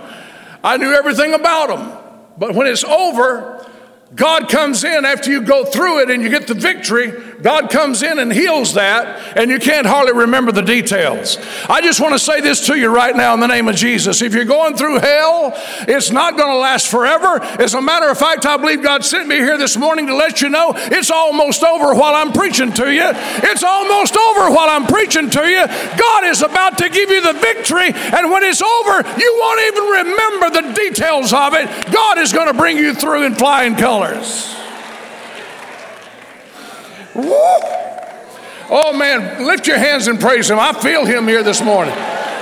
I 0.63 0.77
knew 0.77 0.93
everything 0.93 1.33
about 1.33 1.67
them. 1.67 1.97
But 2.37 2.55
when 2.55 2.67
it's 2.67 2.83
over, 2.83 3.69
God 4.15 4.49
comes 4.49 4.83
in 4.83 5.05
after 5.05 5.31
you 5.31 5.41
go 5.41 5.65
through 5.65 6.01
it 6.01 6.11
and 6.11 6.21
you 6.21 6.29
get 6.29 6.47
the 6.47 6.53
victory. 6.53 7.11
God 7.43 7.69
comes 7.69 8.01
in 8.01 8.19
and 8.19 8.31
heals 8.31 8.73
that, 8.75 9.37
and 9.37 9.51
you 9.51 9.59
can't 9.59 9.85
hardly 9.85 10.13
remember 10.13 10.53
the 10.53 10.61
details. 10.61 11.37
I 11.69 11.81
just 11.81 11.99
want 11.99 12.13
to 12.13 12.19
say 12.19 12.39
this 12.39 12.67
to 12.67 12.79
you 12.79 12.87
right 12.87 13.13
now 13.13 13.33
in 13.33 13.41
the 13.41 13.47
name 13.47 13.67
of 13.67 13.75
Jesus. 13.75 14.21
If 14.21 14.33
you're 14.33 14.45
going 14.45 14.77
through 14.77 14.99
hell, 14.99 15.51
it's 15.85 16.09
not 16.09 16.37
going 16.37 16.49
to 16.49 16.57
last 16.57 16.87
forever. 16.87 17.43
As 17.61 17.73
a 17.73 17.81
matter 17.81 18.09
of 18.09 18.17
fact, 18.17 18.45
I 18.45 18.55
believe 18.55 18.81
God 18.81 19.03
sent 19.03 19.27
me 19.27 19.35
here 19.35 19.57
this 19.57 19.75
morning 19.75 20.07
to 20.07 20.15
let 20.15 20.41
you 20.41 20.47
know 20.47 20.71
it's 20.75 21.11
almost 21.11 21.63
over 21.63 21.93
while 21.93 22.15
I'm 22.15 22.31
preaching 22.31 22.71
to 22.71 22.93
you. 22.93 23.03
It's 23.03 23.63
almost 23.63 24.15
over 24.15 24.49
while 24.49 24.69
I'm 24.69 24.87
preaching 24.87 25.29
to 25.29 25.41
you. 25.41 25.67
God 25.97 26.23
is 26.23 26.41
about 26.41 26.77
to 26.77 26.87
give 26.87 27.09
you 27.09 27.21
the 27.21 27.33
victory, 27.33 27.91
and 27.91 28.31
when 28.31 28.43
it's 28.43 28.61
over, 28.61 29.19
you 29.19 29.37
won't 29.41 29.61
even 29.67 29.83
remember 29.83 30.49
the 30.49 30.73
details 30.73 31.33
of 31.33 31.53
it. 31.55 31.91
God 31.91 32.19
is 32.19 32.31
going 32.31 32.47
to 32.47 32.53
bring 32.53 32.77
you 32.77 32.93
through 32.93 33.25
in 33.25 33.35
flying 33.35 33.75
colors. 33.75 34.62
Oh 37.15 38.91
man, 38.95 39.45
lift 39.45 39.67
your 39.67 39.77
hands 39.77 40.07
and 40.07 40.19
praise 40.19 40.49
Him. 40.49 40.57
I 40.59 40.73
feel 40.73 41.05
Him 41.05 41.27
here 41.27 41.43
this 41.43 41.61
morning. 41.61 41.93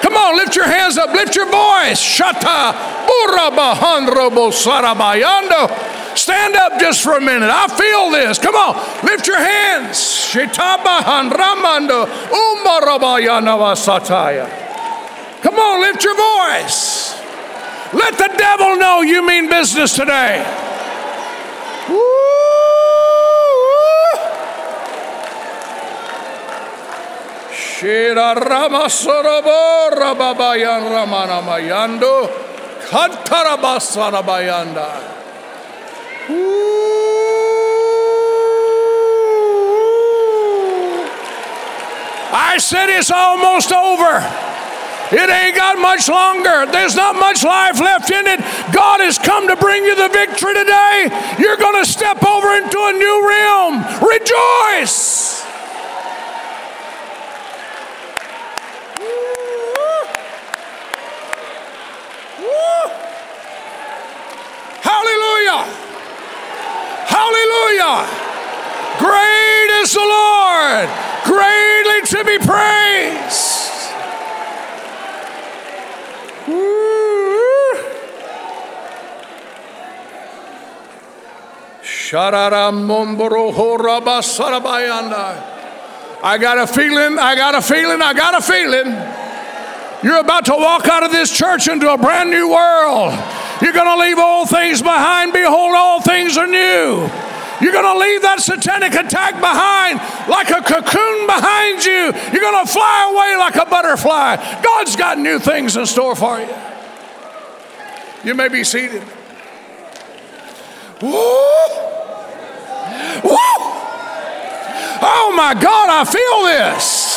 Come 0.01 0.15
on, 0.15 0.37
lift 0.37 0.55
your 0.55 0.65
hands 0.65 0.97
up, 0.97 1.13
lift 1.13 1.35
your 1.35 1.45
voice. 1.45 2.01
Shata 2.01 2.73
urabahandrobo 3.05 4.51
sarabayando. 4.51 5.69
Stand 6.15 6.55
up 6.55 6.79
just 6.79 7.03
for 7.03 7.17
a 7.17 7.21
minute. 7.21 7.49
I 7.51 7.67
feel 7.67 8.11
this. 8.11 8.39
Come 8.39 8.55
on, 8.55 8.75
lift 9.05 9.27
your 9.27 9.39
hands. 9.39 9.97
Shitabahandramando 9.97 12.07
umarabayanavasataya. 12.31 14.47
Come 15.41 15.55
on, 15.55 15.81
lift 15.81 16.03
your 16.03 16.15
voice. 16.15 17.15
Let 17.93 18.17
the 18.17 18.29
devil 18.37 18.77
know 18.77 19.01
you 19.01 19.25
mean 19.25 19.49
business 19.49 19.93
today. 19.93 20.45
Shira 27.81 28.37
Rama 28.37 28.85
Sorabo 28.85 29.89
Rababayan 29.89 30.85
Ramana 30.85 31.41
Mayando 31.41 32.29
Katarabasarabayanda. 32.85 34.85
I 42.31 42.59
said 42.59 42.89
it's 42.89 43.09
almost 43.09 43.71
over. 43.71 44.21
It 45.11 45.27
ain't 45.27 45.55
got 45.55 45.79
much 45.79 46.07
longer. 46.07 46.67
There's 46.71 46.95
not 46.95 47.15
much 47.15 47.43
life 47.43 47.79
left 47.79 48.11
in 48.11 48.27
it. 48.27 48.41
God 48.71 48.99
has 49.01 49.17
come 49.17 49.47
to 49.47 49.55
bring 49.55 49.83
you 49.83 49.95
the 49.95 50.09
victory 50.09 50.53
today. 50.53 51.09
You're 51.39 51.57
going 51.57 51.83
to 51.83 51.89
step 51.89 52.23
over 52.23 52.57
into 52.57 52.77
a 52.77 52.93
new 52.93 53.27
realm. 53.27 53.83
Rejoice. 54.07 55.41
Hallelujah. 64.81 65.61
Hallelujah. 67.07 68.07
Great 68.97 69.69
is 69.81 69.93
the 69.93 69.99
Lord, 69.99 70.89
greatly 71.25 72.01
to 72.23 72.39
be 72.39 72.45
praised. 72.45 73.71
I 86.23 86.37
got 86.37 86.57
a 86.57 86.67
feeling, 86.67 87.17
I 87.17 87.35
got 87.35 87.55
a 87.55 87.61
feeling, 87.61 88.01
I 88.01 88.13
got 88.13 88.37
a 88.37 88.41
feeling. 88.41 88.91
You're 90.03 90.19
about 90.19 90.45
to 90.45 90.53
walk 90.53 90.87
out 90.87 91.03
of 91.03 91.11
this 91.11 91.35
church 91.35 91.67
into 91.67 91.91
a 91.91 91.97
brand 91.97 92.29
new 92.29 92.49
world. 92.49 93.13
You're 93.61 93.73
going 93.73 93.97
to 93.97 93.97
leave 94.03 94.17
all 94.19 94.45
things 94.45 94.81
behind. 94.81 95.33
Behold, 95.33 95.75
all 95.75 96.01
things 96.01 96.37
are 96.37 96.47
new. 96.47 97.07
You're 97.61 97.73
going 97.73 97.85
to 97.85 97.99
leave 97.99 98.21
that 98.23 98.39
satanic 98.41 98.93
attack 98.93 99.39
behind 99.39 99.99
like 100.27 100.49
a 100.49 100.61
cocoon 100.61 101.27
behind 101.27 101.85
you. 101.85 102.11
You're 102.33 102.41
going 102.41 102.65
to 102.65 102.71
fly 102.71 103.09
away 103.13 103.37
like 103.37 103.55
a 103.55 103.65
butterfly. 103.69 104.61
God's 104.61 104.95
got 104.95 105.19
new 105.19 105.39
things 105.39 105.77
in 105.77 105.85
store 105.85 106.15
for 106.15 106.39
you. 106.39 106.49
You 108.23 108.33
may 108.35 108.47
be 108.47 108.63
seated. 108.63 109.03
Woo! 111.01 111.11
Woo! 113.23 113.37
Oh 115.03 115.33
my 115.35 115.53
God, 115.59 115.89
I 115.89 116.05
feel 116.05 116.43
this. 116.45 117.09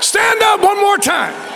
Stand 0.00 0.42
up 0.42 0.60
one 0.62 0.80
more 0.80 0.98
time. 0.98 1.51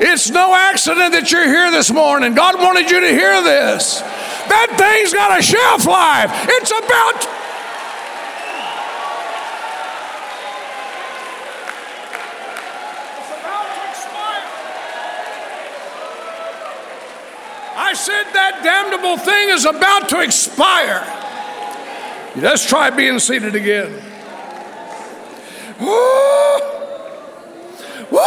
It's 0.00 0.30
no 0.30 0.54
accident 0.54 1.12
that 1.12 1.30
you're 1.30 1.46
here 1.46 1.70
this 1.70 1.90
morning. 1.92 2.34
God 2.34 2.56
wanted 2.56 2.90
you 2.90 3.00
to 3.00 3.08
hear 3.08 3.42
this. 3.42 4.00
That 4.00 4.74
thing's 4.76 5.12
got 5.12 5.38
a 5.38 5.42
shelf 5.42 5.86
life. 5.86 6.30
It's 6.48 6.70
about 6.70 7.20
to 7.22 7.28
expire. 13.90 14.42
I 17.76 17.94
said 17.94 18.24
that 18.34 18.60
damnable 18.62 19.18
thing 19.18 19.50
is 19.50 19.64
about 19.64 20.08
to 20.10 20.20
expire. 20.20 21.13
Let's 22.36 22.66
try 22.66 22.90
being 22.90 23.20
seated 23.20 23.54
again. 23.54 23.92
Woo! 25.80 26.58
Woo! 28.10 28.18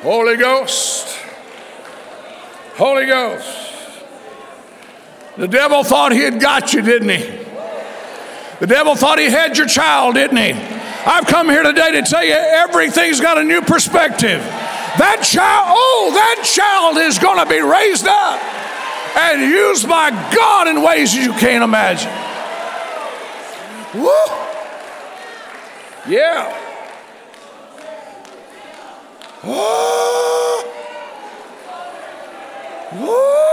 Holy 0.00 0.36
Ghost. 0.38 1.18
Holy 2.76 3.04
Ghost. 3.04 3.72
The 5.36 5.48
devil 5.48 5.84
thought 5.84 6.12
he 6.12 6.20
had 6.20 6.40
got 6.40 6.72
you, 6.72 6.80
didn't 6.80 7.10
he? 7.10 7.44
The 8.60 8.66
devil 8.66 8.94
thought 8.94 9.18
he 9.18 9.26
had 9.26 9.58
your 9.58 9.66
child, 9.66 10.14
didn't 10.14 10.38
he? 10.38 10.52
I've 10.52 11.26
come 11.26 11.50
here 11.50 11.62
today 11.62 11.90
to 11.92 12.02
tell 12.02 12.24
you 12.24 12.32
everything's 12.32 13.20
got 13.20 13.36
a 13.36 13.44
new 13.44 13.60
perspective. 13.60 14.40
That 14.40 15.20
child, 15.22 15.66
oh, 15.68 16.10
that 16.14 16.42
child 16.44 16.96
is 16.96 17.18
going 17.18 17.44
to 17.44 17.46
be 17.46 17.60
raised 17.60 18.06
up 18.06 18.53
and 19.16 19.42
used 19.42 19.88
by 19.88 20.10
God 20.34 20.68
in 20.68 20.82
ways 20.82 21.14
you 21.14 21.32
can't 21.34 21.62
imagine. 21.62 22.10
Woo! 23.94 24.10
Yeah. 26.08 26.52
Woo! 29.44 30.64
Woo! 32.92 33.44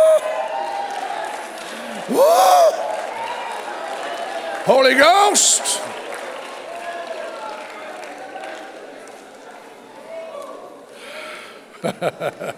Woo! 2.10 2.72
Holy 4.66 4.96
Ghost. 4.96 5.80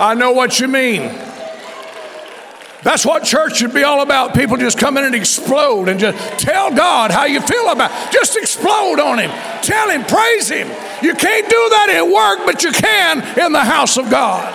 I 0.00 0.14
know 0.14 0.32
what 0.32 0.60
you 0.60 0.68
mean. 0.68 1.02
That's 2.84 3.04
what 3.04 3.24
church 3.24 3.56
should 3.56 3.74
be 3.74 3.82
all 3.82 4.02
about. 4.02 4.34
People 4.34 4.56
just 4.56 4.78
come 4.78 4.96
in 4.96 5.04
and 5.04 5.14
explode 5.14 5.88
and 5.88 5.98
just 5.98 6.38
tell 6.38 6.72
God 6.74 7.10
how 7.10 7.24
you 7.24 7.40
feel 7.40 7.68
about 7.70 7.90
it. 7.90 8.12
Just 8.12 8.36
explode 8.36 9.00
on 9.00 9.18
Him. 9.18 9.30
Tell 9.62 9.90
Him, 9.90 10.04
praise 10.04 10.48
Him. 10.48 10.68
You 11.02 11.14
can't 11.14 11.48
do 11.48 11.68
that 11.70 11.90
at 11.90 12.06
work, 12.06 12.46
but 12.46 12.62
you 12.62 12.70
can 12.70 13.18
in 13.38 13.52
the 13.52 13.64
house 13.64 13.96
of 13.96 14.08
God. 14.08 14.54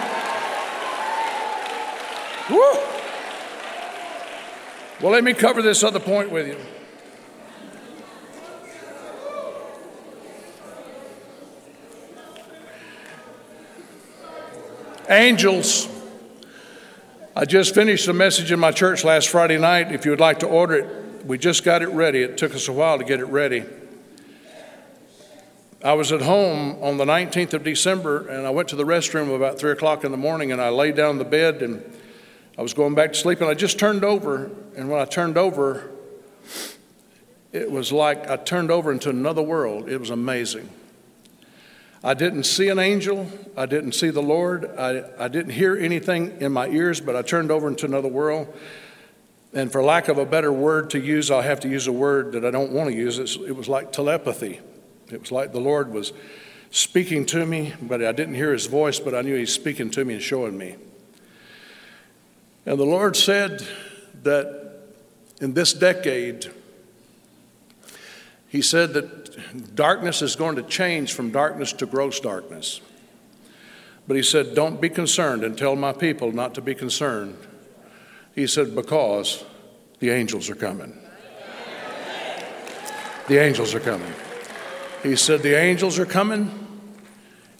Woo. 2.49 2.79
Well, 5.01 5.11
let 5.11 5.23
me 5.23 5.33
cover 5.33 5.61
this 5.61 5.83
other 5.83 5.99
point 5.99 6.31
with 6.31 6.47
you. 6.47 6.57
Angels. 15.13 15.87
I 17.35 17.45
just 17.45 17.75
finished 17.75 18.07
a 18.07 18.13
message 18.13 18.51
in 18.51 18.59
my 18.59 18.71
church 18.71 19.03
last 19.03 19.29
Friday 19.29 19.59
night. 19.59 19.91
If 19.91 20.05
you 20.05 20.11
would 20.11 20.19
like 20.19 20.39
to 20.39 20.47
order 20.47 20.73
it, 20.73 21.25
we 21.25 21.37
just 21.37 21.63
got 21.63 21.83
it 21.83 21.89
ready. 21.89 22.23
It 22.23 22.35
took 22.35 22.55
us 22.55 22.67
a 22.67 22.73
while 22.73 22.97
to 22.97 23.03
get 23.03 23.19
it 23.19 23.25
ready. 23.25 23.63
I 25.83 25.93
was 25.93 26.11
at 26.11 26.23
home 26.23 26.81
on 26.81 26.97
the 26.97 27.05
19th 27.05 27.53
of 27.53 27.63
December 27.63 28.27
and 28.27 28.47
I 28.47 28.49
went 28.49 28.69
to 28.69 28.75
the 28.75 28.85
restroom 28.85 29.35
about 29.35 29.59
3 29.59 29.71
o'clock 29.73 30.03
in 30.03 30.09
the 30.09 30.17
morning 30.17 30.51
and 30.51 30.59
I 30.59 30.69
laid 30.69 30.95
down 30.95 31.11
in 31.11 31.17
the 31.19 31.25
bed 31.25 31.61
and 31.61 31.83
I 32.57 32.63
was 32.63 32.73
going 32.73 32.95
back 32.95 33.13
to 33.13 33.19
sleep 33.19 33.39
and 33.39 33.49
I 33.49 33.53
just 33.53 33.77
turned 33.77 34.03
over. 34.03 34.49
And 34.75 34.89
when 34.89 34.99
I 34.99 35.05
turned 35.05 35.37
over, 35.37 35.91
it 37.51 37.69
was 37.69 37.91
like 37.91 38.31
I 38.31 38.37
turned 38.37 38.71
over 38.71 38.91
into 38.91 39.11
another 39.11 39.43
world. 39.43 39.89
It 39.89 39.99
was 39.99 40.09
amazing. 40.09 40.69
I 42.03 42.13
didn't 42.13 42.43
see 42.43 42.67
an 42.67 42.79
angel. 42.79 43.27
I 43.55 43.65
didn't 43.65 43.93
see 43.93 44.09
the 44.09 44.21
Lord. 44.21 44.69
I, 44.77 45.03
I 45.17 45.29
didn't 45.29 45.53
hear 45.53 45.77
anything 45.77 46.41
in 46.41 46.51
my 46.51 46.67
ears, 46.67 46.99
but 46.99 47.15
I 47.15 47.21
turned 47.21 47.49
over 47.49 47.67
into 47.67 47.85
another 47.85 48.09
world. 48.09 48.53
And 49.53 49.71
for 49.71 49.81
lack 49.81 50.09
of 50.09 50.17
a 50.17 50.25
better 50.25 50.51
word 50.51 50.89
to 50.91 50.99
use, 50.99 51.31
I'll 51.31 51.41
have 51.41 51.61
to 51.61 51.69
use 51.69 51.87
a 51.87 51.93
word 51.93 52.33
that 52.33 52.43
I 52.43 52.51
don't 52.51 52.71
want 52.71 52.89
to 52.89 52.95
use. 52.95 53.19
It's, 53.19 53.37
it 53.37 53.55
was 53.55 53.69
like 53.69 53.91
telepathy. 53.91 54.59
It 55.11 55.21
was 55.21 55.31
like 55.31 55.53
the 55.53 55.61
Lord 55.61 55.93
was 55.93 56.11
speaking 56.71 57.25
to 57.27 57.45
me, 57.45 57.73
but 57.81 58.03
I 58.03 58.11
didn't 58.11 58.33
hear 58.33 58.51
his 58.51 58.65
voice, 58.65 58.99
but 58.99 59.13
I 59.15 59.21
knew 59.21 59.35
he's 59.35 59.53
speaking 59.53 59.89
to 59.91 60.03
me 60.03 60.15
and 60.15 60.23
showing 60.23 60.57
me. 60.57 60.75
And 62.65 62.79
the 62.79 62.85
Lord 62.85 63.15
said 63.15 63.65
that 64.23 64.73
in 65.39 65.53
this 65.53 65.71
decade, 65.71 66.51
he 68.49 68.61
said 68.61 68.93
that 68.93 69.22
darkness 69.75 70.21
is 70.21 70.35
going 70.35 70.55
to 70.55 70.63
change 70.63 71.13
from 71.13 71.31
darkness 71.31 71.73
to 71.73 71.85
gross 71.85 72.19
darkness. 72.19 72.81
But 74.07 74.17
he 74.17 74.23
said, 74.23 74.55
Don't 74.55 74.81
be 74.81 74.89
concerned 74.89 75.43
and 75.43 75.57
tell 75.57 75.75
my 75.75 75.93
people 75.93 76.31
not 76.31 76.55
to 76.55 76.61
be 76.61 76.75
concerned. 76.75 77.37
He 78.35 78.47
said, 78.47 78.75
Because 78.75 79.43
the 79.99 80.09
angels 80.09 80.49
are 80.49 80.55
coming. 80.55 80.97
The 83.27 83.37
angels 83.37 83.73
are 83.73 83.79
coming. 83.79 84.13
He 85.01 85.15
said, 85.15 85.41
The 85.41 85.57
angels 85.57 85.97
are 85.99 86.05
coming, 86.05 86.51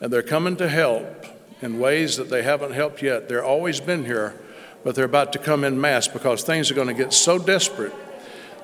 and 0.01 0.11
they're 0.11 0.21
coming 0.21 0.57
to 0.57 0.67
help 0.67 1.25
in 1.61 1.79
ways 1.79 2.17
that 2.17 2.29
they 2.29 2.43
haven't 2.43 2.73
helped 2.73 3.01
yet. 3.01 3.29
They're 3.29 3.45
always 3.45 3.79
been 3.79 4.03
here, 4.03 4.37
but 4.83 4.95
they're 4.95 5.05
about 5.05 5.31
to 5.33 5.39
come 5.39 5.63
in 5.63 5.79
mass 5.79 6.09
because 6.09 6.43
things 6.43 6.69
are 6.69 6.73
going 6.73 6.89
to 6.89 6.93
get 6.93 7.13
so 7.13 7.39
desperate 7.39 7.93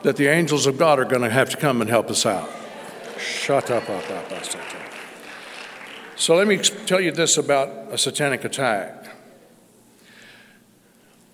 that 0.03 0.17
the 0.17 0.27
angels 0.27 0.65
of 0.65 0.77
God 0.77 0.99
are 0.99 1.05
going 1.05 1.21
to 1.21 1.29
have 1.29 1.49
to 1.51 1.57
come 1.57 1.79
and 1.81 1.89
help 1.89 2.09
us 2.09 2.25
out. 2.25 2.49
Shut 3.19 3.69
up, 3.69 3.89
up, 3.89 4.09
up, 4.09 4.31
So 6.15 6.35
let 6.35 6.47
me 6.47 6.57
tell 6.57 7.01
you 7.01 7.11
this 7.11 7.37
about 7.37 7.69
a 7.91 7.97
satanic 7.97 8.45
attack. 8.45 9.07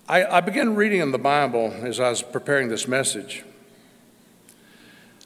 I, 0.08 0.24
I 0.24 0.40
began 0.40 0.74
reading 0.74 1.00
in 1.00 1.12
the 1.12 1.18
Bible 1.18 1.72
as 1.82 2.00
I 2.00 2.10
was 2.10 2.22
preparing 2.22 2.68
this 2.68 2.88
message. 2.88 3.44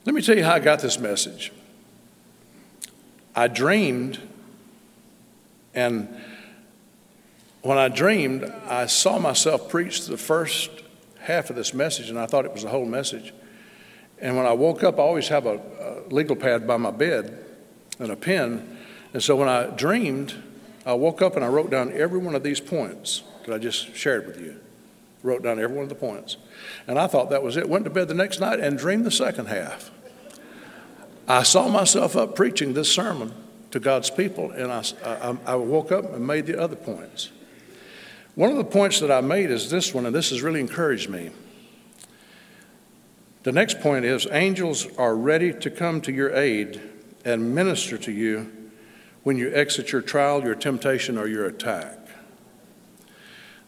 Let 0.04 0.14
me 0.14 0.20
tell 0.20 0.36
you 0.36 0.44
how 0.44 0.54
I 0.54 0.58
got 0.58 0.80
this 0.80 0.98
message. 0.98 1.52
I 3.34 3.46
dreamed, 3.48 4.18
and 5.74 6.14
when 7.62 7.78
I 7.78 7.88
dreamed, 7.88 8.44
I 8.66 8.86
saw 8.86 9.18
myself 9.18 9.70
preach 9.70 10.06
the 10.06 10.18
first 10.18 10.70
half 11.20 11.48
of 11.48 11.56
this 11.56 11.72
message, 11.72 12.10
and 12.10 12.18
I 12.18 12.26
thought 12.26 12.44
it 12.44 12.52
was 12.52 12.64
the 12.64 12.70
whole 12.70 12.86
message. 12.86 13.32
And 14.18 14.36
when 14.36 14.46
I 14.46 14.52
woke 14.52 14.84
up, 14.84 14.98
I 14.98 15.02
always 15.02 15.28
have 15.28 15.46
a 15.46 15.58
legal 16.10 16.36
pad 16.36 16.66
by 16.66 16.76
my 16.76 16.90
bed 16.90 17.44
and 17.98 18.10
a 18.10 18.16
pen. 18.16 18.78
And 19.12 19.22
so 19.22 19.36
when 19.36 19.48
I 19.48 19.66
dreamed, 19.66 20.34
I 20.86 20.94
woke 20.94 21.22
up 21.22 21.36
and 21.36 21.44
I 21.44 21.48
wrote 21.48 21.70
down 21.70 21.92
every 21.92 22.18
one 22.18 22.34
of 22.34 22.42
these 22.42 22.60
points 22.60 23.22
that 23.46 23.54
I 23.54 23.58
just 23.58 23.94
shared 23.94 24.26
with 24.26 24.40
you. 24.40 24.60
Wrote 25.22 25.42
down 25.42 25.60
every 25.60 25.76
one 25.76 25.82
of 25.82 25.88
the 25.88 25.94
points. 25.94 26.36
And 26.86 26.98
I 26.98 27.06
thought 27.06 27.30
that 27.30 27.42
was 27.42 27.56
it. 27.56 27.68
Went 27.68 27.84
to 27.84 27.90
bed 27.90 28.08
the 28.08 28.14
next 28.14 28.40
night 28.40 28.60
and 28.60 28.78
dreamed 28.78 29.04
the 29.04 29.10
second 29.10 29.46
half. 29.46 29.90
I 31.28 31.42
saw 31.42 31.68
myself 31.68 32.16
up 32.16 32.34
preaching 32.34 32.72
this 32.72 32.92
sermon 32.92 33.32
to 33.70 33.78
God's 33.78 34.10
people, 34.10 34.50
and 34.50 34.72
I, 34.72 34.82
I, 35.04 35.36
I 35.46 35.54
woke 35.54 35.92
up 35.92 36.12
and 36.12 36.26
made 36.26 36.46
the 36.46 36.60
other 36.60 36.74
points. 36.74 37.30
One 38.34 38.50
of 38.50 38.56
the 38.56 38.64
points 38.64 39.00
that 39.00 39.10
I 39.10 39.20
made 39.20 39.50
is 39.50 39.70
this 39.70 39.94
one, 39.94 40.06
and 40.06 40.14
this 40.14 40.30
has 40.30 40.42
really 40.42 40.60
encouraged 40.60 41.08
me. 41.08 41.30
The 43.42 43.52
next 43.52 43.80
point 43.80 44.04
is 44.04 44.26
angels 44.30 44.86
are 44.98 45.16
ready 45.16 45.52
to 45.52 45.70
come 45.70 46.00
to 46.02 46.12
your 46.12 46.34
aid 46.34 46.80
and 47.24 47.54
minister 47.54 47.96
to 47.98 48.12
you 48.12 48.52
when 49.22 49.36
you 49.36 49.54
exit 49.54 49.92
your 49.92 50.02
trial, 50.02 50.42
your 50.42 50.54
temptation, 50.54 51.16
or 51.16 51.26
your 51.26 51.46
attack. 51.46 51.98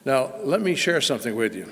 Now, 0.05 0.35
let 0.43 0.61
me 0.61 0.75
share 0.75 1.01
something 1.01 1.35
with 1.35 1.55
you. 1.55 1.71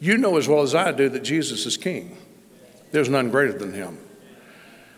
You 0.00 0.16
know 0.16 0.36
as 0.36 0.48
well 0.48 0.62
as 0.62 0.74
I 0.74 0.92
do 0.92 1.08
that 1.10 1.22
Jesus 1.22 1.66
is 1.66 1.76
King. 1.76 2.16
There's 2.90 3.08
none 3.08 3.30
greater 3.30 3.52
than 3.52 3.74
him. 3.74 3.98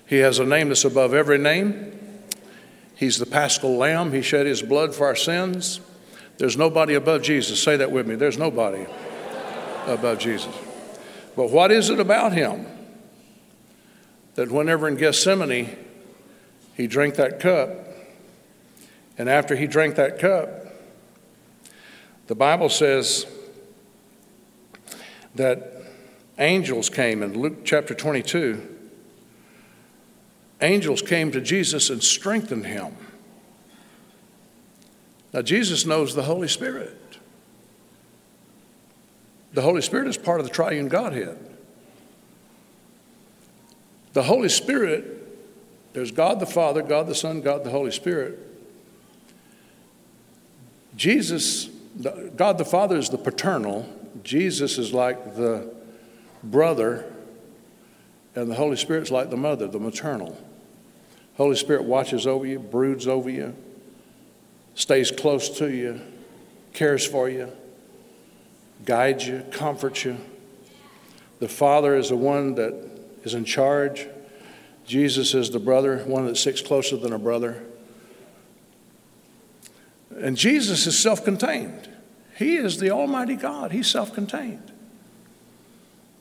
He 0.07 0.18
has 0.18 0.38
a 0.38 0.44
name 0.44 0.68
that's 0.68 0.85
above 0.85 1.12
every 1.12 1.38
name. 1.38 1.98
He's 2.94 3.18
the 3.18 3.27
paschal 3.27 3.77
lamb. 3.77 4.12
He 4.12 4.22
shed 4.22 4.46
his 4.46 4.62
blood 4.62 4.94
for 4.94 5.07
our 5.07 5.16
sins. 5.16 5.81
There's 6.38 6.57
nobody 6.57 6.94
above 6.94 7.22
Jesus. 7.22 7.61
Say 7.61 7.77
that 7.77 7.90
with 7.90 8.07
me. 8.07 8.14
There's 8.14 8.38
nobody 8.38 8.87
above 9.87 10.18
Jesus. 10.18 10.55
But 11.35 11.51
what 11.51 11.73
is 11.73 11.90
it 11.90 11.99
about 11.99 12.33
him 12.33 12.66
that 14.35 14.51
whenever 14.51 14.88
in 14.88 14.97
Gethsemane 14.97 15.77
he 16.75 16.87
drank 16.87 17.14
that 17.16 17.40
cup, 17.40 17.71
and 19.18 19.29
after 19.29 19.57
he 19.57 19.66
drank 19.66 19.97
that 19.97 20.18
cup, 20.18 20.49
the 22.27 22.35
Bible 22.35 22.68
says 22.68 23.27
that 25.35 25.83
angels 26.38 26.88
came 26.88 27.23
in 27.23 27.38
Luke 27.38 27.64
chapter 27.64 27.95
22. 27.95 28.68
Angels 30.61 31.03
came 31.03 31.33
to 31.33 31.40
Jesus 31.40 31.90
and 31.90 32.03
strengthened 32.03 32.66
him. 32.66 32.97
Now, 35.33 35.42
Jesus 35.42 35.85
knows 35.87 36.14
the 36.14 36.23
Holy 36.23 36.49
Spirit. 36.49 37.02
The 39.53 39.62
Holy 39.62 39.83
Spirit 39.83 40.09
is 40.09 40.17
part 40.17 40.41
of 40.41 40.47
the 40.47 40.53
triune 40.53 40.88
Godhead. 40.88 41.38
The 44.12 44.23
Holy 44.23 44.49
Spirit, 44.49 45.05
there's 45.93 46.11
God 46.11 46.41
the 46.41 46.47
Father, 46.47 46.83
God 46.83 47.07
the 47.07 47.15
Son, 47.15 47.41
God 47.41 47.65
the 47.65 47.71
Holy 47.71 47.91
Spirit. 47.91 48.38
Jesus, 50.97 51.67
God 52.37 52.59
the 52.59 52.65
Father 52.65 52.97
is 52.97 53.09
the 53.09 53.19
paternal, 53.19 53.88
Jesus 54.23 54.79
is 54.79 54.93
like 54.93 55.37
the 55.37 55.75
brother, 56.43 57.11
and 58.35 58.51
the 58.51 58.55
Holy 58.55 58.77
Spirit's 58.77 59.11
like 59.11 59.31
the 59.31 59.37
mother, 59.37 59.67
the 59.67 59.81
maternal. 59.81 60.38
Holy 61.37 61.57
Spirit 61.57 61.85
watches 61.85 62.27
over 62.27 62.47
you, 62.47 62.59
broods 62.59 63.07
over 63.07 63.31
you, 63.31 63.55
stays 64.75 65.11
close 65.11 65.49
to 65.59 65.71
you, 65.73 66.01
cares 66.75 67.07
for 67.07 67.29
you, 67.29 67.51
guides 68.85 69.27
you, 69.27 69.45
comforts 69.51 70.05
you. 70.05 70.16
The 71.38 71.49
Father 71.49 71.97
is 71.97 72.09
the 72.09 72.16
one 72.16 72.55
that 72.55 72.75
is 73.25 73.35
in 73.35 73.45
charge. 73.45 74.07
Jesus 74.87 75.35
is 75.35 75.51
the 75.51 75.59
brother, 75.59 75.99
one 76.05 76.27
that 76.27 76.37
sits 76.37 76.61
closer 76.61 76.97
than 76.97 77.12
a 77.12 77.18
brother. 77.18 77.62
And 80.16 80.37
Jesus 80.37 80.87
is 80.87 80.99
self 80.99 81.25
contained. 81.25 81.88
He 82.37 82.57
is 82.57 82.79
the 82.79 82.90
Almighty 82.90 83.37
God, 83.37 83.73
He's 83.73 83.88
self 83.88 84.12
contained. 84.12 84.73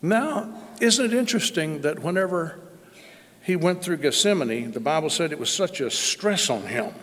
Now, 0.02 0.52
isn't 0.80 1.06
it 1.06 1.14
interesting 1.14 1.82
that 1.82 2.00
whenever 2.00 2.60
he 3.44 3.56
went 3.56 3.84
through 3.84 3.98
Gethsemane, 3.98 4.72
the 4.72 4.80
Bible 4.80 5.10
said 5.10 5.32
it 5.32 5.40
was 5.40 5.52
such 5.52 5.80
a 5.80 5.92
stress 5.92 6.50
on 6.50 6.64
him 6.64 6.94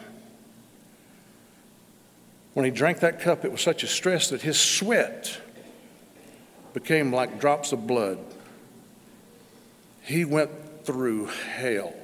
when 2.59 2.65
he 2.65 2.73
drank 2.73 2.99
that 2.99 3.21
cup, 3.21 3.45
it 3.45 3.53
was 3.53 3.61
such 3.61 3.85
a 3.85 3.87
stress 3.87 4.31
that 4.31 4.43
his 4.43 4.59
sweat 4.59 5.41
became 6.73 7.13
like 7.13 7.41
drops 7.41 7.73
of 7.73 7.87
blood. 7.87 8.19
He 10.03 10.25
went 10.25 10.51
through 10.85 11.27
hell. 11.27 11.95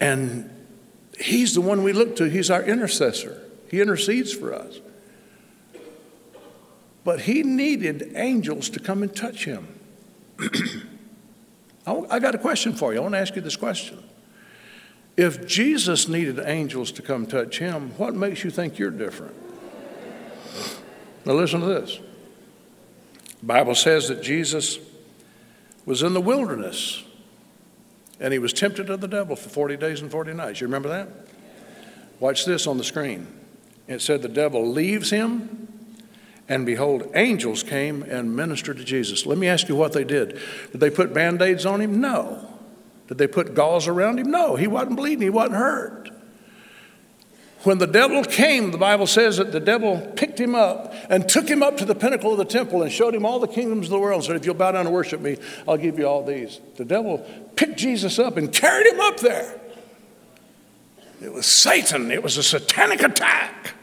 And 0.00 0.50
he's 1.18 1.54
the 1.54 1.60
one 1.60 1.82
we 1.82 1.92
look 1.92 2.16
to, 2.16 2.28
he's 2.28 2.50
our 2.50 2.62
intercessor. 2.62 3.40
He 3.70 3.80
intercedes 3.80 4.32
for 4.32 4.54
us. 4.54 4.80
But 7.04 7.22
he 7.22 7.42
needed 7.42 8.12
angels 8.14 8.68
to 8.70 8.80
come 8.80 9.02
and 9.02 9.14
touch 9.14 9.44
him. 9.44 9.68
I 11.86 12.18
got 12.18 12.34
a 12.34 12.38
question 12.38 12.72
for 12.72 12.92
you. 12.92 13.00
I 13.00 13.02
want 13.02 13.14
to 13.14 13.18
ask 13.18 13.36
you 13.36 13.42
this 13.42 13.56
question. 13.56 14.02
If 15.16 15.46
Jesus 15.46 16.08
needed 16.08 16.40
angels 16.40 16.90
to 16.92 17.02
come 17.02 17.26
touch 17.26 17.58
him, 17.58 17.90
what 17.98 18.14
makes 18.14 18.42
you 18.42 18.50
think 18.50 18.78
you're 18.78 18.90
different? 18.90 19.34
Now, 21.24 21.32
listen 21.34 21.60
to 21.60 21.66
this. 21.66 21.98
The 23.40 23.46
Bible 23.46 23.74
says 23.74 24.08
that 24.08 24.22
Jesus 24.22 24.78
was 25.86 26.02
in 26.02 26.14
the 26.14 26.20
wilderness 26.20 27.02
and 28.20 28.32
he 28.32 28.38
was 28.38 28.52
tempted 28.52 28.90
of 28.90 29.00
the 29.00 29.08
devil 29.08 29.36
for 29.36 29.48
40 29.48 29.76
days 29.76 30.00
and 30.00 30.10
40 30.10 30.34
nights. 30.34 30.60
You 30.60 30.66
remember 30.66 30.88
that? 30.88 31.08
Watch 32.20 32.44
this 32.44 32.66
on 32.66 32.78
the 32.78 32.84
screen. 32.84 33.26
It 33.86 34.00
said 34.00 34.22
the 34.22 34.28
devil 34.28 34.66
leaves 34.66 35.10
him, 35.10 35.68
and 36.48 36.64
behold, 36.64 37.10
angels 37.14 37.62
came 37.62 38.02
and 38.02 38.34
ministered 38.34 38.78
to 38.78 38.84
Jesus. 38.84 39.26
Let 39.26 39.36
me 39.36 39.48
ask 39.48 39.68
you 39.68 39.76
what 39.76 39.92
they 39.92 40.04
did. 40.04 40.40
Did 40.72 40.80
they 40.80 40.90
put 40.90 41.12
band 41.12 41.42
aids 41.42 41.66
on 41.66 41.80
him? 41.80 42.00
No. 42.00 42.50
Did 43.08 43.18
they 43.18 43.26
put 43.26 43.54
gauze 43.54 43.86
around 43.88 44.18
him? 44.18 44.30
No. 44.30 44.56
He 44.56 44.66
wasn't 44.66 44.96
bleeding, 44.96 45.22
he 45.22 45.30
wasn't 45.30 45.56
hurt. 45.56 46.10
When 47.64 47.78
the 47.78 47.86
devil 47.86 48.22
came, 48.22 48.72
the 48.72 48.78
Bible 48.78 49.06
says 49.06 49.38
that 49.38 49.50
the 49.50 49.60
devil 49.60 49.98
picked 50.16 50.38
him 50.38 50.54
up 50.54 50.94
and 51.08 51.26
took 51.26 51.48
him 51.48 51.62
up 51.62 51.78
to 51.78 51.86
the 51.86 51.94
pinnacle 51.94 52.30
of 52.30 52.38
the 52.38 52.44
temple 52.44 52.82
and 52.82 52.92
showed 52.92 53.14
him 53.14 53.24
all 53.24 53.40
the 53.40 53.48
kingdoms 53.48 53.86
of 53.86 53.90
the 53.90 53.98
world 53.98 54.16
and 54.16 54.24
said, 54.24 54.36
If 54.36 54.44
you'll 54.44 54.54
bow 54.54 54.72
down 54.72 54.86
and 54.86 54.94
worship 54.94 55.20
me, 55.20 55.38
I'll 55.66 55.78
give 55.78 55.98
you 55.98 56.06
all 56.06 56.22
these. 56.22 56.60
The 56.76 56.84
devil 56.84 57.26
picked 57.56 57.76
Jesus 57.76 58.18
up 58.18 58.36
and 58.36 58.52
carried 58.52 58.86
him 58.86 59.00
up 59.00 59.18
there. 59.18 59.60
It 61.22 61.32
was 61.32 61.46
Satan, 61.46 62.10
it 62.10 62.22
was 62.22 62.36
a 62.36 62.42
satanic 62.42 63.02
attack. 63.02 63.74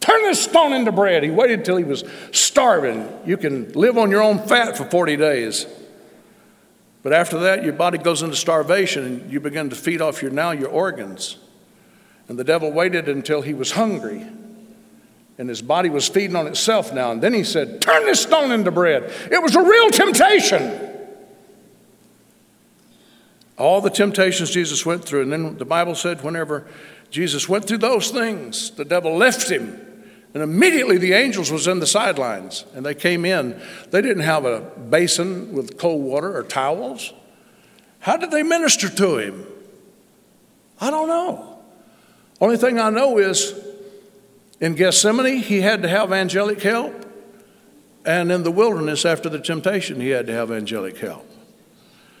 Turn 0.00 0.22
this 0.24 0.44
stone 0.44 0.74
into 0.74 0.92
bread. 0.92 1.22
He 1.22 1.30
waited 1.30 1.60
until 1.60 1.78
he 1.78 1.84
was 1.84 2.04
starving. 2.32 3.08
You 3.24 3.38
can 3.38 3.72
live 3.72 3.96
on 3.96 4.10
your 4.10 4.22
own 4.22 4.38
fat 4.46 4.76
for 4.76 4.84
40 4.84 5.16
days. 5.16 5.66
But 7.04 7.12
after 7.12 7.38
that, 7.40 7.62
your 7.62 7.74
body 7.74 7.98
goes 7.98 8.22
into 8.22 8.34
starvation 8.34 9.04
and 9.04 9.32
you 9.32 9.38
begin 9.38 9.68
to 9.70 9.76
feed 9.76 10.00
off 10.00 10.22
your 10.22 10.30
now 10.32 10.50
your 10.50 10.70
organs. 10.70 11.36
And 12.28 12.38
the 12.38 12.44
devil 12.44 12.72
waited 12.72 13.08
until 13.08 13.42
he 13.42 13.52
was 13.52 13.72
hungry. 13.72 14.26
And 15.36 15.48
his 15.48 15.60
body 15.60 15.90
was 15.90 16.08
feeding 16.08 16.34
on 16.34 16.46
itself 16.46 16.94
now. 16.94 17.12
And 17.12 17.22
then 17.22 17.34
he 17.34 17.44
said, 17.44 17.82
Turn 17.82 18.06
this 18.06 18.22
stone 18.22 18.50
into 18.50 18.70
bread. 18.70 19.12
It 19.30 19.42
was 19.42 19.54
a 19.54 19.62
real 19.62 19.90
temptation. 19.90 20.92
All 23.58 23.82
the 23.82 23.90
temptations 23.90 24.50
Jesus 24.50 24.86
went 24.86 25.04
through. 25.04 25.22
And 25.22 25.32
then 25.32 25.58
the 25.58 25.64
Bible 25.66 25.94
said, 25.94 26.22
whenever 26.24 26.66
Jesus 27.10 27.48
went 27.48 27.66
through 27.66 27.78
those 27.78 28.10
things, 28.10 28.70
the 28.70 28.84
devil 28.84 29.16
left 29.16 29.48
him 29.50 29.93
and 30.34 30.42
immediately 30.42 30.98
the 30.98 31.12
angels 31.12 31.50
was 31.52 31.68
in 31.68 31.78
the 31.78 31.86
sidelines 31.86 32.64
and 32.74 32.84
they 32.84 32.94
came 32.94 33.24
in. 33.24 33.60
They 33.90 34.02
didn't 34.02 34.24
have 34.24 34.44
a 34.44 34.60
basin 34.60 35.52
with 35.52 35.78
cold 35.78 36.02
water 36.02 36.36
or 36.36 36.42
towels. 36.42 37.12
How 38.00 38.16
did 38.16 38.32
they 38.32 38.42
minister 38.42 38.88
to 38.88 39.18
him? 39.18 39.46
I 40.80 40.90
don't 40.90 41.06
know. 41.06 41.60
Only 42.40 42.56
thing 42.56 42.80
I 42.80 42.90
know 42.90 43.18
is 43.18 43.54
in 44.60 44.74
Gethsemane, 44.74 45.38
he 45.38 45.60
had 45.60 45.82
to 45.82 45.88
have 45.88 46.12
angelic 46.12 46.60
help. 46.60 47.06
And 48.04 48.30
in 48.32 48.42
the 48.42 48.50
wilderness 48.50 49.04
after 49.04 49.28
the 49.28 49.38
temptation, 49.38 50.00
he 50.00 50.10
had 50.10 50.26
to 50.26 50.32
have 50.32 50.50
angelic 50.50 50.98
help. 50.98 51.26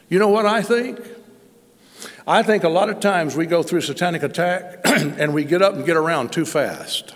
You 0.08 0.18
know 0.18 0.28
what 0.28 0.46
I 0.46 0.62
think? 0.62 1.00
I 2.26 2.42
think 2.42 2.64
a 2.64 2.68
lot 2.68 2.88
of 2.88 3.00
times 3.00 3.36
we 3.36 3.46
go 3.46 3.62
through 3.62 3.82
satanic 3.82 4.22
attack 4.22 4.80
and 4.84 5.34
we 5.34 5.44
get 5.44 5.60
up 5.60 5.74
and 5.74 5.84
get 5.84 5.96
around 5.96 6.32
too 6.32 6.46
fast. 6.46 7.14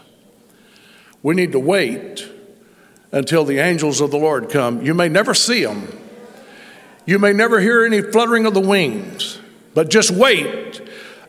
We 1.22 1.34
need 1.34 1.52
to 1.52 1.60
wait 1.60 2.28
until 3.12 3.44
the 3.44 3.58
angels 3.58 4.00
of 4.00 4.10
the 4.10 4.18
Lord 4.18 4.50
come. 4.50 4.84
You 4.84 4.94
may 4.94 5.08
never 5.08 5.34
see 5.34 5.64
them, 5.64 5.88
you 7.06 7.18
may 7.18 7.32
never 7.32 7.60
hear 7.60 7.84
any 7.84 8.02
fluttering 8.02 8.46
of 8.46 8.54
the 8.54 8.60
wings, 8.60 9.40
but 9.74 9.88
just 9.90 10.10
wait 10.10 10.82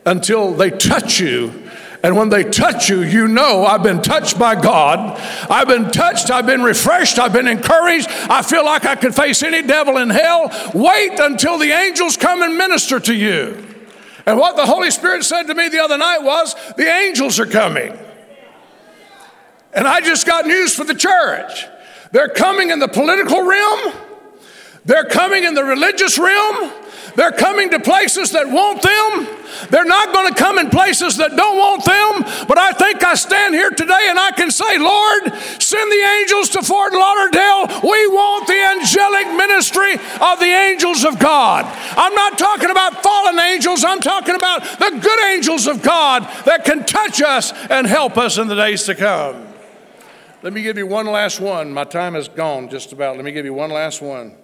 until 0.04 0.52
they 0.52 0.70
touch 0.70 1.20
you. 1.20 1.68
And 2.02 2.16
when 2.16 2.30
they 2.30 2.44
touch 2.44 2.88
you, 2.88 3.02
you 3.02 3.28
know 3.28 3.66
I've 3.66 3.82
been 3.82 4.00
touched 4.00 4.38
by 4.38 4.58
God. 4.58 5.18
I've 5.50 5.68
been 5.68 5.90
touched. 5.90 6.30
I've 6.30 6.46
been 6.46 6.62
refreshed. 6.62 7.18
I've 7.18 7.32
been 7.32 7.46
encouraged. 7.46 8.08
I 8.08 8.40
feel 8.40 8.64
like 8.64 8.86
I 8.86 8.94
could 8.94 9.14
face 9.14 9.42
any 9.42 9.62
devil 9.62 9.98
in 9.98 10.08
hell. 10.08 10.50
Wait 10.74 11.18
until 11.18 11.58
the 11.58 11.70
angels 11.70 12.16
come 12.16 12.42
and 12.42 12.56
minister 12.56 13.00
to 13.00 13.14
you. 13.14 13.66
And 14.24 14.38
what 14.38 14.56
the 14.56 14.64
Holy 14.64 14.90
Spirit 14.90 15.24
said 15.24 15.44
to 15.44 15.54
me 15.54 15.68
the 15.68 15.82
other 15.82 15.98
night 15.98 16.22
was 16.22 16.54
the 16.76 16.88
angels 16.88 17.38
are 17.38 17.46
coming. 17.46 17.98
And 19.72 19.86
I 19.86 20.00
just 20.00 20.26
got 20.26 20.46
news 20.46 20.74
for 20.74 20.84
the 20.84 20.94
church. 20.94 21.66
They're 22.12 22.28
coming 22.28 22.70
in 22.70 22.78
the 22.80 22.88
political 22.88 23.46
realm, 23.46 23.94
they're 24.84 25.04
coming 25.04 25.44
in 25.44 25.54
the 25.54 25.62
religious 25.62 26.18
realm, 26.18 26.72
they're 27.14 27.32
coming 27.32 27.70
to 27.70 27.80
places 27.80 28.32
that 28.32 28.48
want 28.48 28.82
them. 28.82 29.36
They're 29.68 29.84
not 29.84 30.14
going 30.14 30.32
to 30.32 30.34
come 30.34 30.58
in 30.58 30.70
places 30.70 31.16
that 31.18 31.36
don't 31.36 31.58
want 31.58 31.84
them. 31.84 32.46
But 32.46 32.56
I 32.56 32.72
think 32.72 33.04
I 33.04 33.14
stand 33.14 33.54
here 33.54 33.70
today 33.70 34.06
and 34.08 34.18
I 34.18 34.30
can 34.30 34.50
say, 34.50 34.78
Lord, 34.78 35.34
send 35.60 35.90
the 35.90 36.04
angels 36.20 36.48
to 36.50 36.62
Fort 36.62 36.92
Lauderdale. 36.92 37.66
We 37.82 38.06
want 38.08 38.46
the 38.46 38.60
angelic 38.78 39.26
ministry 39.36 39.94
of 40.20 40.38
the 40.38 40.46
angels 40.46 41.04
of 41.04 41.18
God. 41.18 41.64
I'm 41.96 42.14
not 42.14 42.38
talking 42.38 42.70
about 42.70 43.02
fallen 43.02 43.38
angels, 43.38 43.84
I'm 43.84 44.00
talking 44.00 44.34
about 44.34 44.62
the 44.78 44.98
good 45.00 45.24
angels 45.24 45.66
of 45.66 45.82
God 45.82 46.22
that 46.44 46.64
can 46.64 46.84
touch 46.86 47.20
us 47.20 47.52
and 47.68 47.86
help 47.86 48.16
us 48.16 48.38
in 48.38 48.48
the 48.48 48.54
days 48.54 48.84
to 48.84 48.94
come. 48.94 49.49
Let 50.42 50.54
me 50.54 50.62
give 50.62 50.78
you 50.78 50.86
one 50.86 51.06
last 51.06 51.38
one. 51.38 51.72
My 51.72 51.84
time 51.84 52.16
is 52.16 52.28
gone 52.28 52.70
just 52.70 52.92
about. 52.92 53.16
Let 53.16 53.24
me 53.24 53.32
give 53.32 53.44
you 53.44 53.52
one 53.52 53.70
last 53.70 54.00
one. 54.00 54.34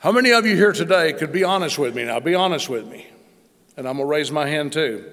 How 0.00 0.12
many 0.12 0.32
of 0.32 0.46
you 0.46 0.54
here 0.54 0.72
today 0.72 1.12
could 1.14 1.32
be 1.32 1.44
honest 1.44 1.78
with 1.78 1.94
me? 1.94 2.04
Now, 2.04 2.20
be 2.20 2.34
honest 2.34 2.68
with 2.68 2.86
me. 2.86 3.06
And 3.76 3.88
I'm 3.88 3.96
going 3.96 4.06
to 4.06 4.10
raise 4.10 4.30
my 4.30 4.46
hand 4.46 4.72
too. 4.72 5.10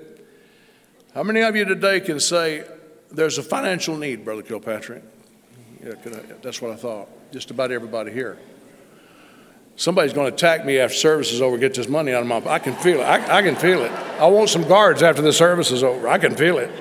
How 1.14 1.24
many 1.24 1.42
of 1.42 1.56
you 1.56 1.66
today 1.66 2.00
can 2.00 2.20
say, 2.20 2.66
there's 3.12 3.38
a 3.38 3.44
financial 3.44 3.98
need, 3.98 4.26
Brother 4.26 4.44
Kilpatrick? 4.44 5.04
Yeah, 5.84 5.94
I, 5.94 6.10
that's 6.42 6.62
what 6.62 6.72
I 6.72 6.76
thought. 6.76 7.10
Just 7.32 7.52
about 7.52 7.72
everybody 7.72 8.12
here. 8.12 8.38
Somebody's 9.78 10.12
going 10.12 10.28
to 10.28 10.34
attack 10.34 10.66
me 10.66 10.80
after 10.80 10.98
service 10.98 11.32
is 11.32 11.40
over, 11.40 11.56
get 11.56 11.76
this 11.76 11.88
money 11.88 12.12
out 12.12 12.22
of 12.22 12.28
my 12.28 12.38
I 12.52 12.58
can 12.58 12.76
feel 12.76 13.00
it. 13.00 13.04
I, 13.04 13.38
I 13.38 13.42
can 13.44 13.56
feel 13.56 13.84
it. 13.84 13.92
I 13.92 14.26
want 14.26 14.50
some 14.50 14.68
guards 14.68 15.04
after 15.04 15.22
the 15.22 15.32
service 15.32 15.72
is 15.72 15.84
over. 15.84 16.10
I 16.10 16.18
can 16.18 16.36
feel 16.36 16.58
it. 16.58 16.72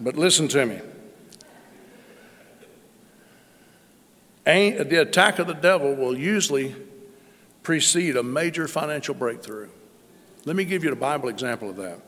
But 0.00 0.16
listen 0.16 0.48
to 0.48 0.66
me. 0.66 0.80
The 4.44 5.00
attack 5.00 5.38
of 5.38 5.46
the 5.46 5.54
devil 5.54 5.94
will 5.94 6.18
usually 6.18 6.74
precede 7.62 8.16
a 8.16 8.22
major 8.24 8.66
financial 8.66 9.14
breakthrough. 9.14 9.68
Let 10.44 10.56
me 10.56 10.64
give 10.64 10.82
you 10.82 10.92
a 10.92 10.96
Bible 10.96 11.28
example 11.28 11.70
of 11.70 11.76
that. 11.76 12.00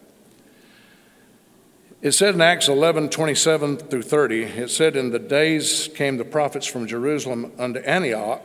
It 2.00 2.12
said 2.12 2.34
in 2.34 2.40
Acts 2.40 2.68
11 2.68 3.08
27 3.08 3.76
through 3.76 4.02
30, 4.02 4.42
it 4.42 4.70
said, 4.70 4.94
In 4.94 5.10
the 5.10 5.18
days 5.18 5.88
came 5.96 6.16
the 6.16 6.24
prophets 6.24 6.64
from 6.64 6.86
Jerusalem 6.86 7.50
unto 7.58 7.80
Antioch, 7.80 8.40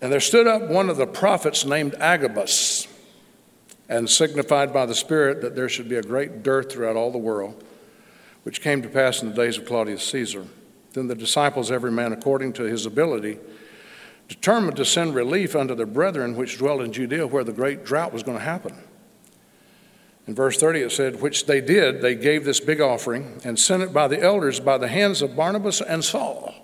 and 0.00 0.12
there 0.12 0.18
stood 0.18 0.48
up 0.48 0.62
one 0.62 0.90
of 0.90 0.96
the 0.96 1.06
prophets 1.06 1.64
named 1.64 1.94
Agabus, 2.00 2.88
and 3.88 4.10
signified 4.10 4.72
by 4.72 4.84
the 4.84 4.96
Spirit 4.96 5.42
that 5.42 5.54
there 5.54 5.68
should 5.68 5.88
be 5.88 5.94
a 5.94 6.02
great 6.02 6.42
dearth 6.42 6.72
throughout 6.72 6.96
all 6.96 7.12
the 7.12 7.18
world, 7.18 7.62
which 8.42 8.60
came 8.60 8.82
to 8.82 8.88
pass 8.88 9.22
in 9.22 9.28
the 9.28 9.34
days 9.36 9.56
of 9.56 9.64
Claudius 9.64 10.02
Caesar. 10.10 10.46
Then 10.92 11.06
the 11.06 11.14
disciples, 11.14 11.70
every 11.70 11.92
man 11.92 12.12
according 12.12 12.54
to 12.54 12.64
his 12.64 12.84
ability, 12.84 13.38
determined 14.28 14.76
to 14.76 14.84
send 14.84 15.14
relief 15.14 15.54
unto 15.54 15.76
their 15.76 15.86
brethren 15.86 16.34
which 16.34 16.58
dwelt 16.58 16.80
in 16.80 16.92
Judea, 16.92 17.28
where 17.28 17.44
the 17.44 17.52
great 17.52 17.84
drought 17.84 18.12
was 18.12 18.24
going 18.24 18.38
to 18.38 18.44
happen. 18.44 18.76
In 20.26 20.34
verse 20.34 20.58
30, 20.58 20.80
it 20.80 20.92
said, 20.92 21.20
Which 21.20 21.46
they 21.46 21.60
did, 21.60 22.00
they 22.00 22.14
gave 22.14 22.44
this 22.44 22.60
big 22.60 22.80
offering 22.80 23.40
and 23.44 23.58
sent 23.58 23.82
it 23.82 23.92
by 23.92 24.08
the 24.08 24.20
elders 24.20 24.58
by 24.58 24.78
the 24.78 24.88
hands 24.88 25.20
of 25.20 25.36
Barnabas 25.36 25.80
and 25.80 26.02
Saul. 26.02 26.54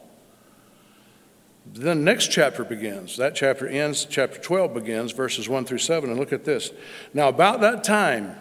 Then 1.66 1.98
the 1.98 2.04
next 2.04 2.30
chapter 2.30 2.64
begins. 2.64 3.16
That 3.16 3.34
chapter 3.34 3.68
ends, 3.68 4.06
chapter 4.08 4.40
12 4.40 4.74
begins, 4.74 5.12
verses 5.12 5.48
1 5.48 5.66
through 5.66 5.78
7. 5.78 6.10
And 6.10 6.18
look 6.18 6.32
at 6.32 6.44
this. 6.44 6.72
Now, 7.12 7.28
about 7.28 7.60
that 7.60 7.84
time, 7.84 8.34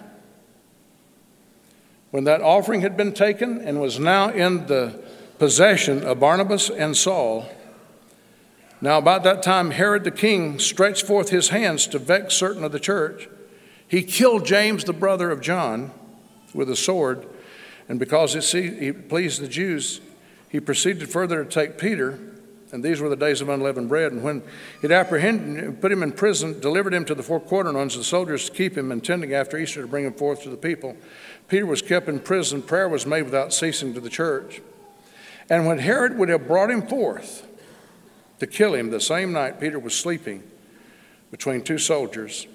when 2.11 2.23
that 2.23 2.41
offering 2.41 2.81
had 2.81 2.97
been 2.97 3.13
taken 3.13 3.61
and 3.61 3.79
was 3.79 3.99
now 3.99 4.29
in 4.29 4.67
the 4.67 4.99
possession 5.37 6.03
of 6.03 6.19
Barnabas 6.19 6.69
and 6.69 6.95
Saul, 6.95 7.45
now 8.81 8.97
about 8.97 9.23
that 9.23 9.43
time, 9.43 9.71
Herod 9.71 10.05
the 10.05 10.11
king 10.11 10.57
stretched 10.57 11.05
forth 11.05 11.29
his 11.29 11.49
hands 11.49 11.85
to 11.87 11.99
vex 11.99 12.33
certain 12.33 12.63
of 12.63 12.71
the 12.71 12.79
church 12.79 13.27
he 13.89 14.03
killed 14.03 14.45
James, 14.45 14.85
the 14.85 14.93
brother 14.93 15.31
of 15.31 15.41
John, 15.41 15.91
with 16.53 16.69
a 16.69 16.75
sword, 16.75 17.27
and 17.89 17.99
because 17.99 18.35
it 18.55 19.09
pleased 19.09 19.41
the 19.41 19.47
Jews, 19.47 19.99
he 20.47 20.59
proceeded 20.59 21.09
further 21.09 21.43
to 21.43 21.49
take 21.49 21.77
Peter, 21.77 22.19
and 22.71 22.83
these 22.83 23.01
were 23.01 23.09
the 23.09 23.15
days 23.15 23.41
of 23.41 23.49
unleavened 23.49 23.89
bread. 23.89 24.11
And 24.11 24.23
when 24.23 24.43
he'd 24.81 24.91
apprehended, 24.91 25.63
and 25.63 25.81
put 25.81 25.91
him 25.91 26.03
in 26.03 26.11
prison, 26.11 26.59
delivered 26.59 26.93
him 26.93 27.03
to 27.05 27.15
the 27.15 27.23
four 27.23 27.39
quaternions, 27.39 27.97
the 27.97 28.03
soldiers 28.03 28.47
to 28.47 28.55
keep 28.55 28.77
him, 28.77 28.91
intending 28.91 29.33
after 29.33 29.57
Easter 29.57 29.81
to 29.81 29.87
bring 29.87 30.05
him 30.05 30.13
forth 30.13 30.43
to 30.43 30.49
the 30.49 30.57
people. 30.57 30.95
Peter 31.47 31.65
was 31.65 31.81
kept 31.81 32.07
in 32.07 32.19
prison. 32.19 32.61
Prayer 32.61 32.87
was 32.87 33.07
made 33.07 33.23
without 33.23 33.53
ceasing 33.53 33.95
to 33.95 33.99
the 33.99 34.09
church. 34.09 34.61
And 35.49 35.65
when 35.65 35.79
Herod 35.79 36.15
would 36.19 36.29
have 36.29 36.47
brought 36.47 36.69
him 36.69 36.85
forth, 36.85 37.47
to 38.37 38.45
kill 38.45 38.75
him 38.75 38.91
the 38.91 39.01
same 39.01 39.33
night 39.33 39.59
Peter 39.59 39.79
was 39.79 39.95
sleeping 39.95 40.43
between 41.31 41.63
two 41.63 41.79
soldiers, 41.79 42.47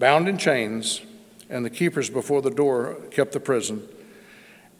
bound 0.00 0.28
in 0.28 0.38
chains, 0.38 1.02
and 1.48 1.64
the 1.64 1.70
keepers 1.70 2.10
before 2.10 2.42
the 2.42 2.50
door 2.50 2.96
kept 3.10 3.32
the 3.32 3.38
prison. 3.38 3.86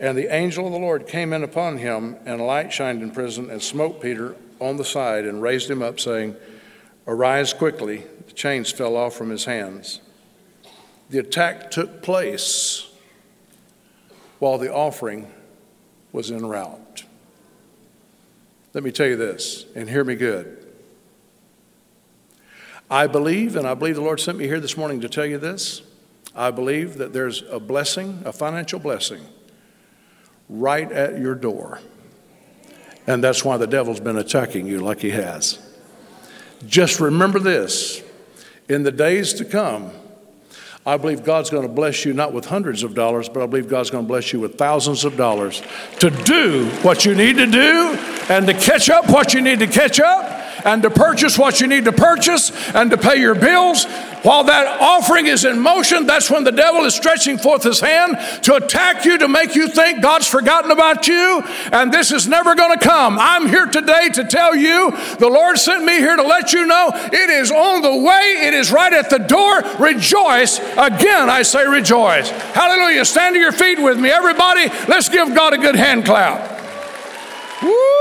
And 0.01 0.17
the 0.17 0.35
angel 0.35 0.67
of 0.67 0.73
the 0.73 0.79
Lord 0.79 1.07
came 1.07 1.35
in 1.35 1.45
upon 1.45 1.77
him, 1.77 2.17
and 2.25 2.41
a 2.41 2.45
light 2.45 2.73
shined 2.73 3.03
in 3.03 3.11
prison, 3.11 3.51
and 3.51 3.63
smote 3.63 4.01
Peter 4.01 4.35
on 4.59 4.79
the 4.79 4.85
side, 4.85 5.27
and 5.27 5.43
raised 5.43 5.71
him 5.71 5.83
up, 5.83 6.01
saying, 6.01 6.35
Arise 7.07 7.53
quickly. 7.53 8.05
The 8.27 8.33
chains 8.33 8.73
fell 8.73 8.97
off 8.97 9.15
from 9.15 9.29
his 9.31 9.45
hands. 9.45 10.01
The 11.11 11.19
attack 11.19 11.71
took 11.71 12.03
place 12.03 12.89
while 14.39 14.57
the 14.57 14.73
offering 14.73 15.31
was 16.13 16.31
en 16.31 16.47
route. 16.47 17.05
Let 18.73 18.85
me 18.85 18.93
tell 18.93 19.09
you 19.09 19.17
this, 19.17 19.67
and 19.75 19.91
hear 19.91 20.05
me 20.05 20.15
good. 20.15 20.60
I 22.91 23.07
believe, 23.07 23.55
and 23.55 23.69
I 23.69 23.75
believe 23.75 23.95
the 23.95 24.01
Lord 24.01 24.19
sent 24.19 24.37
me 24.37 24.47
here 24.47 24.59
this 24.59 24.77
morning 24.77 25.01
to 25.03 25.09
tell 25.09 25.25
you 25.25 25.39
this. 25.39 25.83
I 26.35 26.51
believe 26.51 26.99
that 26.99 27.13
there's 27.13 27.43
a 27.49 27.61
blessing, 27.61 28.23
a 28.25 28.33
financial 28.33 28.81
blessing, 28.81 29.23
right 30.49 30.91
at 30.91 31.19
your 31.19 31.37
door. 31.37 31.81
And 33.07 33.23
that's 33.23 33.45
why 33.45 33.57
the 33.57 33.67
devil's 33.69 34.01
been 34.01 34.17
attacking 34.17 34.67
you 34.67 34.81
like 34.81 35.01
he 35.01 35.11
has. 35.11 35.61
Just 36.67 36.99
remember 36.99 37.39
this 37.39 38.03
in 38.69 38.83
the 38.83 38.93
days 38.93 39.35
to 39.35 39.45
come, 39.45 39.93
I 40.85 40.97
believe 40.97 41.25
God's 41.25 41.51
going 41.51 41.63
to 41.63 41.73
bless 41.73 42.05
you 42.05 42.13
not 42.13 42.33
with 42.33 42.47
hundreds 42.47 42.83
of 42.83 42.95
dollars, 42.95 43.29
but 43.29 43.43
I 43.43 43.47
believe 43.47 43.69
God's 43.69 43.91
going 43.91 44.05
to 44.05 44.09
bless 44.09 44.33
you 44.33 44.41
with 44.41 44.57
thousands 44.57 45.05
of 45.05 45.17
dollars 45.17 45.63
to 46.01 46.11
do 46.11 46.67
what 46.83 47.05
you 47.05 47.15
need 47.15 47.37
to 47.37 47.47
do 47.47 47.97
and 48.29 48.47
to 48.47 48.55
catch 48.55 48.91
up 48.91 49.09
what 49.09 49.33
you 49.33 49.41
need 49.43 49.61
to 49.61 49.67
catch 49.67 50.01
up 50.01 50.40
and 50.65 50.83
to 50.83 50.91
purchase 50.91 51.39
what 51.39 51.61
you 51.61 51.67
need 51.67 51.85
to 51.85 51.93
purchase 51.93 52.51
and 52.75 52.91
to 52.91 52.97
pay 52.97 53.17
your 53.21 53.35
bills. 53.35 53.87
While 54.23 54.45
that 54.45 54.81
offering 54.81 55.27
is 55.27 55.47
in 55.47 55.59
motion, 55.61 56.07
that's 56.07 56.31
when 56.31 56.45
the 56.45 56.53
devil 56.53 56.85
is 56.85 56.95
stretching 56.95 57.39
forth 57.39 57.63
his 57.63 57.81
hand 57.81 58.19
to 58.43 58.55
attack 58.57 59.07
you, 59.07 59.17
to 59.19 59.29
make 59.29 59.55
you 59.55 59.69
think 59.69 60.03
God's 60.03 60.27
forgotten 60.27 60.71
about 60.71 61.09
you, 61.09 61.43
and 61.73 61.91
this 61.91 62.13
is 62.13 62.29
never 62.29 62.55
going 62.55 62.79
to 62.79 62.85
come. 62.85 63.19
I'm 63.19 63.49
here 63.49 63.67
today 63.67 64.11
to 64.11 64.25
tell 64.25 64.55
you 64.55 64.91
the 65.19 65.29
Lord 65.29 65.59
sent 65.59 65.85
me 65.85 65.95
here 65.95 66.17
to 66.17 66.23
let 66.23 66.53
you 66.53 66.67
know 66.67 66.91
it 66.95 67.31
is 67.31 67.51
on 67.51 67.81
the 67.81 67.97
way, 67.97 68.47
it 68.47 68.55
is 68.55 68.71
right 68.71 68.93
at 68.93 69.09
the 69.09 69.19
door. 69.19 69.63
Rejoice. 69.79 70.59
Again, 70.59 71.31
I 71.31 71.43
say 71.43 71.67
rejoice. 71.67 72.29
Hallelujah. 72.31 73.05
Stand 73.05 73.35
to 73.35 73.41
your 73.41 73.53
feet 73.53 73.83
with 73.83 73.99
me. 73.99 74.11
Everybody, 74.11 74.69
let's 74.87 75.09
give 75.09 75.35
God 75.35 75.55
a 75.55 75.59
good 75.59 75.77
hand 75.77 76.05
clap. 76.05 76.61
Woo! 77.63 78.00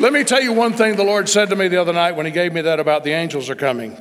Let 0.00 0.12
me 0.12 0.24
tell 0.24 0.42
you 0.42 0.52
one 0.52 0.72
thing 0.72 0.96
the 0.96 1.04
Lord 1.04 1.28
said 1.28 1.48
to 1.50 1.54
me 1.54 1.68
the 1.68 1.76
other 1.76 1.92
night 1.92 2.16
when 2.16 2.26
He 2.26 2.32
gave 2.32 2.52
me 2.52 2.60
that 2.62 2.80
about 2.80 3.04
the 3.04 3.12
angels 3.12 3.48
are 3.48 3.54
coming. 3.54 3.96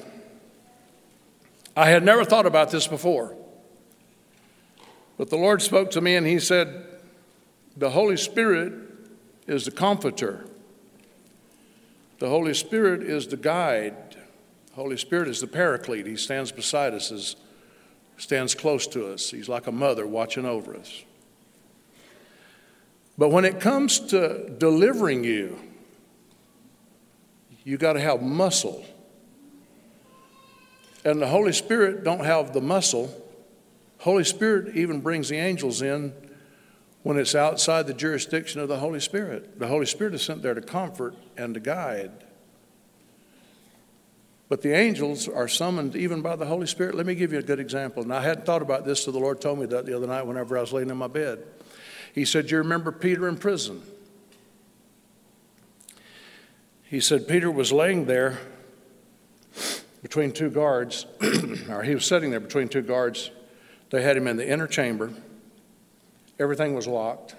I 1.78 1.92
had 1.92 2.04
never 2.04 2.26
thought 2.26 2.48
about 2.48 2.72
this 2.72 2.88
before. 2.88 3.36
But 5.16 5.30
the 5.30 5.36
Lord 5.36 5.62
spoke 5.62 5.92
to 5.92 6.02
me 6.02 6.16
and 6.16 6.26
He 6.26 6.40
said, 6.40 6.88
The 7.78 7.92
Holy 7.92 8.18
Spirit 8.18 8.74
is 9.46 9.66
the 9.66 9.72
comforter, 9.72 10.48
the 12.18 12.30
Holy 12.30 12.56
Spirit 12.56 13.04
is 13.04 13.28
the 13.28 13.38
guide, 13.38 14.16
the 14.70 14.74
Holy 14.74 14.98
Spirit 14.98 15.28
is 15.28 15.40
the 15.40 15.46
paraclete. 15.46 16.08
He 16.08 16.18
stands 16.18 16.52
beside 16.52 16.96
us 16.96 17.12
as 17.12 17.36
stands 18.18 18.54
close 18.54 18.88
to 18.88 19.12
us. 19.12 19.32
He's 19.32 19.50
like 19.50 19.68
a 19.68 19.72
mother 19.72 20.06
watching 20.06 20.46
over 20.46 20.76
us. 20.76 21.04
But 23.18 23.30
when 23.30 23.46
it 23.46 23.60
comes 23.60 24.00
to 24.00 24.50
delivering 24.58 25.24
you, 25.24 25.60
you 27.64 27.78
got 27.78 27.94
to 27.94 28.00
have 28.00 28.22
muscle. 28.22 28.84
And 31.04 31.22
the 31.22 31.28
Holy 31.28 31.54
Spirit 31.54 32.04
don't 32.04 32.26
have 32.26 32.54
the 32.54 32.62
muscle. 32.62 33.16
Holy 34.00 34.24
Spirit 34.24 34.76
even 34.76 35.02
brings 35.02 35.30
the 35.30 35.38
angels 35.38 35.82
in 35.82 36.14
when 37.04 37.18
it's 37.18 37.36
outside 37.36 37.88
the 37.88 37.94
jurisdiction 37.94 38.62
of 38.62 38.68
the 38.68 38.78
Holy 38.78 39.00
Spirit. 39.00 39.60
The 39.60 39.68
Holy 39.68 39.86
Spirit 39.86 40.14
is 40.14 40.22
sent 40.22 40.42
there 40.42 40.54
to 40.54 40.62
comfort 40.62 41.16
and 41.38 41.54
to 41.54 41.60
guide. 41.60 42.12
But 44.52 44.62
the 44.62 44.76
angels 44.76 45.30
are 45.30 45.48
summoned 45.48 45.96
even 45.96 46.22
by 46.22 46.36
the 46.36 46.46
Holy 46.46 46.68
Spirit. 46.68 46.94
Let 46.94 47.06
me 47.06 47.16
give 47.16 47.32
you 47.32 47.40
a 47.40 47.42
good 47.42 47.62
example. 47.62 48.04
And 48.04 48.14
I 48.14 48.22
hadn't 48.22 48.46
thought 48.46 48.62
about 48.62 48.84
this 48.84 49.06
till 49.06 49.14
the 49.14 49.20
Lord 49.20 49.40
told 49.40 49.60
me 49.60 49.66
that 49.68 49.86
the 49.86 49.96
other 49.96 50.08
night 50.08 50.28
whenever 50.28 50.58
I 50.58 50.60
was 50.60 50.74
laying 50.74 50.90
in 50.90 50.98
my 50.98 51.08
bed. 51.08 51.42
He 52.14 52.26
said, 52.26 52.52
You 52.52 52.58
remember 52.58 52.92
Peter 52.92 53.30
in 53.30 53.38
prison? 53.38 53.82
He 56.84 57.00
said, 57.00 57.30
Peter 57.30 57.50
was 57.50 57.72
laying 57.72 58.08
there 58.08 58.40
between 60.02 60.34
two 60.34 60.50
guards, 60.50 61.06
or 61.70 61.84
he 61.84 61.94
was 61.94 62.06
sitting 62.06 62.30
there 62.30 62.42
between 62.42 62.68
two 62.68 62.82
guards. 62.82 63.32
They 63.90 64.02
had 64.02 64.18
him 64.18 64.28
in 64.28 64.36
the 64.36 64.46
inner 64.46 64.68
chamber. 64.68 65.14
Everything 66.38 66.76
was 66.76 66.88
locked. 66.88 67.36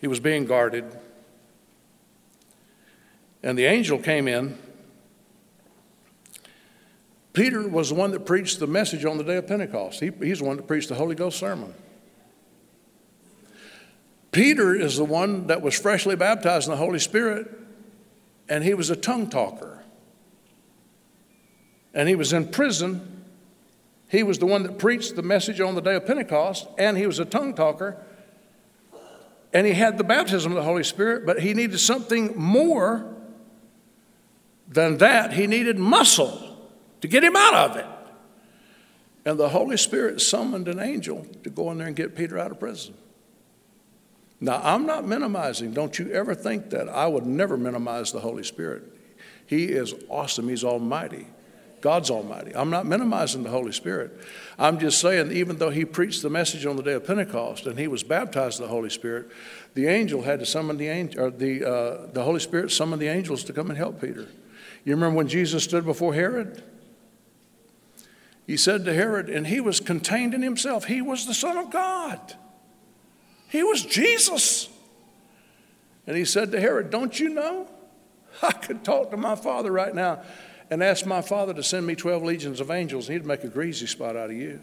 He 0.00 0.06
was 0.06 0.18
being 0.18 0.46
guarded. 0.46 0.86
And 3.42 3.58
the 3.58 3.66
angel 3.66 3.98
came 3.98 4.28
in 4.28 4.56
Peter 7.34 7.66
was 7.66 7.88
the 7.88 7.96
one 7.96 8.12
that 8.12 8.24
preached 8.24 8.60
the 8.60 8.66
message 8.66 9.04
on 9.04 9.18
the 9.18 9.24
day 9.24 9.36
of 9.36 9.46
Pentecost. 9.46 9.98
He, 9.98 10.10
he's 10.22 10.38
the 10.38 10.44
one 10.44 10.56
that 10.56 10.68
preached 10.68 10.88
the 10.88 10.94
Holy 10.94 11.16
Ghost 11.16 11.36
sermon. 11.36 11.74
Peter 14.30 14.74
is 14.74 14.96
the 14.96 15.04
one 15.04 15.48
that 15.48 15.60
was 15.60 15.78
freshly 15.78 16.14
baptized 16.14 16.68
in 16.68 16.70
the 16.70 16.76
Holy 16.76 17.00
Spirit, 17.00 17.50
and 18.48 18.62
he 18.62 18.72
was 18.72 18.88
a 18.88 18.96
tongue 18.96 19.28
talker. 19.28 19.82
And 21.92 22.08
he 22.08 22.14
was 22.14 22.32
in 22.32 22.48
prison. 22.48 23.24
He 24.08 24.22
was 24.22 24.38
the 24.38 24.46
one 24.46 24.62
that 24.62 24.78
preached 24.78 25.16
the 25.16 25.22
message 25.22 25.60
on 25.60 25.74
the 25.74 25.80
day 25.80 25.96
of 25.96 26.06
Pentecost, 26.06 26.68
and 26.78 26.96
he 26.96 27.06
was 27.06 27.18
a 27.18 27.24
tongue 27.24 27.54
talker. 27.54 27.96
And 29.52 29.66
he 29.66 29.72
had 29.72 29.98
the 29.98 30.04
baptism 30.04 30.52
of 30.52 30.56
the 30.56 30.64
Holy 30.64 30.84
Spirit, 30.84 31.26
but 31.26 31.40
he 31.40 31.52
needed 31.52 31.78
something 31.78 32.36
more 32.36 33.12
than 34.68 34.98
that. 34.98 35.32
He 35.32 35.48
needed 35.48 35.78
muscle 35.78 36.53
to 37.04 37.08
get 37.08 37.22
him 37.22 37.36
out 37.36 37.52
of 37.52 37.76
it. 37.76 37.86
And 39.26 39.38
the 39.38 39.50
Holy 39.50 39.76
Spirit 39.76 40.22
summoned 40.22 40.68
an 40.68 40.80
angel 40.80 41.26
to 41.42 41.50
go 41.50 41.70
in 41.70 41.76
there 41.76 41.86
and 41.86 41.94
get 41.94 42.16
Peter 42.16 42.38
out 42.38 42.50
of 42.50 42.58
prison. 42.58 42.94
Now, 44.40 44.58
I'm 44.64 44.86
not 44.86 45.06
minimizing. 45.06 45.74
Don't 45.74 45.98
you 45.98 46.10
ever 46.12 46.34
think 46.34 46.70
that. 46.70 46.88
I 46.88 47.06
would 47.06 47.26
never 47.26 47.58
minimize 47.58 48.10
the 48.10 48.20
Holy 48.20 48.42
Spirit. 48.42 48.84
He 49.46 49.64
is 49.66 49.94
awesome, 50.08 50.48
He's 50.48 50.64
almighty. 50.64 51.26
God's 51.82 52.10
almighty. 52.10 52.56
I'm 52.56 52.70
not 52.70 52.86
minimizing 52.86 53.42
the 53.42 53.50
Holy 53.50 53.72
Spirit. 53.72 54.18
I'm 54.58 54.78
just 54.78 54.98
saying, 54.98 55.30
even 55.30 55.58
though 55.58 55.68
he 55.68 55.84
preached 55.84 56.22
the 56.22 56.30
message 56.30 56.64
on 56.64 56.76
the 56.76 56.82
day 56.82 56.94
of 56.94 57.06
Pentecost 57.06 57.66
and 57.66 57.78
he 57.78 57.86
was 57.86 58.02
baptized 58.02 58.60
in 58.60 58.64
the 58.64 58.72
Holy 58.72 58.88
Spirit, 58.88 59.30
the 59.74 59.88
angel 59.88 60.22
had 60.22 60.38
to 60.38 60.46
summon 60.46 60.78
the 60.78 60.88
angel, 60.88 61.24
or 61.24 61.30
the, 61.30 61.70
uh, 61.70 62.06
the 62.14 62.22
Holy 62.22 62.40
Spirit 62.40 62.72
summoned 62.72 63.02
the 63.02 63.08
angels 63.08 63.44
to 63.44 63.52
come 63.52 63.68
and 63.68 63.76
help 63.76 64.00
Peter. 64.00 64.26
You 64.86 64.94
remember 64.94 65.18
when 65.18 65.28
Jesus 65.28 65.64
stood 65.64 65.84
before 65.84 66.14
Herod? 66.14 66.62
He 68.46 68.56
said 68.56 68.84
to 68.84 68.92
Herod, 68.92 69.30
and 69.30 69.46
he 69.46 69.60
was 69.60 69.80
contained 69.80 70.34
in 70.34 70.42
himself. 70.42 70.84
He 70.84 71.00
was 71.00 71.26
the 71.26 71.34
Son 71.34 71.56
of 71.56 71.70
God, 71.70 72.34
he 73.48 73.62
was 73.62 73.82
Jesus. 73.82 74.68
And 76.06 76.18
he 76.18 76.26
said 76.26 76.52
to 76.52 76.60
Herod, 76.60 76.90
Don't 76.90 77.18
you 77.18 77.30
know? 77.30 77.66
I 78.42 78.52
could 78.52 78.84
talk 78.84 79.10
to 79.10 79.16
my 79.16 79.36
father 79.36 79.72
right 79.72 79.94
now 79.94 80.22
and 80.70 80.82
ask 80.82 81.06
my 81.06 81.22
father 81.22 81.54
to 81.54 81.62
send 81.62 81.86
me 81.86 81.94
12 81.94 82.22
legions 82.22 82.60
of 82.60 82.70
angels, 82.70 83.08
and 83.08 83.16
he'd 83.16 83.26
make 83.26 83.44
a 83.44 83.48
greasy 83.48 83.86
spot 83.86 84.16
out 84.16 84.30
of 84.30 84.36
you. 84.36 84.60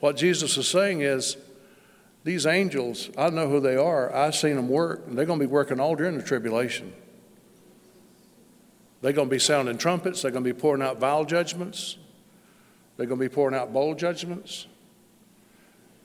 What 0.00 0.16
Jesus 0.16 0.56
is 0.56 0.68
saying 0.68 1.02
is, 1.02 1.36
these 2.24 2.46
angels, 2.46 3.10
I 3.16 3.30
know 3.30 3.48
who 3.48 3.60
they 3.60 3.76
are. 3.76 4.14
I've 4.14 4.34
seen 4.34 4.56
them 4.56 4.68
work, 4.68 5.04
and 5.06 5.16
they're 5.16 5.24
going 5.24 5.38
to 5.38 5.46
be 5.46 5.50
working 5.50 5.80
all 5.80 5.96
during 5.96 6.16
the 6.16 6.22
tribulation. 6.22 6.92
They're 9.00 9.12
going 9.12 9.28
to 9.28 9.34
be 9.34 9.38
sounding 9.38 9.78
trumpets. 9.78 10.22
They're 10.22 10.30
going 10.30 10.44
to 10.44 10.52
be 10.52 10.58
pouring 10.58 10.82
out 10.82 10.98
vial 10.98 11.24
judgments. 11.24 11.96
They're 12.96 13.06
going 13.06 13.18
to 13.18 13.28
be 13.28 13.32
pouring 13.32 13.54
out 13.54 13.72
bold 13.72 13.98
judgments. 13.98 14.66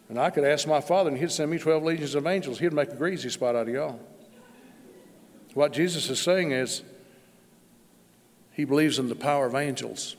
And 0.07 0.19
I 0.19 0.29
could 0.29 0.43
ask 0.43 0.67
my 0.67 0.81
father, 0.81 1.09
and 1.09 1.17
he'd 1.17 1.31
send 1.31 1.51
me 1.51 1.57
12 1.57 1.83
legions 1.83 2.15
of 2.15 2.27
angels. 2.27 2.59
He'd 2.59 2.73
make 2.73 2.89
a 2.89 2.95
greasy 2.95 3.29
spot 3.29 3.55
out 3.55 3.67
of 3.67 3.73
y'all. 3.73 3.99
What 5.53 5.73
Jesus 5.73 6.09
is 6.09 6.19
saying 6.19 6.51
is, 6.51 6.83
he 8.51 8.65
believes 8.65 8.99
in 8.99 9.09
the 9.09 9.15
power 9.15 9.45
of 9.45 9.55
angels. 9.55 10.15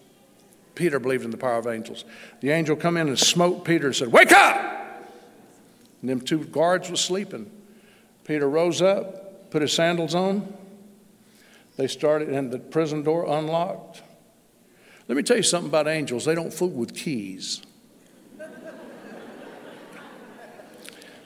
Peter 0.75 0.99
believed 0.99 1.25
in 1.25 1.31
the 1.31 1.39
power 1.39 1.59
of 1.59 1.67
angels. 1.67 2.05
The 2.41 2.51
angel 2.51 2.77
come 2.77 2.97
in 2.97 3.09
and 3.09 3.19
smote 3.19 3.65
Peter 3.65 3.87
and 3.87 3.97
said, 3.97 4.13
Wake 4.13 4.33
up! 4.33 4.57
And 6.01 6.11
them 6.11 6.21
two 6.21 6.45
guards 6.45 6.91
was 6.91 7.01
sleeping. 7.01 7.51
Peter 8.25 8.49
rose 8.49 8.83
up, 8.83 9.51
put 9.51 9.63
his 9.63 9.73
sandals 9.73 10.15
on, 10.15 10.53
they 11.77 11.87
started, 11.87 12.29
and 12.29 12.51
the 12.51 12.59
prison 12.59 13.03
door 13.03 13.27
unlocked. 13.27 14.03
Let 15.09 15.17
me 15.17 15.23
tell 15.23 15.37
you 15.37 15.43
something 15.43 15.69
about 15.69 15.87
angels. 15.87 16.25
They 16.25 16.35
don't 16.35 16.53
fool 16.53 16.71
with 16.71 16.95
keys. 16.95 17.63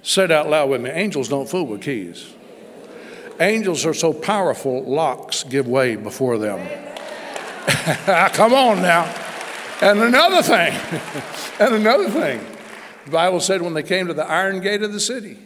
Say 0.02 0.24
it 0.24 0.30
out 0.30 0.48
loud 0.48 0.70
with 0.70 0.80
me. 0.80 0.90
Angels 0.90 1.28
don't 1.28 1.48
fool 1.48 1.66
with 1.66 1.82
keys. 1.82 2.32
Angels 3.38 3.86
are 3.86 3.94
so 3.94 4.12
powerful, 4.12 4.82
locks 4.84 5.44
give 5.44 5.66
way 5.66 5.96
before 5.96 6.36
them. 6.36 6.58
Come 8.34 8.52
on 8.52 8.82
now. 8.82 9.04
And 9.80 9.98
another 10.00 10.42
thing, 10.42 10.74
and 11.60 11.74
another 11.74 12.10
thing, 12.10 12.44
the 13.06 13.10
Bible 13.10 13.40
said 13.40 13.62
when 13.62 13.72
they 13.72 13.82
came 13.82 14.08
to 14.08 14.14
the 14.14 14.26
iron 14.26 14.60
gate 14.60 14.82
of 14.82 14.92
the 14.92 15.00
city, 15.00 15.38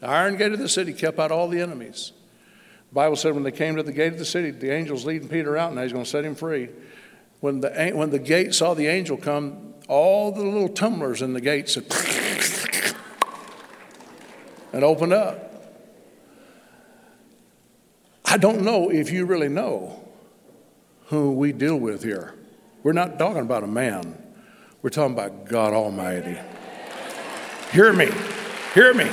the 0.00 0.08
iron 0.08 0.36
gate 0.36 0.52
of 0.52 0.58
the 0.58 0.70
city 0.70 0.94
kept 0.94 1.18
out 1.18 1.30
all 1.30 1.48
the 1.48 1.60
enemies. 1.60 2.12
Bible 2.92 3.16
said 3.16 3.34
when 3.34 3.42
they 3.42 3.52
came 3.52 3.76
to 3.76 3.82
the 3.82 3.92
gate 3.92 4.12
of 4.12 4.18
the 4.18 4.24
city, 4.24 4.50
the 4.50 4.72
angel's 4.72 5.04
leading 5.04 5.28
Peter 5.28 5.56
out, 5.56 5.70
and 5.70 5.80
he's 5.80 5.92
going 5.92 6.04
to 6.04 6.10
set 6.10 6.24
him 6.24 6.34
free. 6.34 6.68
When 7.40 7.60
the, 7.60 7.92
when 7.94 8.10
the 8.10 8.18
gate 8.18 8.54
saw 8.54 8.74
the 8.74 8.86
angel 8.86 9.16
come, 9.16 9.74
all 9.88 10.32
the 10.32 10.42
little 10.42 10.68
tumblers 10.68 11.22
in 11.22 11.32
the 11.32 11.40
gate 11.40 11.68
said, 11.68 11.84
and 14.72 14.82
opened 14.82 15.12
up. 15.12 15.42
I 18.24 18.38
don't 18.38 18.62
know 18.62 18.90
if 18.90 19.10
you 19.12 19.24
really 19.24 19.48
know 19.48 20.02
who 21.06 21.32
we 21.32 21.52
deal 21.52 21.76
with 21.76 22.02
here. 22.02 22.34
We're 22.82 22.92
not 22.92 23.18
talking 23.18 23.42
about 23.42 23.62
a 23.62 23.68
man, 23.68 24.22
we're 24.82 24.90
talking 24.90 25.14
about 25.14 25.46
God 25.46 25.72
Almighty. 25.72 26.38
Hear 27.72 27.92
me, 27.92 28.10
hear 28.74 28.94
me. 28.94 29.10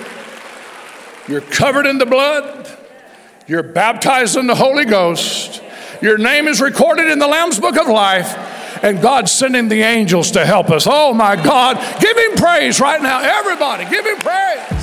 You're 1.28 1.41
covered 1.41 1.86
in 1.86 1.97
the 1.97 2.05
blood, 2.05 2.78
you're 3.47 3.63
baptized 3.63 4.37
in 4.37 4.47
the 4.47 4.55
Holy 4.55 4.85
Ghost, 4.85 5.61
your 6.01 6.17
name 6.17 6.47
is 6.47 6.61
recorded 6.61 7.07
in 7.07 7.19
the 7.19 7.27
Lamb's 7.27 7.59
Book 7.59 7.77
of 7.77 7.87
Life. 7.87 8.51
And 8.83 9.01
God's 9.01 9.31
sending 9.31 9.69
the 9.69 9.81
angels 9.81 10.31
to 10.31 10.45
help 10.45 10.69
us. 10.69 10.85
Oh 10.89 11.13
my 11.13 11.37
God. 11.37 11.77
Give 12.01 12.17
him 12.17 12.35
praise 12.35 12.81
right 12.81 13.01
now. 13.01 13.21
Everybody, 13.21 13.85
give 13.85 14.05
him 14.05 14.17
praise. 14.17 14.82